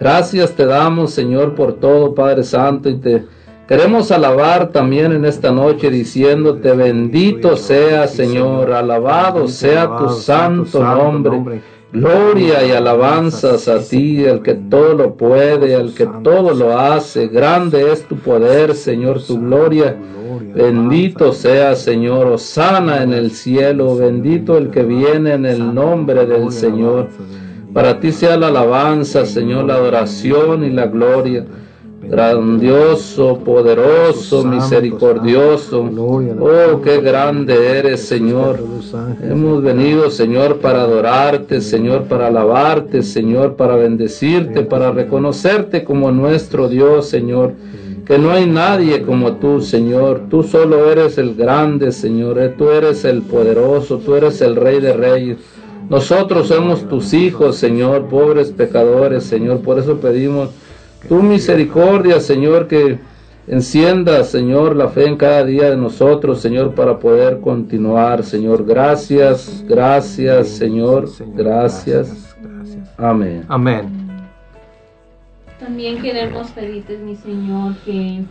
[0.00, 3.24] Gracias te damos, Señor, por todo, Padre Santo, y te
[3.68, 11.60] queremos alabar también en esta noche diciéndote, bendito sea, Señor, alabado sea tu santo nombre.
[11.92, 17.26] Gloria y alabanzas a ti, el que todo lo puede, el que todo lo hace.
[17.26, 19.96] Grande es tu poder, Señor, tu gloria.
[20.54, 23.96] Bendito sea, Señor, Osana en el cielo.
[23.96, 27.08] Bendito el que viene en el nombre del Señor.
[27.72, 31.44] Para ti sea la alabanza, Señor, la adoración y la gloria.
[32.02, 35.88] Grandioso, poderoso, misericordioso.
[36.40, 38.58] Oh, qué grande eres, Señor.
[39.22, 46.68] Hemos venido, Señor, para adorarte, Señor, para alabarte, Señor, para bendecirte, para reconocerte como nuestro
[46.68, 47.52] Dios, Señor.
[48.04, 50.22] Que no hay nadie como tú, Señor.
[50.28, 52.54] Tú solo eres el grande, Señor.
[52.58, 55.36] Tú eres el poderoso, tú eres el Rey de Reyes.
[55.90, 59.60] Nosotros somos tus hijos, Señor, pobres pecadores, Señor.
[59.60, 60.50] Por eso pedimos
[61.08, 63.00] tu misericordia, Señor, que
[63.48, 68.64] encienda, Señor, la fe en cada día de nosotros, Señor, para poder continuar, Señor.
[68.64, 72.36] Gracias, gracias, Señor, gracias.
[72.96, 73.44] Amén.
[73.48, 73.88] Amén.
[75.58, 78.22] También queremos pedirte, mi Señor, que,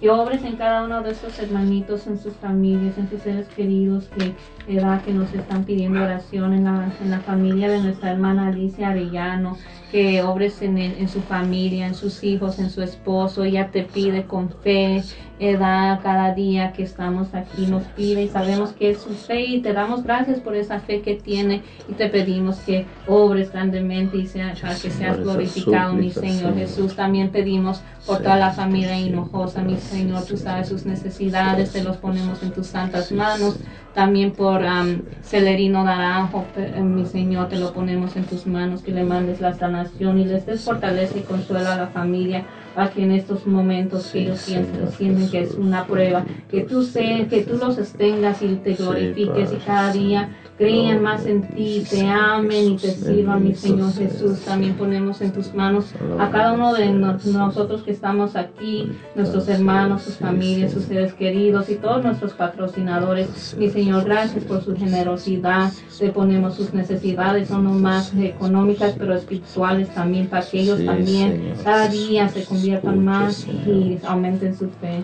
[0.00, 4.08] que obres en cada uno de esos hermanitos, en sus familias, en sus seres queridos,
[4.16, 4.34] que,
[4.72, 5.02] ¿verdad?
[5.02, 9.56] que nos están pidiendo oración en la, en la familia de nuestra hermana Alicia Arellano,
[9.96, 13.44] que obres en, en su familia, en sus hijos, en su esposo.
[13.44, 15.02] Ella te pide con fe,
[15.38, 19.62] edad, cada día que estamos aquí, nos pide y sabemos que es su fe y
[19.62, 24.26] te damos gracias por esa fe que tiene y te pedimos que obres grandemente y
[24.26, 26.54] sea, para que seas glorificado, mi Señor.
[26.54, 26.94] Jesús.
[26.94, 31.96] También pedimos por toda la familia hinojosa, mi Señor, tú sabes sus necesidades, te los
[31.96, 33.56] ponemos en tus santas manos.
[33.96, 38.92] También por am, Celerino Naranjo, eh, mi Señor, te lo ponemos en tus manos, que
[38.92, 43.02] le mandes la sanación y les des fortaleza y consuelo a la familia, para que
[43.02, 47.26] en estos momentos que Sí, ellos sienten, sienten que es una prueba, que tú seas,
[47.28, 50.28] que tú los sostengas y te glorifiques y cada día
[50.58, 54.40] crean más en a ti, te amen y te sirvan, mi Señor Jesús.
[54.40, 55.86] También ponemos en tus manos
[56.18, 61.12] a cada uno de no- nosotros que estamos aquí, nuestros hermanos, sus familias, sus seres
[61.14, 63.54] queridos y todos nuestros patrocinadores.
[63.58, 65.72] Mi Señor, gracias por su generosidad.
[66.00, 71.88] Le ponemos sus necesidades, no más económicas, pero espirituales también, para que ellos también cada
[71.88, 75.02] día se conviertan Escucha, más y aumenten su fe.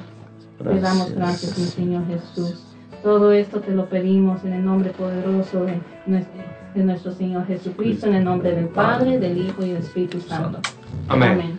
[0.63, 2.63] Te damos gracias, mi Señor Jesús.
[3.03, 6.43] Todo esto te lo pedimos en el nombre poderoso de nuestro,
[6.75, 10.61] de nuestro Señor Jesucristo, en el nombre del Padre, del Hijo y del Espíritu Santo.
[11.09, 11.59] Amén.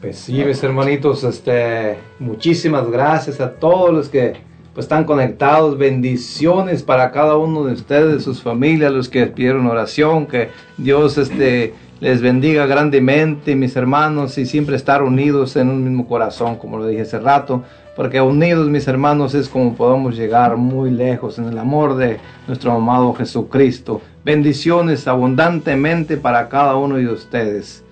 [0.00, 4.34] Pues sí, mis hermanitos, este, muchísimas gracias a todos los que
[4.72, 5.76] pues, están conectados.
[5.76, 10.26] Bendiciones para cada uno de ustedes, sus familias, los que pidieron oración.
[10.26, 16.06] Que Dios este, les bendiga grandemente, mis hermanos, y siempre estar unidos en un mismo
[16.06, 17.64] corazón, como lo dije hace rato.
[17.96, 22.70] Porque unidos, mis hermanos, es como podemos llegar muy lejos en el amor de nuestro
[22.70, 24.00] amado Jesucristo.
[24.24, 27.82] Bendiciones abundantemente para cada uno de ustedes.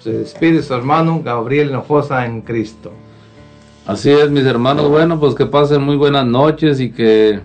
[0.00, 2.92] Se despide su hermano Gabriel Hinojosa en Cristo.
[3.88, 4.88] Así es, mis hermanos.
[4.88, 7.40] Bueno, pues que pasen muy buenas noches y que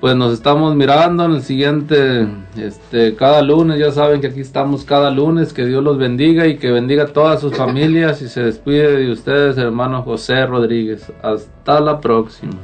[0.00, 2.26] pues nos estamos mirando en el siguiente,
[2.56, 3.78] este, cada lunes.
[3.78, 5.52] Ya saben que aquí estamos cada lunes.
[5.52, 8.20] Que Dios los bendiga y que bendiga a todas sus familias.
[8.22, 11.10] Y se despide de ustedes, hermano José Rodríguez.
[11.22, 12.54] Hasta la próxima.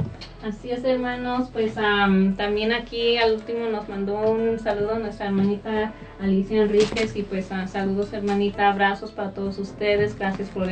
[0.43, 1.48] Así es, hermanos.
[1.52, 7.15] Pues am, también aquí al último nos mandó un saludo nuestra hermanita Alicia Enríquez.
[7.15, 8.70] Y pues ah, saludos, hermanita.
[8.70, 10.19] Abrazos para todos ustedes.
[10.19, 10.66] Gracias por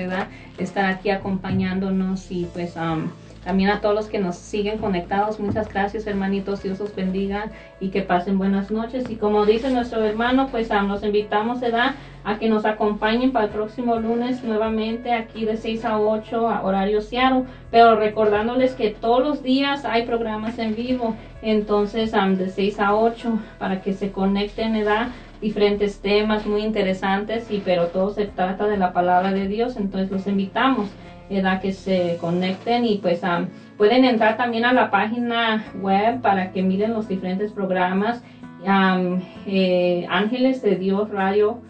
[0.59, 2.31] estar aquí acompañándonos.
[2.31, 3.11] Y pues am,
[3.49, 5.41] también a todos los que nos siguen conectados.
[5.41, 6.63] Muchas gracias, hermanitos.
[6.63, 7.47] Dios los bendiga
[7.81, 9.09] y que pasen buenas noches.
[9.09, 11.95] Y como dice nuestro hermano, pues am, los invitamos ¿verdad?
[12.25, 16.63] a que nos acompañen para el próximo lunes nuevamente aquí de 6 a 8 a
[16.63, 22.51] horario Seattle pero recordándoles que todos los días hay programas en vivo, entonces am, de
[22.51, 25.09] 6 a 8 para que se conecten, ¿verdad?
[25.41, 30.11] diferentes temas muy interesantes, y pero todo se trata de la palabra de Dios, entonces
[30.11, 30.89] los invitamos,
[31.31, 31.61] ¿verdad?
[31.61, 36.63] que se conecten y pues am, pueden entrar también a la página web para que
[36.63, 38.23] miren los diferentes programas,
[38.67, 41.61] am, eh, Ángeles de Dios Radio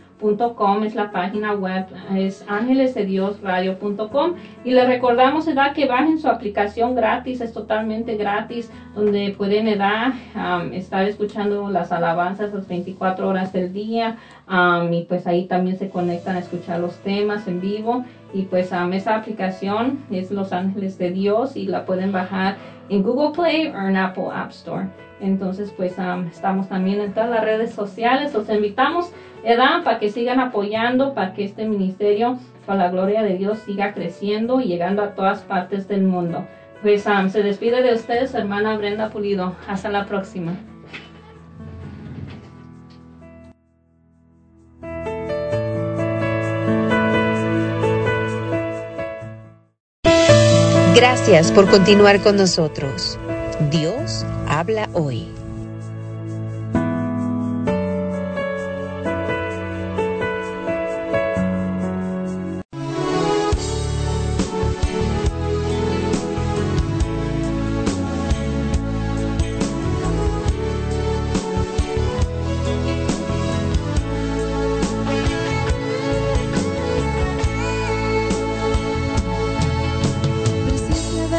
[0.84, 1.86] es la página web,
[2.16, 4.34] es ángelesdediosradio.com
[4.64, 5.72] y les recordamos ¿verdad?
[5.72, 10.14] que bajen su aplicación gratis, es totalmente gratis, donde pueden ¿verdad?
[10.34, 14.16] Am, estar escuchando las alabanzas las 24 horas del día
[14.90, 18.04] y pues ahí también se conectan a escuchar los temas en vivo
[18.34, 22.56] y pues am, esa aplicación es Los Ángeles de Dios y la pueden bajar
[22.88, 24.86] en Google Play o en Apple App Store.
[25.20, 28.32] Entonces, pues am, estamos también en todas las redes sociales.
[28.34, 29.10] Los invitamos,
[29.42, 29.82] ¿verdad?
[29.84, 34.60] Para que sigan apoyando, para que este ministerio, con la gloria de Dios, siga creciendo
[34.60, 36.46] y llegando a todas partes del mundo.
[36.82, 39.54] Pues se despide de ustedes, hermana Brenda Pulido.
[39.66, 40.52] Hasta la próxima.
[50.94, 53.18] Gracias por continuar con nosotros.
[53.70, 55.37] Dios habla hoy.